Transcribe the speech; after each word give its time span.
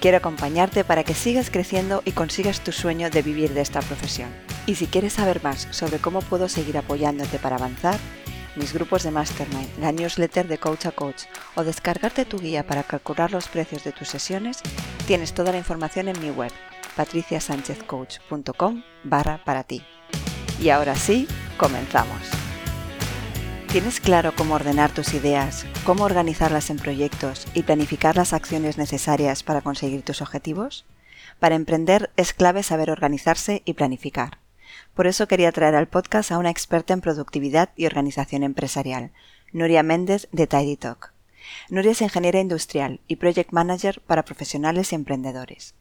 Quiero 0.00 0.16
acompañarte 0.16 0.82
para 0.82 1.04
que 1.04 1.12
sigas 1.12 1.50
creciendo 1.50 2.02
y 2.06 2.12
consigas 2.12 2.62
tu 2.62 2.72
sueño 2.72 3.10
de 3.10 3.20
vivir 3.20 3.52
de 3.52 3.60
esta 3.60 3.80
profesión. 3.82 4.30
Y 4.66 4.76
si 4.76 4.86
quieres 4.86 5.12
saber 5.12 5.42
más 5.42 5.68
sobre 5.72 5.98
cómo 5.98 6.20
puedo 6.22 6.48
seguir 6.48 6.78
apoyándote 6.78 7.38
para 7.38 7.56
avanzar, 7.56 7.98
mis 8.56 8.72
grupos 8.72 9.02
de 9.02 9.10
Mastermind, 9.10 9.78
la 9.78 9.92
newsletter 9.92 10.48
de 10.48 10.56
Coach 10.56 10.86
a 10.86 10.92
Coach 10.92 11.24
o 11.54 11.64
descargarte 11.64 12.24
tu 12.24 12.38
guía 12.38 12.66
para 12.66 12.82
calcular 12.82 13.30
los 13.30 13.48
precios 13.48 13.84
de 13.84 13.92
tus 13.92 14.08
sesiones, 14.08 14.60
tienes 15.06 15.34
toda 15.34 15.52
la 15.52 15.58
información 15.58 16.08
en 16.08 16.18
mi 16.18 16.30
web, 16.30 16.52
patriciasanchezcoach.com 16.96 18.82
barra 19.04 19.44
para 19.44 19.64
ti. 19.64 19.82
Y 20.58 20.70
ahora 20.70 20.94
sí, 20.94 21.28
comenzamos. 21.58 22.39
¿Tienes 23.72 24.00
claro 24.00 24.32
cómo 24.34 24.56
ordenar 24.56 24.92
tus 24.92 25.14
ideas, 25.14 25.64
cómo 25.84 26.02
organizarlas 26.02 26.70
en 26.70 26.78
proyectos 26.78 27.46
y 27.54 27.62
planificar 27.62 28.16
las 28.16 28.32
acciones 28.32 28.78
necesarias 28.78 29.44
para 29.44 29.60
conseguir 29.60 30.02
tus 30.02 30.22
objetivos? 30.22 30.86
Para 31.38 31.54
emprender 31.54 32.10
es 32.16 32.32
clave 32.32 32.64
saber 32.64 32.90
organizarse 32.90 33.62
y 33.64 33.74
planificar. 33.74 34.38
Por 34.92 35.06
eso 35.06 35.28
quería 35.28 35.52
traer 35.52 35.76
al 35.76 35.86
podcast 35.86 36.32
a 36.32 36.38
una 36.38 36.50
experta 36.50 36.94
en 36.94 37.00
productividad 37.00 37.70
y 37.76 37.86
organización 37.86 38.42
empresarial, 38.42 39.12
Nuria 39.52 39.84
Méndez 39.84 40.26
de 40.32 40.48
Tidy 40.48 40.76
Talk. 40.76 41.12
Nuria 41.68 41.92
es 41.92 42.02
ingeniera 42.02 42.40
industrial 42.40 42.98
y 43.06 43.16
project 43.16 43.52
manager 43.52 44.00
para 44.04 44.24
profesionales 44.24 44.90
y 44.90 44.96
emprendedores. 44.96 45.76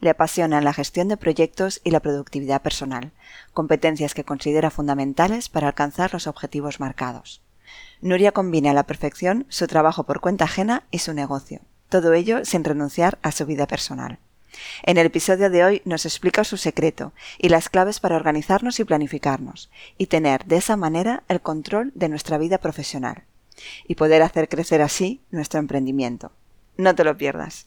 Le 0.00 0.10
apasionan 0.10 0.64
la 0.64 0.72
gestión 0.72 1.08
de 1.08 1.16
proyectos 1.16 1.80
y 1.84 1.90
la 1.90 2.00
productividad 2.00 2.62
personal, 2.62 3.12
competencias 3.52 4.14
que 4.14 4.24
considera 4.24 4.70
fundamentales 4.70 5.48
para 5.48 5.68
alcanzar 5.68 6.12
los 6.12 6.26
objetivos 6.26 6.80
marcados. 6.80 7.42
Nuria 8.00 8.32
combina 8.32 8.72
a 8.72 8.74
la 8.74 8.86
perfección 8.86 9.46
su 9.48 9.66
trabajo 9.66 10.04
por 10.04 10.20
cuenta 10.20 10.44
ajena 10.44 10.84
y 10.90 10.98
su 10.98 11.14
negocio, 11.14 11.60
todo 11.88 12.12
ello 12.12 12.44
sin 12.44 12.64
renunciar 12.64 13.18
a 13.22 13.32
su 13.32 13.46
vida 13.46 13.66
personal. 13.66 14.18
En 14.82 14.98
el 14.98 15.06
episodio 15.06 15.50
de 15.50 15.64
hoy 15.64 15.82
nos 15.84 16.04
explica 16.04 16.44
su 16.44 16.56
secreto 16.56 17.12
y 17.38 17.48
las 17.48 17.68
claves 17.68 18.00
para 18.00 18.16
organizarnos 18.16 18.80
y 18.80 18.84
planificarnos, 18.84 19.70
y 19.98 20.06
tener 20.06 20.44
de 20.44 20.56
esa 20.56 20.76
manera 20.76 21.22
el 21.28 21.40
control 21.40 21.92
de 21.94 22.08
nuestra 22.08 22.38
vida 22.38 22.58
profesional, 22.58 23.24
y 23.86 23.94
poder 23.94 24.22
hacer 24.22 24.48
crecer 24.48 24.82
así 24.82 25.22
nuestro 25.30 25.60
emprendimiento. 25.60 26.32
No 26.76 26.94
te 26.94 27.04
lo 27.04 27.16
pierdas. 27.16 27.66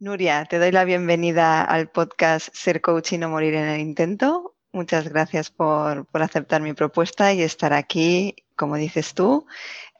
Nuria, 0.00 0.44
te 0.46 0.58
doy 0.58 0.72
la 0.72 0.84
bienvenida 0.84 1.62
al 1.62 1.88
podcast 1.88 2.48
Ser 2.52 2.80
Coach 2.80 3.12
y 3.12 3.18
no 3.18 3.28
morir 3.28 3.54
en 3.54 3.68
el 3.68 3.80
intento. 3.80 4.56
Muchas 4.72 5.08
gracias 5.08 5.50
por, 5.50 6.08
aceptar 6.12 6.60
mi 6.62 6.72
propuesta 6.72 7.32
y 7.32 7.42
estar 7.42 7.72
aquí, 7.72 8.34
como 8.56 8.74
dices 8.74 9.14
tú. 9.14 9.46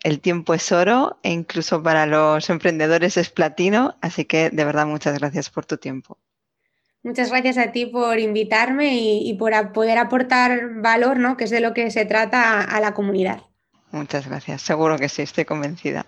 El 0.02 0.20
tiempo 0.20 0.52
es 0.52 0.72
oro 0.72 1.18
e 1.22 1.30
incluso 1.30 1.80
para 1.80 2.06
los 2.06 2.50
emprendedores 2.50 3.16
es 3.16 3.30
platino, 3.30 3.96
así 4.00 4.24
que 4.24 4.50
de 4.50 4.64
verdad 4.64 4.86
muchas 4.86 5.16
gracias 5.16 5.48
por 5.48 5.64
tu 5.64 5.76
tiempo. 5.76 6.18
Muchas 7.04 7.30
gracias 7.30 7.56
a 7.56 7.70
ti 7.70 7.86
por 7.86 8.18
invitarme 8.18 8.96
y, 8.96 9.32
por 9.34 9.72
poder 9.72 9.98
aportar 9.98 10.80
valor, 10.82 11.18
¿no? 11.18 11.36
que 11.36 11.44
es 11.44 11.50
de 11.50 11.60
lo 11.60 11.72
que 11.72 11.92
se 11.92 12.04
trata 12.04 12.62
a 12.62 12.80
la 12.80 12.94
comunidad. 12.94 13.42
Muchas 13.92 14.26
gracias, 14.26 14.60
seguro 14.60 14.98
que 14.98 15.08
sí, 15.08 15.22
estoy 15.22 15.44
convencida. 15.44 16.04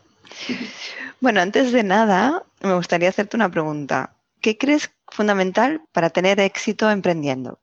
Bueno, 1.20 1.40
antes 1.40 1.72
de 1.72 1.82
nada, 1.82 2.44
me 2.60 2.74
gustaría 2.74 3.08
hacerte 3.08 3.36
una 3.36 3.50
pregunta. 3.50 4.16
¿Qué 4.40 4.58
crees 4.58 4.90
fundamental 5.08 5.82
para 5.92 6.10
tener 6.10 6.40
éxito 6.40 6.90
emprendiendo? 6.90 7.58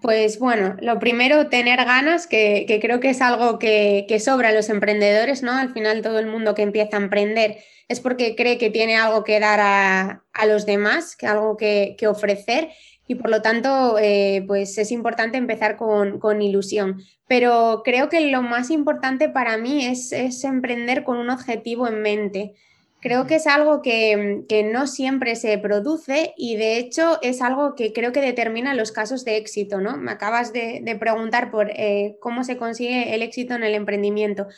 Pues 0.00 0.38
bueno, 0.38 0.76
lo 0.80 1.00
primero, 1.00 1.48
tener 1.48 1.84
ganas, 1.84 2.28
que, 2.28 2.78
creo 2.80 3.00
que 3.00 3.10
es 3.10 3.20
algo 3.20 3.58
que, 3.58 4.06
sobra 4.20 4.50
a 4.50 4.52
los 4.52 4.68
emprendedores, 4.68 5.42
¿no? 5.42 5.52
Al 5.52 5.72
final 5.72 6.02
todo 6.02 6.20
el 6.20 6.26
mundo 6.26 6.54
que 6.54 6.62
empieza 6.62 6.96
a 6.96 7.00
emprender 7.00 7.58
es 7.88 8.00
porque 8.00 8.36
cree 8.36 8.58
que 8.58 8.70
tiene 8.70 8.96
algo 8.96 9.24
que 9.24 9.40
dar 9.40 9.58
a, 9.60 10.46
los 10.46 10.66
demás, 10.66 11.16
que 11.16 11.26
algo 11.26 11.56
que, 11.56 11.96
ofrecer 12.06 12.68
y 13.08 13.14
por 13.14 13.30
lo 13.30 13.40
tanto, 13.40 13.98
eh, 13.98 14.44
pues 14.46 14.76
es 14.76 14.92
importante 14.92 15.38
empezar 15.38 15.78
con, 15.78 16.42
ilusión. 16.42 17.02
Pero 17.26 17.80
creo 17.82 18.10
que 18.10 18.20
lo 18.20 18.42
más 18.42 18.70
importante 18.70 19.30
para 19.30 19.56
mí 19.56 19.86
es, 19.86 20.12
es 20.12 20.44
emprender 20.44 21.04
con 21.04 21.16
un 21.16 21.30
objetivo 21.30 21.88
en 21.88 22.02
mente. 22.02 22.54
Creo 23.00 23.26
que 23.26 23.36
es 23.36 23.46
algo 23.46 23.80
que, 23.80 24.44
no 24.70 24.86
siempre 24.86 25.36
se 25.36 25.56
produce 25.56 26.34
y 26.36 26.56
de 26.56 26.76
hecho 26.76 27.18
es 27.22 27.40
algo 27.40 27.74
que 27.74 27.94
creo 27.94 28.12
que 28.12 28.20
determina 28.20 28.74
los 28.74 28.92
casos 28.92 29.24
de 29.24 29.38
éxito, 29.38 29.80
¿no? 29.80 29.96
Me 29.96 30.10
acabas 30.10 30.52
de, 30.52 30.96
preguntar 31.00 31.50
por 31.50 31.70
eh, 31.70 32.16
cómo 32.20 32.44
se 32.44 32.58
consigue 32.58 33.14
el 33.14 33.22
éxito 33.22 33.54
en 33.54 33.64
el 33.64 33.74
emprendimiento. 33.74 34.48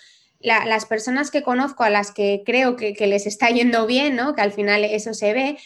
las 0.41 0.87
personas 0.87 1.31
que 1.31 1.43
conozco, 1.43 1.85
a 1.85 1.91
las 1.91 2.11
que 2.11 2.43
creo 2.45 2.75
que, 2.75 2.95
que, 2.95 3.07
les 3.07 3.27
está 3.27 3.49
yendo 3.51 3.87
bien, 3.87 4.17
¿no? 4.17 4.35
Que 4.35 4.41
al 4.41 4.53
final 4.53 4.85
eso 4.85 5.15
se 5.15 5.35
ve, 5.35 5.59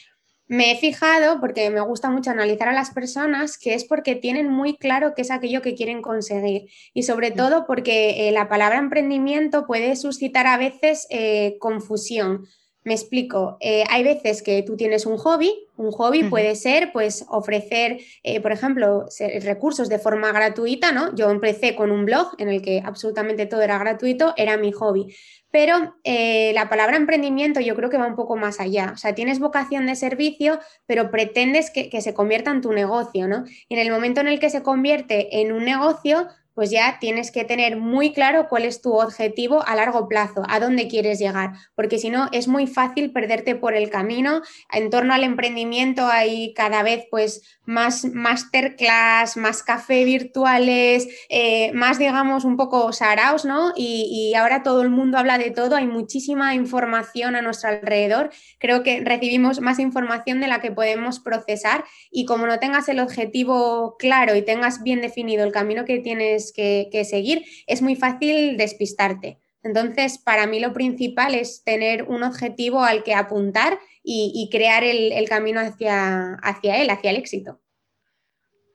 me 0.46 0.72
he 0.72 0.76
fijado, 0.76 1.40
porque 1.40 1.70
me 1.70 1.80
gusta 1.80 2.10
mucho 2.10 2.30
analizar 2.30 2.68
a 2.68 2.72
las 2.72 2.90
personas, 2.90 3.56
que 3.58 3.74
es 3.74 3.84
porque 3.84 4.14
tienen 4.14 4.50
muy 4.50 4.76
claro 4.76 5.14
qué 5.14 5.22
es 5.22 5.30
aquello 5.30 5.62
que 5.62 5.74
quieren 5.74 6.02
conseguir 6.02 6.68
y 6.92 7.04
sobre 7.04 7.30
mm. 7.30 7.36
todo 7.36 7.66
porque 7.66 8.28
eh, 8.28 8.32
la 8.32 8.48
palabra 8.48 8.78
emprendimiento 8.78 9.66
puede 9.66 9.96
suscitar 9.96 10.46
a 10.46 10.58
veces 10.58 11.06
eh, 11.10 11.56
confusión. 11.60 12.46
Me 12.84 12.94
explico, 12.94 13.56
eh, 13.60 13.84
hay 13.88 14.04
veces 14.04 14.42
que 14.42 14.62
tú 14.62 14.76
tienes 14.76 15.06
un 15.06 15.16
hobby, 15.16 15.52
un 15.76 15.90
hobby 15.90 16.24
puede 16.24 16.54
ser 16.54 16.92
pues 16.92 17.24
ofrecer, 17.28 17.98
por 18.42 18.52
ejemplo, 18.52 19.06
recursos 19.42 19.88
de 19.88 19.98
forma 19.98 20.30
gratuita, 20.30 20.92
¿no? 20.92 21.14
Yo 21.16 21.30
empecé 21.30 21.74
con 21.74 21.90
un 21.90 22.04
blog 22.04 22.34
en 22.38 22.48
el 22.48 22.62
que 22.62 22.82
absolutamente 22.84 23.46
todo 23.46 23.62
era 23.62 23.78
gratuito, 23.78 24.34
era 24.36 24.56
mi 24.56 24.70
hobby. 24.70 25.14
Pero 25.54 25.94
eh, 26.02 26.50
la 26.52 26.68
palabra 26.68 26.96
emprendimiento 26.96 27.60
yo 27.60 27.76
creo 27.76 27.88
que 27.88 27.96
va 27.96 28.08
un 28.08 28.16
poco 28.16 28.36
más 28.36 28.58
allá. 28.58 28.90
O 28.92 28.96
sea, 28.96 29.14
tienes 29.14 29.38
vocación 29.38 29.86
de 29.86 29.94
servicio, 29.94 30.58
pero 30.84 31.12
pretendes 31.12 31.70
que, 31.70 31.88
que 31.88 32.00
se 32.00 32.12
convierta 32.12 32.50
en 32.50 32.60
tu 32.60 32.72
negocio, 32.72 33.28
¿no? 33.28 33.44
Y 33.68 33.74
en 33.74 33.80
el 33.80 33.92
momento 33.92 34.20
en 34.20 34.26
el 34.26 34.40
que 34.40 34.50
se 34.50 34.64
convierte 34.64 35.40
en 35.40 35.52
un 35.52 35.64
negocio, 35.64 36.26
pues 36.54 36.70
ya 36.70 36.98
tienes 37.00 37.30
que 37.30 37.44
tener 37.44 37.76
muy 37.76 38.12
claro 38.12 38.48
cuál 38.48 38.64
es 38.64 38.80
tu 38.80 38.94
objetivo 38.94 39.66
a 39.66 39.74
largo 39.74 40.08
plazo, 40.08 40.42
a 40.48 40.60
dónde 40.60 40.88
quieres 40.88 41.18
llegar, 41.18 41.52
porque 41.74 41.98
si 41.98 42.10
no 42.10 42.28
es 42.32 42.48
muy 42.48 42.66
fácil 42.66 43.12
perderte 43.12 43.54
por 43.54 43.74
el 43.74 43.90
camino. 43.90 44.42
En 44.72 44.90
torno 44.90 45.14
al 45.14 45.24
emprendimiento 45.24 46.06
hay 46.06 46.54
cada 46.54 46.82
vez 46.82 47.06
pues 47.10 47.42
más 47.64 48.04
masterclass, 48.04 49.36
más 49.36 49.62
café 49.62 50.04
virtuales, 50.04 51.08
eh, 51.28 51.72
más 51.72 51.98
digamos 51.98 52.44
un 52.44 52.56
poco 52.56 52.92
saraos, 52.92 53.44
¿no? 53.44 53.72
Y, 53.76 54.08
y 54.10 54.34
ahora 54.34 54.62
todo 54.62 54.82
el 54.82 54.90
mundo 54.90 55.18
habla 55.18 55.38
de 55.38 55.50
todo, 55.50 55.76
hay 55.76 55.86
muchísima 55.86 56.54
información 56.54 57.36
a 57.36 57.42
nuestro 57.42 57.70
alrededor. 57.70 58.30
Creo 58.58 58.82
que 58.82 59.00
recibimos 59.00 59.60
más 59.60 59.78
información 59.78 60.40
de 60.40 60.48
la 60.48 60.60
que 60.60 60.70
podemos 60.70 61.20
procesar 61.20 61.84
y 62.10 62.26
como 62.26 62.46
no 62.46 62.58
tengas 62.58 62.88
el 62.88 63.00
objetivo 63.00 63.96
claro 63.98 64.34
y 64.36 64.42
tengas 64.42 64.82
bien 64.82 65.00
definido 65.00 65.44
el 65.44 65.52
camino 65.52 65.84
que 65.84 65.98
tienes 65.98 66.43
que, 66.52 67.04
seguir, 67.08 67.44
es 67.66 67.82
muy 67.82 67.96
fácil 67.96 68.56
despistarte. 68.56 69.38
Entonces, 69.62 70.18
para 70.18 70.46
mí 70.46 70.60
lo 70.60 70.72
principal 70.72 71.34
es 71.34 71.64
tener 71.64 72.02
un 72.04 72.22
objetivo 72.22 72.82
al 72.84 73.02
que 73.02 73.14
apuntar 73.14 73.78
y, 74.02 74.48
crear 74.52 74.84
el, 74.84 75.28
camino 75.28 75.60
hacia, 75.60 76.34
hacia 76.42 76.76
él, 76.82 76.90
hacia 76.90 77.10
el 77.10 77.16
éxito. 77.16 77.60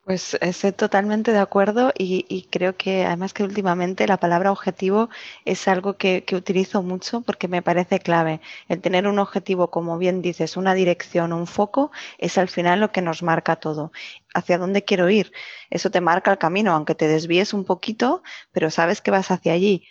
Pues 0.09 0.35
estoy 0.41 0.71
totalmente 0.71 1.31
de 1.31 1.37
acuerdo 1.37 1.93
y, 1.95 2.47
creo 2.49 2.75
que 2.75 3.05
además 3.05 3.31
que 3.31 3.43
últimamente 3.43 4.07
la 4.07 4.17
palabra 4.17 4.51
objetivo 4.51 5.09
es 5.45 5.67
algo 5.67 5.97
que, 5.97 6.25
utilizo 6.33 6.81
mucho 6.81 7.21
porque 7.21 7.47
me 7.47 7.61
parece 7.61 7.99
clave. 7.99 8.41
El 8.69 8.81
tener 8.81 9.07
un 9.07 9.19
objetivo, 9.19 9.69
como 9.69 9.99
bien 9.99 10.23
dices, 10.23 10.57
una 10.57 10.73
dirección, 10.73 11.31
un 11.31 11.45
foco, 11.45 11.91
es 12.17 12.39
al 12.39 12.47
final 12.47 12.79
lo 12.79 12.91
que 12.91 13.03
nos 13.03 13.21
marca 13.21 13.57
todo. 13.57 13.91
Hacia 14.33 14.57
dónde 14.57 14.83
quiero 14.83 15.11
ir. 15.11 15.31
Eso 15.69 15.91
te 15.91 16.01
marca 16.01 16.31
el 16.31 16.39
camino, 16.39 16.73
aunque 16.73 16.95
te 16.95 17.07
desvíes 17.07 17.53
un 17.53 17.63
poquito, 17.63 18.23
pero 18.51 18.71
sabes 18.71 19.01
que 19.01 19.11
vas 19.11 19.29
hacia 19.29 19.53
allí. 19.53 19.87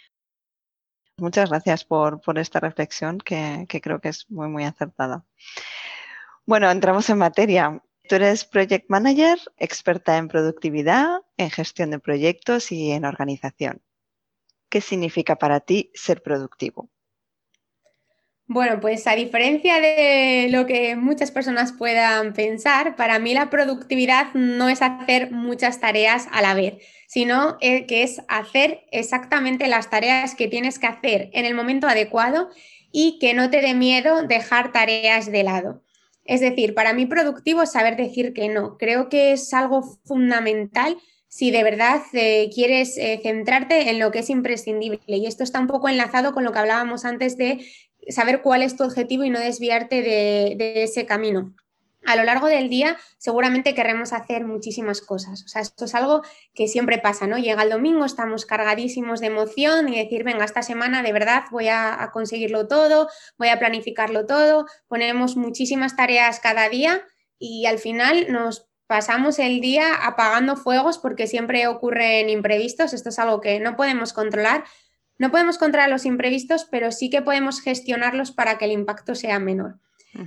Muchas 1.18 1.48
gracias 1.50 1.84
por, 1.84 2.20
esta 2.38 2.58
reflexión 2.58 3.18
que, 3.18 3.66
que 3.68 3.80
creo 3.80 4.00
que 4.00 4.08
es 4.08 4.28
muy, 4.28 4.48
muy 4.48 4.64
acertada. 4.64 5.24
Bueno, 6.44 6.68
entramos 6.70 7.08
en 7.08 7.18
materia. 7.18 7.80
Tú 8.08 8.14
eres 8.14 8.46
Project 8.46 8.86
Manager, 8.88 9.38
experta 9.58 10.16
en 10.16 10.28
productividad, 10.28 11.20
en 11.36 11.50
gestión 11.50 11.90
de 11.90 11.98
proyectos 11.98 12.72
y 12.72 12.92
en 12.92 13.04
organización. 13.04 13.82
¿Qué 14.70 14.80
significa 14.80 15.36
para 15.36 15.60
ti 15.60 15.90
ser 15.94 16.22
productivo? 16.22 16.88
Bueno, 18.46 18.80
pues 18.80 19.06
a 19.06 19.14
diferencia 19.14 19.78
de 19.78 20.48
lo 20.50 20.64
que 20.64 20.96
muchas 20.96 21.30
personas 21.30 21.74
puedan 21.74 22.32
pensar, 22.32 22.96
para 22.96 23.18
mí 23.18 23.34
la 23.34 23.50
productividad 23.50 24.32
no 24.32 24.70
es 24.70 24.80
hacer 24.80 25.30
muchas 25.30 25.78
tareas 25.78 26.28
a 26.32 26.40
la 26.40 26.54
vez, 26.54 26.82
sino 27.08 27.58
eh, 27.60 27.84
que 27.84 28.04
es 28.04 28.22
hacer 28.26 28.86
exactamente 28.90 29.68
las 29.68 29.90
tareas 29.90 30.34
que 30.34 30.48
tienes 30.48 30.78
que 30.78 30.86
hacer 30.86 31.28
en 31.34 31.44
el 31.44 31.54
momento 31.54 31.86
adecuado 31.86 32.48
y 32.90 33.18
que 33.18 33.34
no 33.34 33.50
te 33.50 33.60
dé 33.60 33.74
miedo 33.74 34.22
dejar 34.22 34.72
tareas 34.72 35.30
de 35.30 35.42
lado. 35.42 35.82
Es 36.28 36.42
decir, 36.42 36.74
para 36.74 36.92
mí 36.92 37.06
productivo 37.06 37.62
es 37.62 37.72
saber 37.72 37.96
decir 37.96 38.34
que 38.34 38.50
no. 38.50 38.76
Creo 38.76 39.08
que 39.08 39.32
es 39.32 39.54
algo 39.54 39.82
fundamental 40.04 40.98
si 41.26 41.50
de 41.50 41.62
verdad 41.64 42.02
eh, 42.12 42.50
quieres 42.54 42.98
eh, 42.98 43.18
centrarte 43.22 43.88
en 43.88 43.98
lo 43.98 44.10
que 44.10 44.18
es 44.18 44.28
imprescindible. 44.28 45.00
Y 45.06 45.24
esto 45.24 45.42
está 45.42 45.58
un 45.58 45.66
poco 45.66 45.88
enlazado 45.88 46.34
con 46.34 46.44
lo 46.44 46.52
que 46.52 46.58
hablábamos 46.58 47.06
antes 47.06 47.38
de 47.38 47.64
saber 48.08 48.42
cuál 48.42 48.62
es 48.62 48.76
tu 48.76 48.84
objetivo 48.84 49.24
y 49.24 49.30
no 49.30 49.40
desviarte 49.40 50.02
de, 50.02 50.82
ese 50.82 51.06
camino 51.06 51.54
a 52.08 52.16
lo 52.16 52.24
largo 52.24 52.46
del 52.46 52.70
día 52.70 52.96
seguramente 53.18 53.74
querremos 53.74 54.14
hacer 54.14 54.46
muchísimas 54.46 55.02
cosas. 55.02 55.44
O 55.44 55.48
sea, 55.48 55.60
esto 55.60 55.84
es 55.84 55.94
algo 55.94 56.22
que 56.54 56.66
siempre 56.66 56.96
pasa, 56.98 57.26
¿no? 57.26 57.36
Llega 57.36 57.62
el 57.62 57.70
domingo, 57.70 58.06
estamos 58.06 58.46
cargadísimos 58.46 59.20
de 59.20 59.26
emoción 59.26 59.92
y 59.92 60.02
decir, 60.02 60.24
venga, 60.24 60.46
esta 60.46 60.62
semana 60.62 61.02
de 61.02 61.12
verdad 61.12 61.44
voy 61.50 61.68
a, 61.68 62.10
conseguirlo 62.12 62.66
todo, 62.66 63.08
voy 63.36 63.48
a 63.48 63.58
planificarlo 63.58 64.24
todo, 64.24 64.66
ponemos 64.88 65.36
muchísimas 65.36 65.96
tareas 65.96 66.40
cada 66.40 66.70
día 66.70 67.02
y 67.38 67.66
al 67.66 67.78
final 67.78 68.32
nos 68.32 68.70
pasamos 68.86 69.38
el 69.38 69.60
día 69.60 69.94
apagando 69.94 70.56
fuegos 70.56 70.96
porque 70.96 71.26
siempre 71.26 71.66
ocurren 71.66 72.30
imprevistos. 72.30 72.94
Esto 72.94 73.10
es 73.10 73.18
algo 73.18 73.42
que 73.42 73.60
no 73.60 73.76
podemos 73.76 74.14
controlar, 74.14 74.64
no 75.18 75.30
podemos 75.30 75.58
controlar 75.58 75.90
los 75.90 76.06
imprevistos, 76.06 76.64
pero 76.64 76.90
sí 76.90 77.10
que 77.10 77.20
podemos 77.20 77.60
gestionarlos 77.60 78.32
para 78.32 78.56
que 78.56 78.64
el 78.64 78.72
impacto 78.72 79.14
sea 79.14 79.38
menor. 79.38 79.78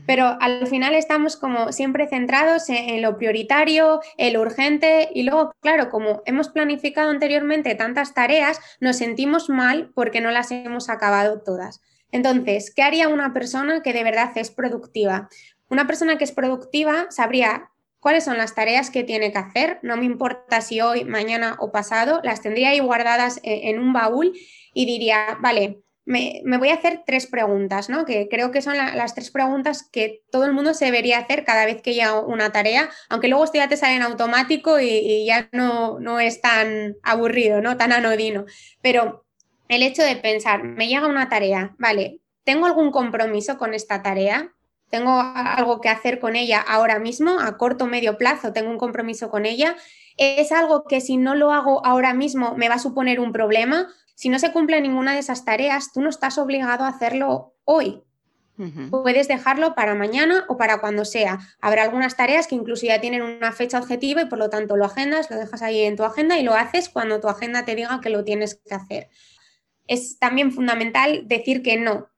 Pero 0.05 0.37
al 0.39 0.67
final 0.67 0.93
estamos 0.93 1.35
como 1.35 1.71
siempre 1.71 2.07
centrados 2.07 2.69
en, 2.69 3.01
lo 3.01 3.17
prioritario, 3.17 3.99
en 4.17 4.33
lo 4.33 4.41
urgente 4.41 5.09
y 5.13 5.23
luego, 5.23 5.53
claro, 5.59 5.89
como 5.89 6.21
hemos 6.25 6.49
planificado 6.49 7.09
anteriormente 7.09 7.75
tantas 7.75 8.13
tareas, 8.13 8.59
nos 8.79 8.97
sentimos 8.97 9.49
mal 9.49 9.91
porque 9.93 10.21
no 10.21 10.31
las 10.31 10.51
hemos 10.51 10.89
acabado 10.89 11.41
todas. 11.41 11.81
Entonces, 12.11 12.73
¿qué 12.73 12.83
haría 12.83 13.07
una 13.07 13.33
persona 13.33 13.81
que 13.81 13.93
de 13.93 14.03
verdad 14.03 14.31
es 14.35 14.51
productiva? 14.51 15.29
Una 15.69 15.87
persona 15.87 16.17
que 16.17 16.25
es 16.25 16.31
productiva 16.31 17.07
sabría 17.09 17.71
cuáles 17.99 18.25
son 18.25 18.37
las 18.37 18.55
tareas 18.55 18.89
que 18.89 19.03
tiene 19.03 19.31
que 19.31 19.37
hacer, 19.37 19.79
no 19.83 19.95
me 19.95 20.05
importa 20.05 20.61
si 20.61 20.81
hoy, 20.81 21.05
mañana 21.05 21.55
o 21.59 21.71
pasado, 21.71 22.19
las 22.23 22.41
tendría 22.41 22.69
ahí 22.69 22.79
guardadas 22.79 23.39
e, 23.43 23.69
en 23.69 23.79
un 23.79 23.93
baúl 23.93 24.33
y 24.73 24.85
diría, 24.85 25.37
vale, 25.39 25.81
me, 26.11 26.57
voy 26.57 26.69
a 26.69 26.73
hacer 26.73 27.03
tres 27.05 27.25
preguntas, 27.25 27.89
¿no? 27.89 28.05
Que 28.05 28.27
creo 28.29 28.51
que 28.51 28.61
son 28.61 28.75
las 28.77 29.15
tres 29.15 29.31
preguntas 29.31 29.87
que 29.89 30.23
todo 30.29 30.45
el 30.45 30.51
mundo 30.51 30.73
se 30.73 30.85
debería 30.85 31.19
hacer 31.19 31.45
cada 31.45 31.65
vez 31.65 31.81
que 31.81 31.93
llega 31.93 32.19
una 32.19 32.51
tarea, 32.51 32.89
aunque 33.09 33.29
luego 33.29 33.45
esto 33.45 33.57
ya 33.57 33.69
te 33.69 33.77
sale 33.77 33.95
en 33.95 34.01
automático 34.01 34.79
y, 34.79 35.25
ya 35.25 35.49
no, 35.53 35.99
no, 35.99 36.19
es 36.19 36.41
tan 36.41 36.97
aburrido, 37.01 37.61
¿no? 37.61 37.77
Tan 37.77 37.93
anodino. 37.93 38.45
Pero 38.81 39.25
el 39.69 39.83
hecho 39.83 40.03
de 40.03 40.17
pensar, 40.17 40.63
me 40.63 40.87
llega 40.87 41.07
una 41.07 41.29
tarea, 41.29 41.75
vale, 41.79 42.19
¿tengo 42.43 42.65
algún 42.65 42.91
compromiso 42.91 43.57
con 43.57 43.73
esta 43.73 44.03
tarea? 44.03 44.53
¿Tengo 44.89 45.21
algo 45.21 45.79
que 45.79 45.87
hacer 45.87 46.19
con 46.19 46.35
ella 46.35 46.59
ahora 46.59 46.99
mismo? 46.99 47.39
A 47.39 47.57
corto 47.57 47.85
o 47.85 47.87
medio 47.87 48.17
plazo, 48.17 48.51
¿tengo 48.51 48.69
un 48.69 48.77
compromiso 48.77 49.29
con 49.29 49.45
ella? 49.45 49.77
¿Es 50.17 50.51
algo 50.51 50.83
que 50.83 50.99
si 50.99 51.15
no 51.15 51.35
lo 51.35 51.53
hago 51.53 51.85
ahora 51.85 52.13
mismo 52.13 52.55
me 52.57 52.67
va 52.67 52.75
a 52.75 52.79
suponer 52.79 53.21
un 53.21 53.31
problema? 53.31 53.87
Si 54.21 54.29
no 54.29 54.37
se 54.37 54.51
cumple 54.51 54.79
ninguna 54.81 55.13
de 55.13 55.17
esas 55.17 55.45
tareas, 55.45 55.91
tú 55.91 55.99
no 55.99 56.07
estás 56.07 56.37
obligado 56.37 56.83
a 56.83 56.89
hacerlo 56.89 57.55
hoy. 57.63 58.03
Puedes 58.91 59.27
dejarlo 59.27 59.73
para 59.73 59.95
mañana 59.95 60.45
o 60.47 60.57
para 60.57 60.79
cuando 60.79 61.05
sea. 61.05 61.39
Habrá 61.59 61.81
algunas 61.81 62.15
tareas 62.15 62.45
que 62.45 62.53
incluso 62.53 62.85
ya 62.85 63.01
tienen 63.01 63.23
una 63.23 63.51
fecha 63.51 63.79
objetiva 63.79 64.21
y 64.21 64.25
por 64.25 64.37
lo 64.37 64.51
tanto 64.51 64.77
lo 64.77 64.85
agendas, 64.85 65.31
lo 65.31 65.37
dejas 65.37 65.63
ahí 65.63 65.79
en 65.79 65.95
tu 65.95 66.03
agenda 66.03 66.37
y 66.37 66.43
lo 66.43 66.53
haces 66.53 66.89
cuando 66.89 67.19
tu 67.19 67.29
agenda 67.29 67.65
te 67.65 67.73
diga 67.73 67.99
que 67.99 68.11
lo 68.11 68.23
tienes 68.23 68.61
que 68.63 68.75
hacer. 68.75 69.09
Es 69.87 70.19
también 70.19 70.51
fundamental 70.51 71.27
decir 71.27 71.63
que 71.63 71.77
no 71.77 72.10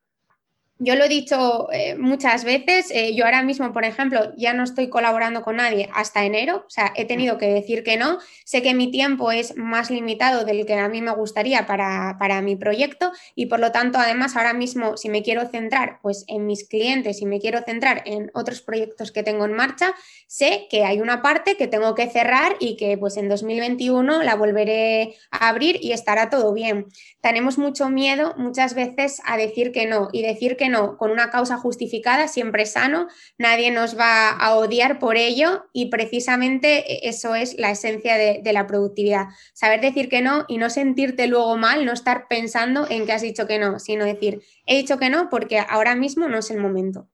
yo 0.80 0.96
lo 0.96 1.06
he 1.06 1.10
dicho 1.10 1.72
eh, 1.72 1.96
muchas 1.96 2.44
veces, 2.44 2.92
eh, 2.92 3.16
yo 3.16 3.26
ahora 3.26 3.44
mismo, 3.44 3.72
por 3.72 3.86
ejemplo, 3.86 4.34
ya 4.36 4.54
no 4.54 4.64
estoy 4.64 4.90
colaborando 4.90 5.42
con 5.44 5.58
nadie 5.58 5.90
hasta 5.94 6.26
enero, 6.26 6.64
o 6.68 6.70
sea, 6.70 6.92
he 6.96 7.06
tenido 7.06 7.38
que 7.38 7.48
decir 7.48 7.84
que 7.84 7.96
no, 7.96 8.18
sé 8.44 8.62
que 8.62 8.74
mi 8.74 8.92
tiempo 8.92 9.32
es 9.32 9.56
más 9.56 9.92
limitado 9.92 10.46
del 10.46 10.66
que 10.66 10.74
a 10.74 10.90
mí 10.90 11.02
me 11.02 11.12
gustaría 11.12 11.66
para, 11.66 12.18
para 12.20 12.42
mi 12.42 12.56
proyecto 12.56 13.12
y 13.36 13.46
por 13.46 13.60
lo 13.60 13.72
tanto, 13.72 14.00
además, 14.00 14.36
ahora 14.36 14.54
mismo, 14.54 14.98
si 14.98 15.10
me 15.10 15.24
quiero 15.24 15.48
centrar 15.48 16.00
pues, 16.02 16.26
en 16.28 16.46
mis 16.46 16.68
clientes 16.68 17.22
y 17.22 17.26
me 17.26 17.40
quiero 17.40 17.62
centrar 17.62 18.02
en 18.06 18.32
otros 18.34 18.62
proyectos 18.62 19.12
que 19.12 19.24
tengo 19.24 19.46
en 19.46 19.54
marcha, 19.54 19.94
sé 20.28 20.68
que 20.70 20.86
hay 20.86 21.00
una 21.00 21.22
parte 21.22 21.56
que 21.56 21.68
tengo 21.68 21.96
que 21.96 22.10
cerrar 22.10 22.56
y 22.60 22.76
que 22.76 22.98
pues 22.98 23.18
en 23.18 23.30
2021 23.30 24.24
la 24.24 24.36
volveré 24.36 25.16
a 25.32 25.50
abrir 25.50 25.78
y 25.82 25.92
estará 25.92 26.30
todo 26.30 26.54
bien. 26.54 26.88
Tenemos 27.24 27.58
mucho 27.58 27.90
miedo 27.90 28.34
muchas 28.36 28.74
veces 28.74 29.22
a 29.24 29.38
decir 29.38 29.72
que 29.72 29.86
no 29.86 30.10
y 30.12 30.24
decir 30.24 30.58
que 30.58 30.68
no 30.68 30.98
con 30.98 31.10
una 31.10 31.30
causa 31.30 31.56
justificada, 31.56 32.28
siempre 32.28 32.66
sano, 32.66 33.08
nadie 33.38 33.72
nos 33.72 33.98
va 33.98 34.30
a 34.32 34.56
odiar 34.56 35.00
por 35.00 35.16
ello 35.16 35.64
y 35.72 35.86
precisamente 35.86 37.08
eso 37.08 37.34
es 37.34 37.58
la 37.58 37.72
esencia 37.72 38.18
de, 38.18 38.42
de 38.44 38.52
la 38.52 38.68
productividad. 38.68 39.28
Saber 39.54 39.80
decir 39.80 40.10
que 40.10 40.22
no 40.22 40.44
y 40.50 40.58
no 40.58 40.70
sentirte 40.70 41.28
luego 41.28 41.56
mal, 41.56 41.86
no 41.86 41.94
estar 41.94 42.28
pensando 42.28 42.88
en 42.90 43.06
que 43.06 43.14
has 43.14 43.22
dicho 43.22 43.48
que 43.48 43.58
no, 43.58 43.80
sino 43.80 44.04
decir, 44.04 44.42
he 44.66 44.76
dicho 44.76 44.98
que 44.98 45.10
no 45.10 45.30
porque 45.30 45.60
ahora 45.60 45.96
mismo 45.96 46.28
no 46.28 46.40
es 46.40 46.52
el 46.52 46.58
momento. 46.58 47.08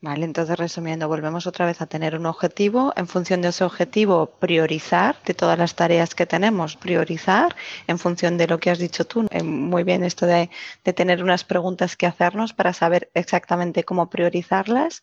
Vale, 0.00 0.24
entonces 0.26 0.56
resumiendo, 0.56 1.08
volvemos 1.08 1.48
otra 1.48 1.66
vez 1.66 1.80
a 1.80 1.86
tener 1.86 2.14
un 2.14 2.26
objetivo. 2.26 2.92
En 2.94 3.08
función 3.08 3.42
de 3.42 3.48
ese 3.48 3.64
objetivo, 3.64 4.26
priorizar 4.26 5.20
de 5.24 5.34
todas 5.34 5.58
las 5.58 5.74
tareas 5.74 6.14
que 6.14 6.24
tenemos, 6.24 6.76
priorizar 6.76 7.56
en 7.88 7.98
función 7.98 8.38
de 8.38 8.46
lo 8.46 8.58
que 8.60 8.70
has 8.70 8.78
dicho 8.78 9.04
tú. 9.06 9.26
Eh, 9.32 9.42
muy 9.42 9.82
bien 9.82 10.04
esto 10.04 10.24
de, 10.24 10.50
tener 10.94 11.20
unas 11.20 11.42
preguntas 11.42 11.96
que 11.96 12.06
hacernos 12.06 12.52
para 12.52 12.72
saber 12.72 13.10
exactamente 13.14 13.82
cómo 13.82 14.08
priorizarlas 14.08 15.02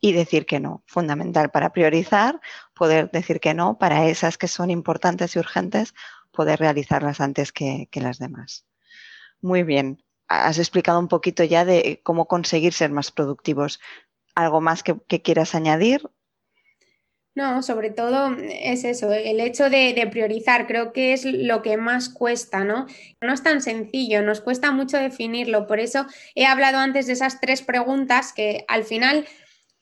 y 0.00 0.12
decir 0.12 0.46
que 0.46 0.60
no. 0.60 0.84
Fundamental 0.86 1.50
para 1.50 1.72
priorizar, 1.72 2.40
poder 2.74 3.10
decir 3.10 3.40
que 3.40 3.54
no 3.54 3.76
para 3.76 4.06
esas 4.06 4.38
que 4.38 4.46
son 4.46 4.70
importantes 4.70 5.34
y 5.34 5.40
urgentes, 5.40 5.94
poder 6.30 6.60
realizarlas 6.60 7.20
antes 7.20 7.50
que, 7.50 7.88
que 7.90 8.00
las 8.00 8.20
demás. 8.20 8.64
Muy 9.40 9.64
bien, 9.64 10.00
has 10.28 10.58
explicado 10.58 11.00
un 11.00 11.08
poquito 11.08 11.42
ya 11.42 11.64
de 11.64 12.00
cómo 12.04 12.26
conseguir 12.28 12.72
ser 12.72 12.92
más 12.92 13.10
productivos. 13.10 13.80
¿Algo 14.38 14.60
más 14.60 14.84
que, 14.84 15.20
quieras 15.20 15.56
añadir? 15.56 16.08
No, 17.34 17.60
sobre 17.64 17.90
todo 17.90 18.36
es 18.38 18.84
eso, 18.84 19.12
el 19.12 19.40
hecho 19.40 19.68
de, 19.68 20.08
priorizar, 20.12 20.68
creo 20.68 20.92
que 20.92 21.12
es 21.12 21.24
lo 21.24 21.60
que 21.60 21.76
más 21.76 22.08
cuesta, 22.08 22.62
¿no? 22.62 22.86
No 23.20 23.32
es 23.32 23.42
tan 23.42 23.60
sencillo, 23.60 24.22
nos 24.22 24.40
cuesta 24.40 24.70
mucho 24.70 24.96
definirlo, 24.96 25.66
por 25.66 25.80
eso 25.80 26.06
he 26.36 26.46
hablado 26.46 26.78
antes 26.78 27.08
de 27.08 27.14
esas 27.14 27.40
tres 27.40 27.62
preguntas 27.62 28.32
que 28.32 28.64
al 28.68 28.84
final 28.84 29.26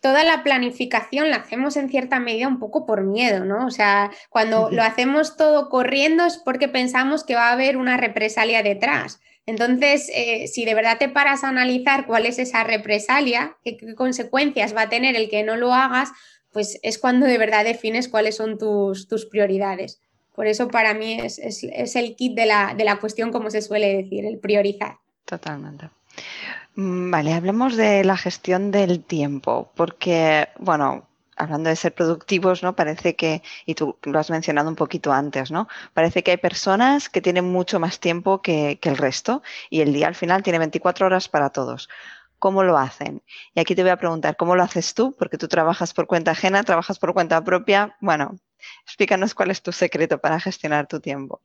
toda 0.01 0.25
la 0.25 0.43
planificación 0.43 1.29
la 1.29 1.37
hacemos 1.37 1.77
en 1.77 1.91
cierta 1.91 2.19
medida 2.19 2.49
un 2.49 2.59
poco 2.59 2.87
por 2.87 3.03
miedo, 3.03 3.45
¿no? 3.45 3.67
O 3.67 3.71
sea, 3.71 4.11
cuando 4.31 4.71
lo 4.71 4.83
hacemos 4.83 5.37
todo 5.37 5.69
corriendo 5.69 6.25
es 6.25 6.39
porque 6.39 6.69
pensamos 6.69 7.25
que 7.25 7.35
va 7.35 7.51
a 7.51 7.53
haber 7.53 7.77
una 7.77 7.99
represalia 7.99 8.63
detrás. 8.63 9.21
Entonces, 9.47 10.11
eh, 10.13 10.49
si 10.49 10.65
de 10.65 10.75
verdad 10.75 10.99
te 10.99 11.09
paras 11.09 11.45
a 11.45 11.49
analizar 11.49 12.07
cuál 12.07 12.27
es 12.27 12.41
esa 12.41 12.65
represalia, 12.65 13.57
qué, 13.65 13.79
consecuencias 13.95 14.75
va 14.75 14.83
a 14.83 14.89
tener 14.89 15.15
el 15.15 15.31
que 15.31 15.45
no 15.45 15.57
lo 15.57 15.73
hagas, 15.73 16.11
pues 16.53 16.81
es 16.83 16.99
cuando 16.99 17.27
de 17.27 17.39
verdad 17.39 17.65
defines 17.65 18.09
cuáles 18.09 18.37
son 18.37 18.59
tus, 18.59 19.27
prioridades. 19.31 20.01
Por 20.35 20.49
eso 20.49 20.69
para 20.69 20.95
mí 20.95 21.19
es, 21.21 21.39
el 21.97 22.17
kit 22.17 22.35
de 22.35 22.47
la, 22.47 22.99
cuestión, 23.01 23.31
como 23.31 23.51
se 23.51 23.63
suele 23.63 24.03
decir, 24.03 24.27
el 24.27 24.39
priorizar. 24.39 24.97
Totalmente. 25.25 25.91
Mm, 26.75 27.11
vale, 27.11 27.33
hablemos 27.33 27.77
de 27.77 28.05
la 28.05 28.17
gestión 28.17 28.71
del 28.71 29.05
tiempo, 29.05 29.71
porque, 29.77 30.49
bueno, 30.59 31.06
hablando 31.37 31.71
de 31.71 31.77
ser 31.77 31.95
productivos, 31.95 32.63
¿no? 32.63 32.75
Parece 32.75 33.15
que, 33.15 33.43
y 33.67 33.75
tú 33.75 33.99
lo 34.03 34.19
has 34.19 34.31
mencionado 34.31 34.69
un 34.69 34.77
poquito 34.77 35.13
antes, 35.13 35.51
¿no? 35.51 35.69
Parece 35.95 36.23
que 36.23 36.33
hay 36.33 36.37
personas 36.39 37.09
que 37.09 37.21
tienen 37.21 37.45
mucho 37.45 37.79
más 37.79 38.01
tiempo 38.01 38.43
que, 38.43 38.79
el 38.83 38.97
resto 38.97 39.43
y 39.69 39.81
el 39.81 39.93
día 39.93 40.07
al 40.07 40.15
final 40.15 40.43
tiene 40.43 40.59
24 40.61 41.07
horas 41.07 41.29
para 41.29 41.51
todos. 41.51 41.89
¿Cómo 42.39 42.63
lo 42.63 42.79
hacen? 42.79 43.23
Y 43.55 43.61
aquí 43.61 43.75
te 43.75 43.83
voy 43.83 43.91
a 43.91 43.97
preguntar, 43.97 44.37
¿cómo 44.37 44.55
lo 44.57 44.63
haces 44.63 44.95
tú? 44.95 45.15
Porque 45.19 45.39
tú 45.39 45.49
trabajas 45.49 45.93
por 45.93 46.07
cuenta 46.07 46.33
ajena, 46.33 46.63
trabajas 46.63 46.99
por 46.99 47.15
cuenta 47.15 47.43
propia. 47.43 47.97
Bueno, 48.01 48.37
explícanos 48.85 49.35
cuál 49.35 49.51
es 49.51 49.63
tu 49.63 49.73
secreto 49.73 50.19
para 50.19 50.39
gestionar 50.39 50.87
tu 50.87 51.01
tiempo. 51.01 51.43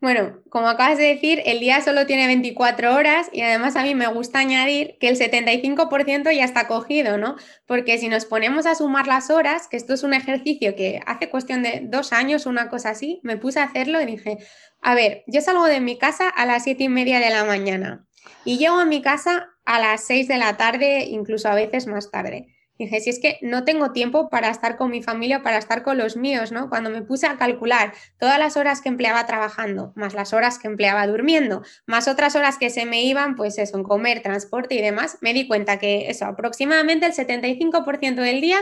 Bueno, 0.00 0.40
como 0.48 0.68
acabas 0.68 0.96
de 0.96 1.04
decir, 1.04 1.42
el 1.44 1.58
día 1.58 1.80
solo 1.80 2.06
tiene 2.06 2.28
24 2.28 2.94
horas 2.94 3.28
y 3.32 3.40
además 3.40 3.74
a 3.74 3.82
mí 3.82 3.96
me 3.96 4.06
gusta 4.06 4.38
añadir 4.38 4.96
que 5.00 5.08
el 5.08 5.18
75% 5.18 6.30
ya 6.32 6.44
está 6.44 6.68
cogido, 6.68 7.18
¿no? 7.18 7.34
Porque 7.66 7.98
si 7.98 8.08
nos 8.08 8.24
ponemos 8.24 8.66
a 8.66 8.76
sumar 8.76 9.08
las 9.08 9.28
horas, 9.28 9.66
que 9.66 9.76
esto 9.76 9.94
es 9.94 10.04
un 10.04 10.14
ejercicio 10.14 10.76
que 10.76 11.00
hace 11.04 11.30
cuestión 11.30 11.64
de 11.64 11.82
dos 11.82 12.12
años, 12.12 12.46
una 12.46 12.68
cosa 12.68 12.90
así, 12.90 13.20
me 13.24 13.36
puse 13.36 13.58
a 13.58 13.64
hacerlo 13.64 14.00
y 14.00 14.06
dije, 14.06 14.38
a 14.82 14.94
ver, 14.94 15.24
yo 15.26 15.40
salgo 15.40 15.64
de 15.64 15.80
mi 15.80 15.98
casa 15.98 16.28
a 16.28 16.46
las 16.46 16.62
siete 16.62 16.84
y 16.84 16.88
media 16.88 17.18
de 17.18 17.30
la 17.30 17.44
mañana 17.44 18.06
y 18.44 18.58
llego 18.58 18.76
a 18.76 18.84
mi 18.84 19.02
casa 19.02 19.50
a 19.64 19.80
las 19.80 20.06
6 20.06 20.28
de 20.28 20.38
la 20.38 20.56
tarde, 20.56 21.04
incluso 21.04 21.48
a 21.48 21.54
veces 21.54 21.86
más 21.86 22.10
tarde. 22.10 22.57
Dije, 22.78 23.00
si 23.00 23.10
es 23.10 23.18
que 23.18 23.38
no 23.42 23.64
tengo 23.64 23.90
tiempo 23.90 24.28
para 24.28 24.50
estar 24.50 24.76
con 24.76 24.90
mi 24.90 25.02
familia, 25.02 25.42
para 25.42 25.58
estar 25.58 25.82
con 25.82 25.98
los 25.98 26.16
míos, 26.16 26.52
¿no? 26.52 26.68
Cuando 26.68 26.90
me 26.90 27.02
puse 27.02 27.26
a 27.26 27.36
calcular 27.36 27.92
todas 28.18 28.38
las 28.38 28.56
horas 28.56 28.80
que 28.80 28.88
empleaba 28.88 29.26
trabajando, 29.26 29.92
más 29.96 30.14
las 30.14 30.32
horas 30.32 30.58
que 30.58 30.68
empleaba 30.68 31.06
durmiendo, 31.06 31.62
más 31.86 32.06
otras 32.06 32.36
horas 32.36 32.56
que 32.56 32.70
se 32.70 32.86
me 32.86 33.02
iban, 33.02 33.34
pues 33.34 33.58
eso, 33.58 33.76
en 33.76 33.82
comer, 33.82 34.22
transporte 34.22 34.76
y 34.76 34.80
demás, 34.80 35.18
me 35.20 35.34
di 35.34 35.48
cuenta 35.48 35.78
que 35.78 36.08
eso, 36.08 36.26
aproximadamente 36.26 37.06
el 37.06 37.12
75% 37.12 38.14
del 38.14 38.40
día 38.40 38.58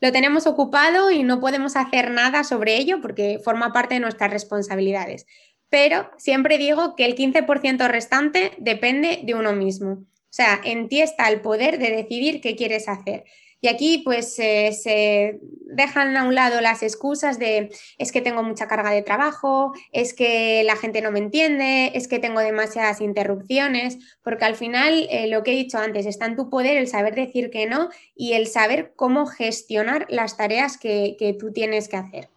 lo 0.00 0.12
tenemos 0.12 0.46
ocupado 0.46 1.10
y 1.10 1.22
no 1.22 1.40
podemos 1.40 1.76
hacer 1.76 2.10
nada 2.10 2.44
sobre 2.44 2.76
ello 2.76 3.00
porque 3.02 3.40
forma 3.44 3.72
parte 3.72 3.94
de 3.94 4.00
nuestras 4.00 4.30
responsabilidades. 4.30 5.26
Pero 5.68 6.10
siempre 6.16 6.56
digo 6.56 6.94
que 6.96 7.04
el 7.04 7.14
15% 7.14 7.88
restante 7.88 8.52
depende 8.58 9.20
de 9.24 9.34
uno 9.34 9.52
mismo. 9.52 9.90
O 9.90 10.32
sea, 10.32 10.60
en 10.64 10.88
ti 10.88 11.00
está 11.00 11.28
el 11.28 11.40
poder 11.40 11.78
de 11.78 11.90
decidir 11.90 12.40
qué 12.40 12.54
quieres 12.54 12.88
hacer. 12.88 13.24
Y 13.60 13.68
aquí 13.68 14.02
pues 14.04 14.38
eh, 14.38 14.72
se 14.72 15.40
dejan 15.64 16.16
a 16.16 16.24
un 16.24 16.34
lado 16.34 16.60
las 16.60 16.82
excusas 16.82 17.38
de 17.38 17.70
es 17.98 18.12
que 18.12 18.20
tengo 18.20 18.42
mucha 18.42 18.68
carga 18.68 18.90
de 18.90 19.02
trabajo, 19.02 19.72
es 19.92 20.14
que 20.14 20.62
la 20.64 20.76
gente 20.76 21.02
no 21.02 21.10
me 21.10 21.18
entiende, 21.18 21.90
es 21.94 22.08
que 22.08 22.18
tengo 22.18 22.40
demasiadas 22.40 23.00
interrupciones, 23.00 23.98
porque 24.22 24.44
al 24.44 24.54
final 24.54 25.08
eh, 25.10 25.26
lo 25.26 25.42
que 25.42 25.52
he 25.52 25.56
dicho 25.56 25.78
antes, 25.78 26.06
está 26.06 26.26
en 26.26 26.36
tu 26.36 26.48
poder 26.50 26.76
el 26.76 26.86
saber 26.86 27.14
decir 27.14 27.50
que 27.50 27.66
no 27.66 27.90
y 28.14 28.34
el 28.34 28.46
saber 28.46 28.92
cómo 28.94 29.26
gestionar 29.26 30.06
las 30.08 30.36
tareas 30.36 30.78
que, 30.78 31.16
que 31.18 31.32
tú 31.32 31.52
tienes 31.52 31.88
que 31.88 31.96
hacer. 31.96 32.28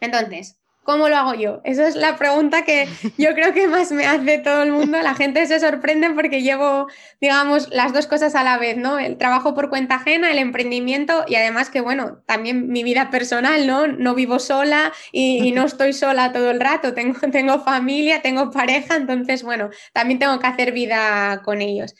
Entonces, 0.00 0.59
¿Cómo 0.90 1.08
lo 1.08 1.16
hago 1.16 1.34
yo? 1.34 1.60
Esa 1.62 1.86
es 1.86 1.94
la 1.94 2.16
pregunta 2.16 2.64
que 2.64 2.88
yo 3.16 3.30
creo 3.36 3.54
que 3.54 3.68
más 3.68 3.92
me 3.92 4.06
hace 4.06 4.38
todo 4.38 4.64
el 4.64 4.72
mundo. 4.72 5.00
La 5.00 5.14
gente 5.14 5.46
se 5.46 5.60
sorprende 5.60 6.10
porque 6.10 6.42
llevo, 6.42 6.88
digamos, 7.20 7.70
las 7.70 7.92
dos 7.92 8.08
cosas 8.08 8.34
a 8.34 8.42
la 8.42 8.58
vez, 8.58 8.76
¿no? 8.76 8.98
El 8.98 9.16
trabajo 9.16 9.54
por 9.54 9.70
cuenta 9.70 9.94
ajena, 9.94 10.32
el 10.32 10.38
emprendimiento 10.38 11.24
y 11.28 11.36
además 11.36 11.70
que, 11.70 11.80
bueno, 11.80 12.24
también 12.26 12.70
mi 12.70 12.82
vida 12.82 13.08
personal, 13.08 13.68
¿no? 13.68 13.86
No 13.86 14.16
vivo 14.16 14.40
sola 14.40 14.92
y, 15.12 15.52
no 15.52 15.64
estoy 15.66 15.92
sola 15.92 16.32
todo 16.32 16.50
el 16.50 16.58
rato. 16.58 16.92
Tengo, 16.92 17.20
tengo 17.30 17.60
familia, 17.60 18.20
tengo 18.20 18.50
pareja, 18.50 18.96
entonces, 18.96 19.44
bueno, 19.44 19.70
también 19.92 20.18
tengo 20.18 20.40
que 20.40 20.48
hacer 20.48 20.72
vida 20.72 21.40
con 21.44 21.62
ellos 21.62 21.94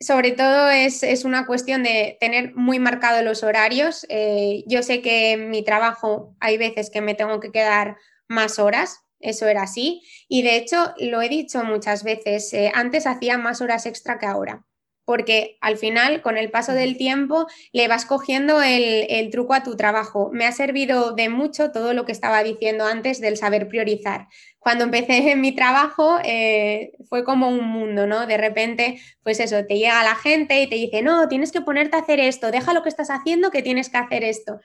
sobre 0.00 0.32
todo 0.32 0.70
es, 0.70 1.24
una 1.24 1.46
cuestión 1.46 1.82
de 1.82 2.16
tener 2.20 2.54
muy 2.54 2.78
marcados 2.78 3.22
los 3.22 3.42
horarios. 3.42 4.06
Eh, 4.08 4.64
yo 4.66 4.82
sé 4.82 5.02
que 5.02 5.32
en 5.32 5.50
mi 5.50 5.62
trabajo 5.62 6.34
hay 6.40 6.56
veces 6.56 6.90
que 6.90 7.02
me 7.02 7.14
tengo 7.14 7.38
que 7.38 7.52
quedar 7.52 7.98
más 8.26 8.58
horas, 8.58 9.00
eso 9.20 9.46
era 9.46 9.62
así. 9.62 10.02
Y 10.28 10.42
de 10.42 10.56
hecho, 10.56 10.94
lo 10.98 11.20
he 11.20 11.28
dicho 11.28 11.62
muchas 11.64 12.02
veces, 12.02 12.52
eh, 12.54 12.72
antes 12.74 13.06
hacía 13.06 13.36
más 13.36 13.60
horas 13.60 13.84
extra 13.86 14.18
que 14.18 14.26
ahora 14.26 14.64
porque 15.10 15.58
al 15.60 15.76
final, 15.76 16.22
con 16.22 16.38
el 16.38 16.52
paso 16.52 16.72
del 16.72 16.96
tiempo, 16.96 17.48
le 17.72 17.88
vas 17.88 18.06
cogiendo 18.06 18.62
el, 18.62 19.28
truco 19.32 19.54
a 19.54 19.64
tu 19.64 19.76
trabajo. 19.76 20.30
Me 20.32 20.46
ha 20.46 20.52
servido 20.52 21.16
de 21.16 21.28
mucho 21.28 21.72
todo 21.72 21.94
lo 21.94 22.04
que 22.04 22.12
estaba 22.12 22.44
diciendo 22.44 22.86
antes 22.86 23.20
del 23.20 23.36
saber 23.36 23.66
priorizar. 23.66 24.28
Cuando 24.60 24.84
empecé 24.84 25.32
en 25.32 25.40
mi 25.40 25.50
trabajo 25.50 26.20
eh, 26.22 26.92
fue 27.08 27.24
como 27.24 27.48
un 27.48 27.66
mundo, 27.66 28.06
¿no? 28.06 28.28
De 28.28 28.36
repente, 28.36 29.00
pues 29.24 29.40
eso, 29.40 29.66
te 29.66 29.78
llega 29.78 30.04
la 30.04 30.14
gente 30.14 30.62
y 30.62 30.68
te 30.68 30.76
dice, 30.76 31.02
no, 31.02 31.26
tienes 31.26 31.50
que 31.50 31.60
ponerte 31.60 31.96
a 31.96 32.02
hacer 32.02 32.20
esto, 32.20 32.52
deja 32.52 32.72
lo 32.72 32.84
que 32.84 32.88
estás 32.88 33.10
haciendo 33.10 33.50
que 33.50 33.62
tienes 33.62 33.88
que 33.88 33.98
hacer 33.98 34.22
esto. 34.22 34.60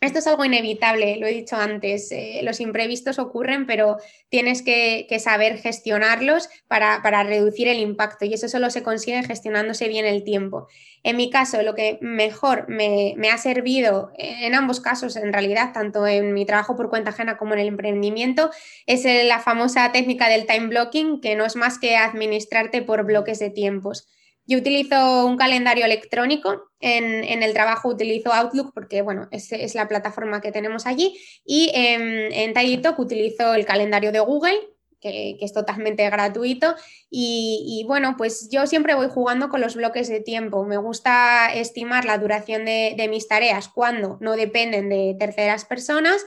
Esto 0.00 0.18
es 0.18 0.26
algo 0.26 0.44
inevitable, 0.46 1.18
lo 1.18 1.26
he 1.26 1.32
dicho 1.32 1.56
antes, 1.56 2.10
eh, 2.10 2.40
los 2.42 2.60
imprevistos 2.60 3.18
ocurren, 3.18 3.66
pero 3.66 3.98
tienes 4.30 4.62
que, 4.62 5.06
saber 5.20 5.58
gestionarlos 5.58 6.48
para, 6.66 7.00
reducir 7.22 7.68
el 7.68 7.78
impacto 7.78 8.24
y 8.24 8.34
eso 8.34 8.48
solo 8.48 8.70
se 8.70 8.82
consigue 8.82 9.22
gestionándose 9.22 9.88
bien 9.88 10.06
el 10.06 10.24
tiempo. 10.24 10.68
En 11.02 11.16
mi 11.16 11.30
caso, 11.30 11.62
lo 11.62 11.74
que 11.74 11.98
mejor 12.00 12.66
me, 12.68 13.14
ha 13.30 13.38
servido 13.38 14.10
en 14.16 14.54
ambos 14.54 14.80
casos, 14.80 15.16
en 15.16 15.32
realidad, 15.32 15.72
tanto 15.74 16.06
en 16.06 16.32
mi 16.32 16.46
trabajo 16.46 16.76
por 16.76 16.88
cuenta 16.88 17.10
ajena 17.10 17.36
como 17.36 17.52
en 17.52 17.60
el 17.60 17.68
emprendimiento, 17.68 18.50
es 18.86 19.04
la 19.04 19.38
famosa 19.40 19.92
técnica 19.92 20.28
del 20.28 20.46
time 20.46 20.68
blocking, 20.68 21.20
que 21.20 21.36
no 21.36 21.44
es 21.44 21.56
más 21.56 21.78
que 21.78 21.96
administrarte 21.96 22.82
por 22.82 23.04
bloques 23.04 23.38
de 23.38 23.50
tiempos. 23.50 24.08
Yo 24.46 24.58
utilizo 24.58 25.26
un 25.26 25.36
calendario 25.36 25.86
electrónico, 25.86 26.70
en, 26.80 27.42
el 27.42 27.54
trabajo 27.54 27.88
utilizo 27.88 28.32
Outlook 28.32 28.72
porque, 28.74 29.00
bueno, 29.00 29.26
es, 29.30 29.74
la 29.74 29.88
plataforma 29.88 30.42
que 30.42 30.52
tenemos 30.52 30.86
allí 30.86 31.18
y 31.46 31.70
en, 31.74 32.32
en 32.32 32.54
utilizo 32.98 33.54
el 33.54 33.64
calendario 33.64 34.12
de 34.12 34.20
Google, 34.20 34.60
que, 35.00 35.38
es 35.40 35.52
totalmente 35.54 36.08
gratuito. 36.10 36.74
Y, 37.10 37.84
bueno, 37.86 38.16
pues 38.18 38.48
yo 38.50 38.66
siempre 38.66 38.94
voy 38.94 39.08
jugando 39.08 39.48
con 39.48 39.62
los 39.62 39.76
bloques 39.76 40.08
de 40.08 40.20
tiempo. 40.20 40.64
Me 40.64 40.76
gusta 40.76 41.52
estimar 41.54 42.04
la 42.04 42.18
duración 42.18 42.66
de 42.66 43.06
mis 43.08 43.28
tareas 43.28 43.68
cuando 43.68 44.18
no 44.20 44.36
dependen 44.36 44.90
de 44.90 45.16
terceras 45.18 45.64
personas. 45.64 46.24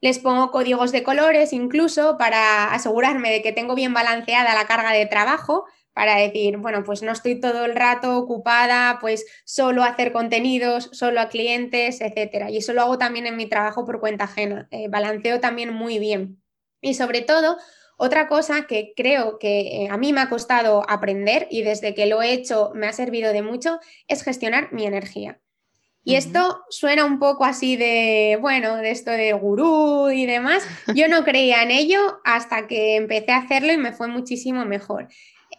Les 0.00 0.18
pongo 0.18 0.50
códigos 0.50 0.92
de 0.92 1.02
colores 1.02 1.52
incluso 1.52 2.16
para 2.16 2.72
asegurarme 2.72 3.30
de 3.30 3.42
que 3.42 3.52
tengo 3.52 3.74
bien 3.74 3.92
balanceada 3.92 4.54
la 4.54 4.66
carga 4.66 4.92
de 4.92 5.04
trabajo 5.04 5.66
para 6.00 6.16
decir, 6.16 6.56
bueno, 6.56 6.82
pues 6.82 7.02
no 7.02 7.12
estoy 7.12 7.40
todo 7.40 7.66
el 7.66 7.74
rato 7.74 8.16
ocupada, 8.16 8.96
pues 9.02 9.26
solo 9.44 9.82
a 9.82 9.88
hacer 9.88 10.12
contenidos, 10.12 10.88
solo 10.92 11.20
a 11.20 11.28
clientes, 11.28 12.00
etcétera. 12.00 12.50
Y 12.50 12.56
eso 12.56 12.72
lo 12.72 12.80
hago 12.80 12.96
también 12.96 13.26
en 13.26 13.36
mi 13.36 13.44
trabajo 13.44 13.84
por 13.84 14.00
cuenta 14.00 14.24
ajena. 14.24 14.66
Eh, 14.70 14.88
balanceo 14.88 15.40
también 15.40 15.74
muy 15.74 15.98
bien. 15.98 16.42
Y 16.80 16.94
sobre 16.94 17.20
todo, 17.20 17.58
otra 17.98 18.28
cosa 18.28 18.66
que 18.66 18.94
creo 18.96 19.38
que 19.38 19.60
eh, 19.60 19.88
a 19.90 19.98
mí 19.98 20.14
me 20.14 20.22
ha 20.22 20.30
costado 20.30 20.88
aprender 20.88 21.46
y 21.50 21.60
desde 21.60 21.94
que 21.94 22.06
lo 22.06 22.22
he 22.22 22.32
hecho 22.32 22.72
me 22.74 22.86
ha 22.86 22.94
servido 22.94 23.34
de 23.34 23.42
mucho 23.42 23.78
es 24.08 24.22
gestionar 24.22 24.72
mi 24.72 24.86
energía. 24.86 25.38
Y 26.02 26.14
esto 26.14 26.64
suena 26.70 27.04
un 27.04 27.18
poco 27.18 27.44
así 27.44 27.76
de, 27.76 28.38
bueno, 28.40 28.76
de 28.78 28.90
esto 28.90 29.10
de 29.10 29.34
gurú 29.34 30.08
y 30.08 30.24
demás. 30.24 30.66
Yo 30.94 31.08
no 31.08 31.24
creía 31.24 31.62
en 31.62 31.70
ello 31.70 32.22
hasta 32.24 32.66
que 32.66 32.96
empecé 32.96 33.32
a 33.32 33.36
hacerlo 33.36 33.70
y 33.70 33.76
me 33.76 33.92
fue 33.92 34.08
muchísimo 34.08 34.64
mejor 34.64 35.08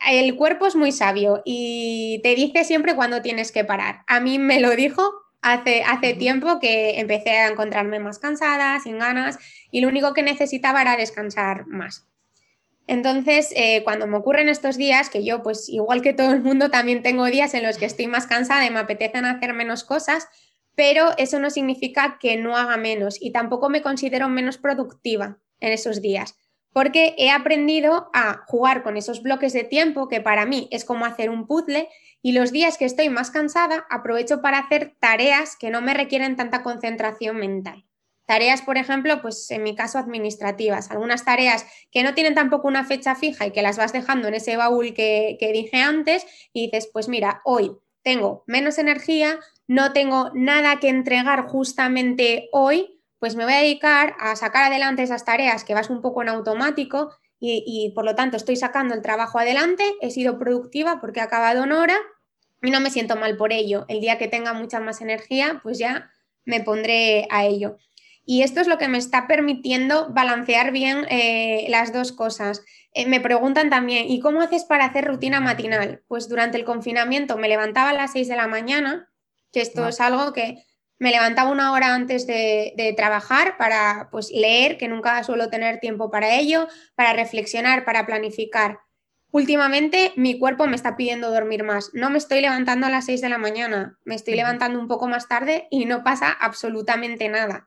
el 0.09 0.35
cuerpo 0.35 0.65
es 0.65 0.75
muy 0.75 0.91
sabio 0.91 1.41
y 1.45 2.19
te 2.23 2.35
dice 2.35 2.63
siempre 2.63 2.95
cuándo 2.95 3.21
tienes 3.21 3.51
que 3.51 3.63
parar. 3.63 4.03
A 4.07 4.19
mí 4.19 4.39
me 4.39 4.59
lo 4.59 4.71
dijo 4.71 5.11
hace, 5.41 5.83
hace 5.83 6.13
tiempo 6.13 6.59
que 6.59 6.99
empecé 6.99 7.31
a 7.31 7.47
encontrarme 7.49 7.99
más 7.99 8.19
cansada, 8.19 8.79
sin 8.79 8.99
ganas, 8.99 9.37
y 9.71 9.81
lo 9.81 9.87
único 9.87 10.13
que 10.13 10.23
necesitaba 10.23 10.81
era 10.81 10.97
descansar 10.97 11.67
más. 11.67 12.07
Entonces, 12.87 13.53
eh, 13.55 13.83
cuando 13.83 14.07
me 14.07 14.17
ocurren 14.17 14.49
estos 14.49 14.75
días, 14.75 15.09
que 15.09 15.23
yo, 15.23 15.43
pues 15.43 15.69
igual 15.69 16.01
que 16.01 16.13
todo 16.13 16.31
el 16.33 16.41
mundo, 16.41 16.69
también 16.69 17.03
tengo 17.03 17.25
días 17.25 17.53
en 17.53 17.63
los 17.63 17.77
que 17.77 17.85
estoy 17.85 18.07
más 18.07 18.27
cansada 18.27 18.65
y 18.65 18.71
me 18.71 18.79
apetecen 18.79 19.25
hacer 19.25 19.53
menos 19.53 19.83
cosas, 19.83 20.27
pero 20.75 21.11
eso 21.17 21.39
no 21.39 21.49
significa 21.49 22.17
que 22.19 22.37
no 22.37 22.57
haga 22.57 22.77
menos 22.77 23.17
y 23.21 23.31
tampoco 23.31 23.69
me 23.69 23.81
considero 23.81 24.29
menos 24.29 24.57
productiva 24.57 25.37
en 25.59 25.73
esos 25.73 26.01
días 26.01 26.35
porque 26.73 27.15
he 27.17 27.29
aprendido 27.29 28.09
a 28.13 28.43
jugar 28.47 28.83
con 28.83 28.97
esos 28.97 29.21
bloques 29.21 29.53
de 29.53 29.63
tiempo 29.63 30.07
que 30.07 30.21
para 30.21 30.45
mí 30.45 30.67
es 30.71 30.85
como 30.85 31.05
hacer 31.05 31.29
un 31.29 31.47
puzzle 31.47 31.89
y 32.21 32.33
los 32.33 32.51
días 32.51 32.77
que 32.77 32.85
estoy 32.85 33.09
más 33.09 33.31
cansada 33.31 33.85
aprovecho 33.89 34.41
para 34.41 34.59
hacer 34.59 34.95
tareas 34.99 35.55
que 35.57 35.69
no 35.69 35.81
me 35.81 35.93
requieren 35.93 36.35
tanta 36.35 36.63
concentración 36.63 37.37
mental. 37.37 37.85
Tareas, 38.25 38.61
por 38.61 38.77
ejemplo, 38.77 39.21
pues 39.21 39.49
en 39.51 39.63
mi 39.63 39.75
caso 39.75 39.97
administrativas, 39.97 40.89
algunas 40.89 41.25
tareas 41.25 41.65
que 41.91 42.03
no 42.03 42.13
tienen 42.13 42.35
tampoco 42.35 42.67
una 42.67 42.85
fecha 42.85 43.15
fija 43.15 43.47
y 43.47 43.51
que 43.51 43.61
las 43.61 43.77
vas 43.77 43.91
dejando 43.91 44.27
en 44.29 44.35
ese 44.35 44.55
baúl 44.55 44.93
que, 44.93 45.35
que 45.39 45.51
dije 45.51 45.81
antes 45.81 46.25
y 46.53 46.67
dices, 46.67 46.89
pues 46.93 47.09
mira, 47.09 47.41
hoy 47.43 47.71
tengo 48.03 48.43
menos 48.47 48.77
energía, 48.77 49.39
no 49.67 49.91
tengo 49.91 50.31
nada 50.33 50.79
que 50.79 50.89
entregar 50.89 51.47
justamente 51.47 52.47
hoy, 52.53 53.00
pues 53.21 53.35
me 53.35 53.43
voy 53.43 53.53
a 53.53 53.57
dedicar 53.57 54.15
a 54.19 54.35
sacar 54.35 54.63
adelante 54.63 55.03
esas 55.03 55.25
tareas 55.25 55.63
que 55.63 55.75
vas 55.75 55.91
un 55.91 56.01
poco 56.01 56.23
en 56.23 56.29
automático 56.29 57.15
y, 57.39 57.91
por 57.93 58.03
lo 58.03 58.15
tanto 58.15 58.35
estoy 58.35 58.55
sacando 58.55 58.95
el 58.95 59.03
trabajo 59.03 59.37
adelante, 59.37 59.83
he 60.01 60.09
sido 60.09 60.39
productiva 60.39 60.99
porque 60.99 61.19
he 61.19 61.23
acabado 61.23 61.63
en 61.63 61.71
hora 61.71 61.97
y 62.63 62.71
no 62.71 62.79
me 62.79 62.89
siento 62.89 63.15
mal 63.15 63.37
por 63.37 63.53
ello. 63.53 63.85
El 63.89 64.01
día 64.01 64.17
que 64.17 64.27
tenga 64.27 64.53
mucha 64.53 64.79
más 64.79 65.01
energía, 65.01 65.59
pues 65.61 65.77
ya 65.77 66.09
me 66.45 66.61
pondré 66.61 67.27
a 67.29 67.45
ello. 67.45 67.77
Y 68.25 68.41
esto 68.41 68.59
es 68.59 68.67
lo 68.67 68.79
que 68.79 68.87
me 68.87 68.97
está 68.97 69.27
permitiendo 69.27 70.09
balancear 70.09 70.71
bien 70.71 71.05
eh, 71.09 71.67
las 71.69 71.93
dos 71.93 72.11
cosas. 72.13 72.63
Eh, 72.93 73.05
me 73.05 73.21
preguntan 73.21 73.69
también, 73.69 74.09
¿y 74.09 74.19
cómo 74.19 74.41
haces 74.41 74.63
para 74.63 74.85
hacer 74.85 75.05
rutina 75.05 75.39
matinal? 75.39 76.01
Pues 76.07 76.27
durante 76.27 76.57
el 76.57 76.65
confinamiento 76.65 77.37
me 77.37 77.49
levantaba 77.49 77.91
a 77.91 77.93
las 77.93 78.13
6 78.13 78.27
de 78.29 78.35
la 78.35 78.47
mañana, 78.47 79.11
que 79.51 79.61
esto 79.61 79.87
es 79.87 80.01
algo 80.01 80.33
que 80.33 80.63
me 81.01 81.09
levantaba 81.09 81.49
una 81.49 81.71
hora 81.71 81.95
antes 81.95 82.27
de, 82.27 82.93
trabajar 82.95 83.57
para 83.57 84.09
pues, 84.11 84.29
leer, 84.29 84.77
que 84.77 84.87
nunca 84.87 85.23
suelo 85.23 85.49
tener 85.49 85.79
tiempo 85.79 86.11
para 86.11 86.35
ello, 86.35 86.67
para 86.93 87.13
reflexionar, 87.13 87.85
para 87.85 88.05
planificar. 88.05 88.81
Últimamente 89.31 90.13
mi 90.15 90.37
cuerpo 90.37 90.67
me 90.67 90.75
está 90.75 90.95
pidiendo 90.95 91.31
dormir 91.31 91.63
más. 91.63 91.89
No 91.93 92.11
me 92.11 92.19
estoy 92.19 92.41
levantando 92.41 92.85
a 92.85 92.91
las 92.91 93.05
6 93.05 93.19
de 93.19 93.29
la 93.29 93.39
mañana, 93.39 93.97
me 94.05 94.13
estoy 94.13 94.35
levantando 94.35 94.77
un 94.77 94.87
poco 94.87 95.07
más 95.07 95.27
tarde 95.27 95.67
y 95.71 95.85
no 95.85 96.03
pasa 96.03 96.29
absolutamente 96.31 97.29
nada. 97.29 97.65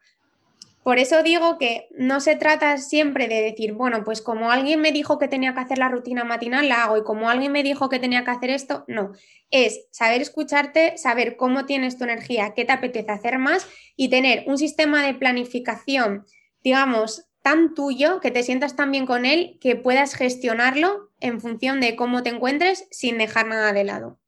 Por 0.84 0.98
eso 0.98 1.22
digo 1.22 1.56
que 1.56 1.88
no 1.96 2.20
se 2.20 2.36
trata 2.36 2.76
siempre 2.76 3.26
de 3.26 3.40
decir, 3.40 3.72
bueno, 3.72 4.04
pues 4.04 4.20
como 4.20 4.50
alguien 4.50 4.82
me 4.82 4.92
dijo 4.92 5.18
que 5.18 5.28
tenía 5.28 5.54
que 5.54 5.60
hacer 5.60 5.78
la 5.78 5.88
rutina 5.88 6.24
matinal, 6.24 6.68
la 6.68 6.84
hago, 6.84 6.98
y 6.98 7.02
como 7.02 7.30
alguien 7.30 7.52
me 7.52 7.62
dijo 7.62 7.88
que 7.88 7.98
tenía 7.98 8.22
que 8.22 8.32
hacer 8.32 8.50
esto, 8.50 8.84
no. 8.86 9.12
Es 9.50 9.86
saber 9.92 10.20
escucharte, 10.20 10.98
saber 10.98 11.36
cómo 11.36 11.64
tienes 11.64 11.96
tu 11.96 12.04
energía, 12.04 12.52
qué 12.54 12.66
te 12.66 12.72
apetece 12.72 13.10
hacer 13.10 13.38
más 13.38 13.66
y 13.96 14.10
tener 14.10 14.44
un 14.46 14.58
sistema 14.58 15.02
de 15.06 15.14
planificación, 15.14 16.26
digamos, 16.62 17.30
tan 17.40 17.74
tuyo, 17.74 18.20
que 18.20 18.30
te 18.30 18.42
sientas 18.42 18.76
tan 18.76 18.90
bien 18.90 19.06
con 19.06 19.24
él, 19.24 19.56
que 19.62 19.76
puedas 19.76 20.14
gestionarlo 20.14 21.10
en 21.18 21.40
función 21.40 21.80
de 21.80 21.96
cómo 21.96 22.22
te 22.22 22.28
encuentres 22.28 22.86
sin 22.90 23.16
dejar 23.16 23.46
nada 23.46 23.72
de 23.72 23.84
lado 23.84 24.20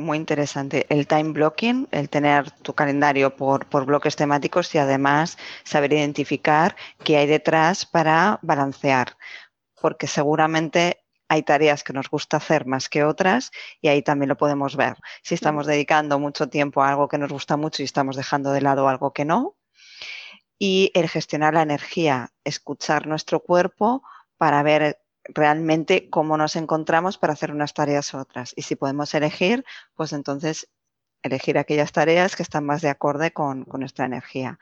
muy 0.00 0.18
interesante. 0.18 0.86
El 0.88 1.06
time 1.06 1.32
blocking, 1.32 1.88
el 1.90 2.08
tener 2.08 2.50
tu 2.50 2.74
calendario 2.74 3.36
por, 3.36 3.66
bloques 3.86 4.16
temáticos 4.16 4.74
y 4.74 4.78
además 4.78 5.38
saber 5.64 5.92
identificar 5.92 6.76
qué 7.04 7.18
hay 7.18 7.26
detrás 7.26 7.86
para 7.86 8.38
balancear, 8.42 9.16
porque 9.80 10.06
seguramente 10.06 11.04
hay 11.28 11.42
tareas 11.42 11.84
que 11.84 11.92
nos 11.92 12.10
gusta 12.10 12.38
hacer 12.38 12.66
más 12.66 12.88
que 12.88 13.04
otras 13.04 13.52
y 13.80 13.88
ahí 13.88 14.02
también 14.02 14.28
lo 14.28 14.36
podemos 14.36 14.76
ver. 14.76 14.96
Si 15.22 15.34
estamos 15.34 15.66
dedicando 15.66 16.18
mucho 16.18 16.48
tiempo 16.48 16.82
a 16.82 16.90
algo 16.90 17.08
que 17.08 17.18
nos 17.18 17.30
gusta 17.30 17.56
mucho 17.56 17.82
y 17.82 17.84
estamos 17.84 18.16
dejando 18.16 18.52
de 18.52 18.62
lado 18.62 18.88
algo 18.88 19.12
que 19.12 19.24
no. 19.24 19.56
Y 20.58 20.90
el 20.94 21.08
gestionar 21.08 21.54
la 21.54 21.62
energía, 21.62 22.32
escuchar 22.44 23.06
nuestro 23.06 23.40
cuerpo 23.40 24.02
para 24.36 24.62
ver 24.62 24.99
realmente 25.34 26.08
cómo 26.10 26.36
nos 26.36 26.56
encontramos 26.56 27.18
para 27.18 27.32
hacer 27.32 27.52
unas 27.52 27.74
tareas 27.74 28.12
u 28.14 28.18
otras. 28.18 28.52
Y 28.56 28.62
si 28.62 28.76
podemos 28.76 29.14
elegir, 29.14 29.64
pues 29.94 30.12
entonces 30.12 30.68
elegir 31.22 31.58
aquellas 31.58 31.92
tareas 31.92 32.36
que 32.36 32.42
están 32.42 32.64
más 32.64 32.82
de 32.82 32.88
acorde 32.88 33.32
con, 33.32 33.64
con 33.64 33.80
nuestra 33.80 34.06
energía 34.06 34.58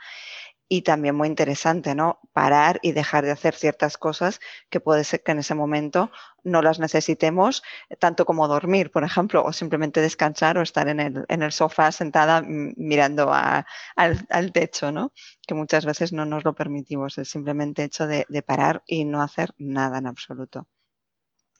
y 0.69 0.83
también 0.83 1.15
muy 1.17 1.29
interesante, 1.29 1.95
¿no? 1.95 2.21
Parar 2.33 2.79
y 2.83 2.93
dejar 2.93 3.25
de 3.25 3.31
hacer 3.31 3.55
ciertas 3.55 3.97
cosas 3.97 4.41
que 4.71 4.81
puede 4.81 5.05
ser 5.05 5.23
que 5.23 5.33
en 5.33 5.39
ese 5.39 5.55
momento 5.55 6.11
no 6.45 6.63
las 6.63 6.79
necesitemos, 6.79 7.63
tanto 7.99 8.27
como 8.27 8.49
dormir, 8.49 8.91
por 8.91 9.05
ejemplo, 9.05 9.43
o 9.45 9.53
simplemente 9.53 10.01
descansar 10.01 10.59
o 10.59 10.63
estar 10.63 10.89
en 10.89 11.01
el, 11.01 11.25
en 11.29 11.43
el 11.43 11.53
sofá 11.53 11.91
sentada 11.93 12.43
mirando 12.47 13.33
al, 13.33 13.65
al, 13.97 14.53
techo, 14.53 14.93
¿no? 14.93 15.13
Que 15.47 15.55
muchas 15.55 15.87
veces 15.87 16.13
no 16.13 16.25
nos 16.27 16.45
lo 16.45 16.55
permitimos, 16.55 17.17
el 17.19 17.27
simplemente 17.27 17.85
hecho 17.85 18.07
de 18.07 18.43
parar 18.47 18.83
y 18.87 19.05
no 19.05 19.23
hacer 19.23 19.55
nada 19.59 19.99
en 19.99 20.07
absoluto. 20.07 20.69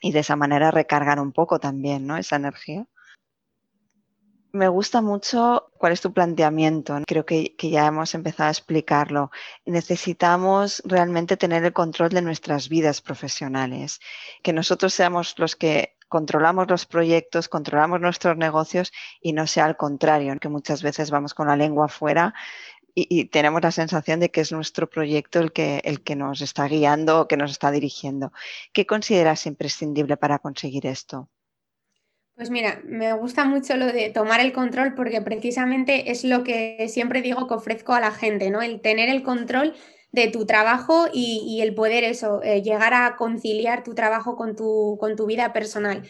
Y 0.01 0.13
de 0.13 0.21
esa 0.21 0.37
manera 0.37 0.71
recargar 0.71 1.19
un 1.21 1.33
poco 1.33 1.59
también, 1.59 2.07
¿no? 2.07 2.17
Esa 2.17 2.37
energía. 2.37 2.87
Me 4.53 4.69
gusta 4.69 5.03
mucho 5.03 5.71
cuál 5.77 5.93
es 5.93 6.01
tu 6.01 6.13
planteamiento. 6.13 6.99
Creo 7.07 7.27
que, 7.27 7.55
ya 7.59 7.87
hemos 7.87 8.15
empezado 8.15 8.49
a 8.49 8.53
explicarlo. 8.53 9.31
Necesitamos 9.67 10.83
realmente 10.87 11.37
tener 11.37 11.65
el 11.65 11.75
control 11.75 12.11
de 12.11 12.23
nuestras 12.23 12.69
vidas 12.71 13.03
profesionales, 13.03 14.01
que 14.43 14.55
nosotros 14.55 14.95
seamos 14.95 15.39
los 15.39 15.55
que 15.55 15.97
controlamos 16.09 16.69
los 16.71 16.87
proyectos, 16.87 17.49
controlamos 17.51 18.01
nuestros 18.01 18.39
negocios 18.39 18.93
y 19.21 19.35
no 19.35 19.47
sea 19.47 19.67
al 19.67 19.77
contrario, 19.77 20.39
que 20.41 20.49
muchas 20.49 20.83
veces 20.83 21.11
vamos 21.11 21.35
con 21.35 21.49
la 21.49 21.57
lengua 21.57 21.87
afuera 21.87 22.35
y, 22.95 23.27
tenemos 23.27 23.63
la 23.63 23.71
sensación 23.71 24.21
de 24.21 24.31
que 24.31 24.41
es 24.41 24.51
nuestro 24.53 24.89
proyecto 24.89 25.41
el 25.41 25.53
que, 25.53 25.81
el 25.85 26.03
que 26.03 26.17
nos 26.17 26.41
está 26.41 26.67
guiando 26.67 27.21
o 27.21 27.29
que 27.29 27.37
nos 27.37 27.51
está 27.51 27.71
dirigiendo. 27.71 28.33
¿Qué 28.73 28.87
consideras 28.87 29.47
imprescindible 29.47 30.17
para 30.17 30.39
conseguir 30.39 30.87
esto? 30.87 31.29
Pues 32.39 32.51
mira, 32.51 32.81
me 32.85 33.13
gusta 33.15 33.45
mucho 33.47 33.77
lo 33.77 33.87
de 33.87 34.11
tomar 34.11 34.39
el 34.39 34.53
control 34.53 34.95
porque 34.95 35.21
precisamente 35.21 36.13
es 36.13 36.23
lo 36.23 36.45
que 36.45 36.87
siempre 36.89 37.21
digo 37.21 37.49
que 37.49 37.55
ofrezco 37.55 37.95
a 37.95 38.01
la 38.01 38.13
gente, 38.13 38.49
¿no? 38.51 38.63
El 38.63 38.81
tener 38.81 39.09
el 39.09 39.25
control 39.25 39.75
de 40.13 40.29
tu 40.29 40.47
trabajo 40.47 41.09
y, 41.13 41.59
el 41.63 41.75
poder 41.75 42.05
eso, 42.05 42.41
eh, 42.45 42.63
llegar 42.63 42.95
a 42.95 43.17
conciliar 43.17 43.83
tu 43.83 43.97
trabajo 43.97 44.37
con 44.37 44.55
tu, 44.55 44.97
con 45.01 45.17
tu 45.17 45.27
vida 45.27 45.53
personal 45.53 46.05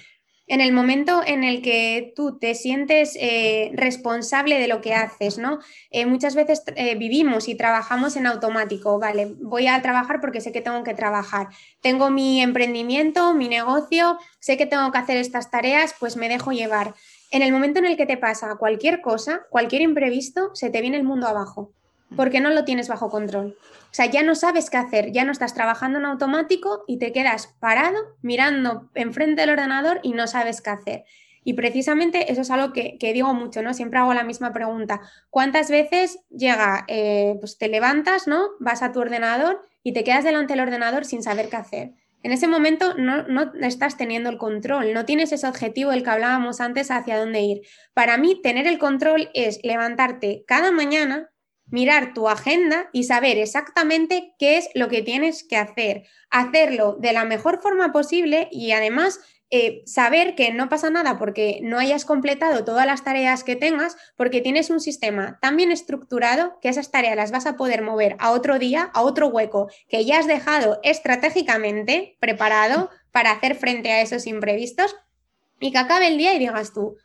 en 0.48 0.60
el 0.60 0.72
momento 0.72 1.22
en 1.24 1.44
el 1.44 1.62
que 1.62 2.12
tú 2.16 2.38
te 2.38 2.54
sientes 2.54 3.16
eh, 3.20 3.70
responsable 3.74 4.58
de 4.58 4.66
lo 4.66 4.80
que 4.80 4.94
haces, 4.94 5.38
¿no? 5.38 5.60
Eh, 5.90 6.06
muchas 6.06 6.34
veces 6.34 6.62
eh, 6.74 6.96
vivimos 6.96 7.48
y 7.48 7.54
trabajamos 7.54 8.16
en 8.16 8.26
automático, 8.26 8.98
vale, 8.98 9.34
voy 9.40 9.66
a 9.66 9.80
trabajar 9.82 10.20
porque 10.20 10.40
sé 10.40 10.50
que 10.50 10.62
tengo 10.62 10.82
que 10.82 10.94
trabajar, 10.94 11.48
tengo 11.82 12.10
mi 12.10 12.40
emprendimiento, 12.40 13.34
mi 13.34 13.48
negocio, 13.48 14.18
sé 14.40 14.56
que 14.56 14.66
tengo 14.66 14.90
que 14.90 14.98
hacer 14.98 15.18
estas 15.18 15.50
tareas, 15.50 15.94
pues 16.00 16.16
me 16.16 16.28
dejo 16.28 16.52
llevar. 16.52 16.94
En 17.30 17.42
el 17.42 17.52
momento 17.52 17.78
en 17.78 17.84
el 17.84 17.98
que 17.98 18.06
te 18.06 18.16
pasa 18.16 18.56
cualquier 18.58 19.02
cosa, 19.02 19.42
cualquier 19.50 19.82
imprevisto, 19.82 20.50
se 20.54 20.70
te 20.70 20.80
viene 20.80 20.96
el 20.96 21.04
mundo 21.04 21.28
abajo 21.28 21.74
porque 22.16 22.40
no 22.40 22.50
lo 22.50 22.64
tienes 22.64 22.88
bajo 22.88 23.10
control. 23.10 23.56
O 23.90 23.94
sea, 23.94 24.06
ya 24.06 24.22
no 24.22 24.34
sabes 24.34 24.70
qué 24.70 24.76
hacer, 24.76 25.12
ya 25.12 25.24
no 25.24 25.32
estás 25.32 25.54
trabajando 25.54 25.98
en 25.98 26.04
automático 26.04 26.84
y 26.86 26.98
te 26.98 27.12
quedas 27.12 27.54
parado 27.58 27.98
mirando 28.22 28.90
enfrente 28.94 29.42
del 29.42 29.50
ordenador 29.50 30.00
y 30.02 30.12
no 30.12 30.26
sabes 30.26 30.60
qué 30.60 30.70
hacer. 30.70 31.04
Y 31.44 31.54
precisamente 31.54 32.30
eso 32.30 32.42
es 32.42 32.50
algo 32.50 32.74
que, 32.74 32.98
digo 33.00 33.32
mucho, 33.32 33.62
¿no? 33.62 33.72
Siempre 33.72 33.98
hago 33.98 34.12
la 34.12 34.24
misma 34.24 34.52
pregunta. 34.52 35.00
¿Cuántas 35.30 35.70
veces 35.70 36.18
llega, 36.28 36.84
eh, 36.88 37.36
pues 37.40 37.56
te 37.56 37.68
levantas, 37.68 38.26
¿no? 38.26 38.50
Vas 38.60 38.82
a 38.82 38.92
tu 38.92 39.00
ordenador 39.00 39.62
y 39.82 39.92
te 39.92 40.04
quedas 40.04 40.24
delante 40.24 40.52
del 40.52 40.60
ordenador 40.60 41.06
sin 41.06 41.22
saber 41.22 41.48
qué 41.48 41.56
hacer? 41.56 41.92
En 42.22 42.32
ese 42.32 42.48
momento 42.48 42.94
no, 42.98 43.22
no, 43.28 43.52
estás 43.62 43.96
teniendo 43.96 44.28
el 44.28 44.38
control, 44.38 44.92
no 44.92 45.04
tienes 45.04 45.30
ese 45.32 45.46
objetivo 45.46 45.92
del 45.92 46.02
que 46.02 46.10
hablábamos 46.10 46.60
antes 46.60 46.90
hacia 46.90 47.18
dónde 47.18 47.40
ir. 47.40 47.62
Para 47.94 48.18
mí, 48.18 48.40
tener 48.42 48.66
el 48.66 48.78
control 48.78 49.30
es 49.34 49.60
levantarte 49.62 50.44
cada 50.46 50.72
mañana, 50.72 51.30
mirar 51.70 52.14
tu 52.14 52.28
agenda 52.28 52.88
y 52.92 53.04
saber 53.04 53.38
exactamente 53.38 54.34
qué 54.38 54.58
es 54.58 54.68
lo 54.74 54.88
que 54.88 55.02
tienes 55.02 55.44
que 55.44 55.56
hacer. 55.56 56.04
Hacerlo 56.30 56.96
de 56.98 57.12
la 57.12 57.24
mejor 57.24 57.60
forma 57.60 57.92
posible 57.92 58.48
y 58.50 58.72
además 58.72 59.20
eh, 59.50 59.82
saber 59.86 60.34
que 60.34 60.52
no 60.52 60.68
pasa 60.68 60.90
nada 60.90 61.18
porque 61.18 61.60
no 61.62 61.78
hayas 61.78 62.04
completado 62.04 62.64
todas 62.64 62.84
las 62.84 63.02
tareas 63.02 63.44
que 63.44 63.56
tengas, 63.56 63.96
porque 64.14 64.42
tienes 64.42 64.68
un 64.68 64.78
sistema 64.78 65.38
tan 65.40 65.56
bien 65.56 65.72
estructurado 65.72 66.58
que 66.60 66.68
esas 66.68 66.90
tareas 66.90 67.16
las 67.16 67.30
vas 67.30 67.46
a 67.46 67.56
poder 67.56 67.80
mover 67.80 68.16
a 68.18 68.32
otro 68.32 68.58
día, 68.58 68.90
a 68.92 69.00
otro 69.00 69.28
hueco 69.28 69.70
que 69.88 70.04
ya 70.04 70.18
has 70.18 70.26
dejado 70.26 70.80
estratégicamente 70.82 72.18
preparado 72.20 72.90
para 73.10 73.30
hacer 73.30 73.54
frente 73.54 73.90
a 73.90 74.02
esos 74.02 74.26
imprevistos 74.26 74.94
y 75.60 75.72
que 75.72 75.78
acabe 75.78 76.08
el 76.08 76.18
día 76.18 76.34
y 76.34 76.38
digas 76.38 76.74
tú, 76.74 76.96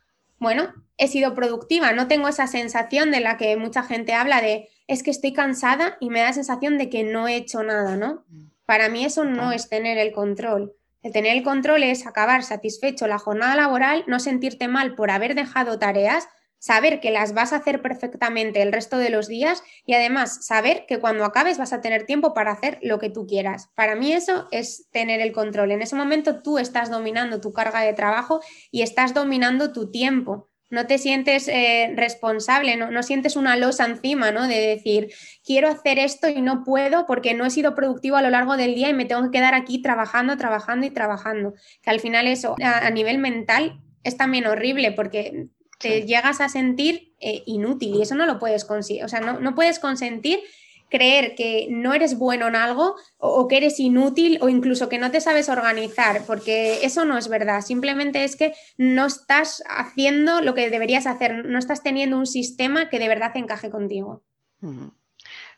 bueno, 0.44 0.72
he 0.96 1.08
sido 1.08 1.34
productiva, 1.34 1.92
no 1.92 2.06
tengo 2.06 2.28
esa 2.28 2.46
sensación 2.46 3.10
de 3.10 3.18
la 3.18 3.36
que 3.36 3.56
mucha 3.56 3.82
gente 3.82 4.14
habla 4.14 4.40
de 4.40 4.68
es 4.86 5.02
que 5.02 5.10
estoy 5.10 5.32
cansada 5.32 5.96
y 5.98 6.10
me 6.10 6.20
da 6.20 6.26
la 6.26 6.32
sensación 6.34 6.78
de 6.78 6.88
que 6.88 7.02
no 7.02 7.26
he 7.26 7.36
hecho 7.36 7.64
nada, 7.64 7.96
¿no? 7.96 8.24
Mm. 8.28 8.50
Para 8.64 8.88
mí 8.88 9.04
eso 9.04 9.24
no 9.24 9.50
es 9.50 9.68
tener 9.68 9.98
el 9.98 10.12
control. 10.12 10.74
El 11.02 11.12
tener 11.12 11.36
el 11.36 11.42
control 11.42 11.82
es 11.82 12.06
acabar 12.06 12.44
satisfecho 12.44 13.06
la 13.06 13.18
jornada 13.18 13.56
laboral, 13.56 14.04
no 14.06 14.20
sentirte 14.20 14.68
mal 14.68 14.94
por 14.94 15.10
haber 15.10 15.34
dejado 15.34 15.78
tareas, 15.78 16.28
saber 16.64 16.98
que 16.98 17.10
las 17.10 17.34
vas 17.34 17.52
a 17.52 17.56
hacer 17.56 17.82
perfectamente 17.82 18.62
el 18.62 18.72
resto 18.72 18.96
de 18.96 19.10
los 19.10 19.28
días 19.28 19.62
y 19.84 19.92
además 19.92 20.46
saber 20.46 20.86
que 20.88 20.98
cuando 20.98 21.26
acabes 21.26 21.58
vas 21.58 21.74
a 21.74 21.82
tener 21.82 22.06
tiempo 22.06 22.32
para 22.32 22.52
hacer 22.52 22.78
lo 22.80 22.98
que 22.98 23.10
tú 23.10 23.26
quieras. 23.26 23.68
Para 23.74 23.96
mí 23.96 24.14
eso 24.14 24.48
es 24.50 24.88
tener 24.90 25.20
el 25.20 25.32
control. 25.32 25.72
En 25.72 25.82
ese 25.82 25.94
momento 25.94 26.40
tú 26.40 26.56
estás 26.56 26.88
dominando 26.88 27.38
tu 27.38 27.52
carga 27.52 27.82
de 27.82 27.92
trabajo 27.92 28.40
y 28.70 28.80
estás 28.80 29.12
dominando 29.12 29.74
tu 29.74 29.90
tiempo. 29.90 30.48
No 30.70 30.86
te 30.86 30.96
sientes 30.96 31.48
eh, 31.48 31.92
responsable, 31.96 32.78
no, 32.78 32.90
no, 32.90 33.02
sientes 33.02 33.36
una 33.36 33.56
losa 33.56 33.84
encima, 33.84 34.30
¿no? 34.30 34.48
De 34.48 34.58
decir, 34.66 35.12
quiero 35.44 35.68
hacer 35.68 35.98
esto 35.98 36.30
y 36.30 36.40
no 36.40 36.64
puedo 36.64 37.04
porque 37.04 37.34
no 37.34 37.44
he 37.44 37.50
sido 37.50 37.74
productivo 37.74 38.16
a 38.16 38.22
lo 38.22 38.30
largo 38.30 38.56
del 38.56 38.74
día 38.74 38.88
y 38.88 38.94
me 38.94 39.04
tengo 39.04 39.22
que 39.24 39.36
quedar 39.36 39.52
aquí 39.52 39.82
trabajando, 39.82 40.38
trabajando 40.38 40.86
y 40.86 40.90
trabajando. 40.90 41.52
Que 41.82 41.90
al 41.90 42.00
final 42.00 42.26
eso 42.26 42.56
a, 42.62 42.86
a 42.86 42.90
nivel 42.90 43.18
mental 43.18 43.82
es 44.02 44.16
también 44.16 44.46
horrible 44.46 44.92
porque 44.92 45.48
te 45.78 46.06
llegas 46.06 46.40
a 46.40 46.48
sentir 46.48 47.14
eh, 47.20 47.42
inútil 47.46 47.94
y 47.94 48.02
eso 48.02 48.14
no 48.14 48.26
lo 48.26 48.38
puedes 48.38 48.64
conseguir, 48.64 49.04
o 49.04 49.08
sea, 49.08 49.20
no, 49.20 49.40
no, 49.40 49.54
puedes 49.54 49.78
consentir 49.78 50.40
creer 50.88 51.34
que 51.34 51.66
no 51.70 51.92
eres 51.92 52.18
bueno 52.18 52.46
en 52.46 52.54
algo 52.54 52.94
o, 53.18 53.48
que 53.48 53.56
eres 53.56 53.80
inútil 53.80 54.38
o 54.40 54.48
incluso 54.48 54.88
que 54.88 54.98
no 54.98 55.10
te 55.10 55.20
sabes 55.20 55.48
organizar, 55.48 56.22
porque 56.26 56.84
eso 56.84 57.04
no 57.04 57.18
es 57.18 57.28
verdad, 57.28 57.62
simplemente 57.62 58.22
es 58.22 58.36
que 58.36 58.54
no 58.76 59.06
estás 59.06 59.62
haciendo 59.68 60.40
lo 60.40 60.54
que 60.54 60.70
deberías 60.70 61.06
hacer, 61.06 61.46
no 61.46 61.58
estás 61.58 61.82
teniendo 61.82 62.16
un 62.16 62.26
sistema 62.26 62.88
que 62.88 62.98
de 62.98 63.08
verdad 63.08 63.32
encaje 63.34 63.70
contigo. 63.70 64.22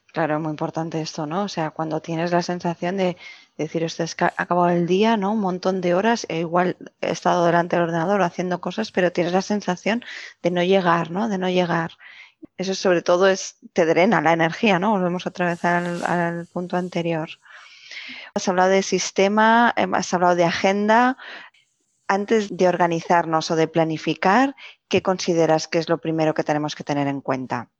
Claro, 0.07 0.41
muy 0.41 0.51
importante 0.51 1.03
esto, 1.03 1.27
¿no? 1.27 1.43
O 1.43 1.49
sea, 1.49 1.71
cuando 1.71 2.01
tienes 2.01 2.33
la 2.33 2.41
sensación 2.41 2.97
de 2.97 3.19
decir, 3.65 3.83
es 3.83 4.15
que 4.15 4.25
ha 4.25 4.35
acabado 4.37 4.71
el 4.71 4.87
día, 4.87 5.17
¿no? 5.17 5.33
Un 5.33 5.41
montón 5.41 5.81
de 5.81 5.95
horas, 5.95 6.27
e 6.29 6.41
igual 6.41 6.77
he 7.01 7.11
estado 7.11 7.47
delante 7.47 7.77
del 7.77 7.85
ordenador 7.85 8.23
haciendo 8.23 8.61
cosas, 8.61 8.93
pero 8.93 9.13
tienes 9.13 9.33
la 9.33 9.43
sensación 9.43 10.05
de 10.43 10.51
no 10.51 10.63
llegar, 10.63 11.11
¿no? 11.11 11.29
De 11.29 11.39
no 11.39 11.49
llegar. 11.49 11.93
Eso 12.59 12.75
sobre 12.75 13.03
todo 13.03 13.29
es, 13.29 13.59
te 13.73 13.87
drena 13.87 14.21
la 14.21 14.33
energía, 14.33 14.79
¿no? 14.79 14.91
Volvemos 14.93 15.27
otra 15.27 15.47
vez 15.47 15.65
al, 15.65 16.05
al 16.05 16.47
punto 16.47 16.77
anterior. 16.77 17.29
Has 18.35 18.49
hablado 18.49 18.71
de 18.71 18.83
sistema, 18.83 19.73
em, 19.77 19.95
has 19.95 20.13
hablado 20.15 20.37
de 20.37 20.45
agenda. 20.45 21.17
Antes 22.09 22.57
de 22.57 22.69
organizarnos 22.69 23.51
o 23.51 23.57
de 23.57 23.69
planificar, 23.69 24.55
¿qué 24.89 25.03
consideras 25.03 25.67
que 25.67 25.79
es 25.79 25.89
lo 25.89 25.99
primero 25.99 26.35
que 26.35 26.45
tenemos 26.45 26.75
que 26.77 26.85
tener 26.85 27.09
en 27.09 27.21
cuenta? 27.21 27.71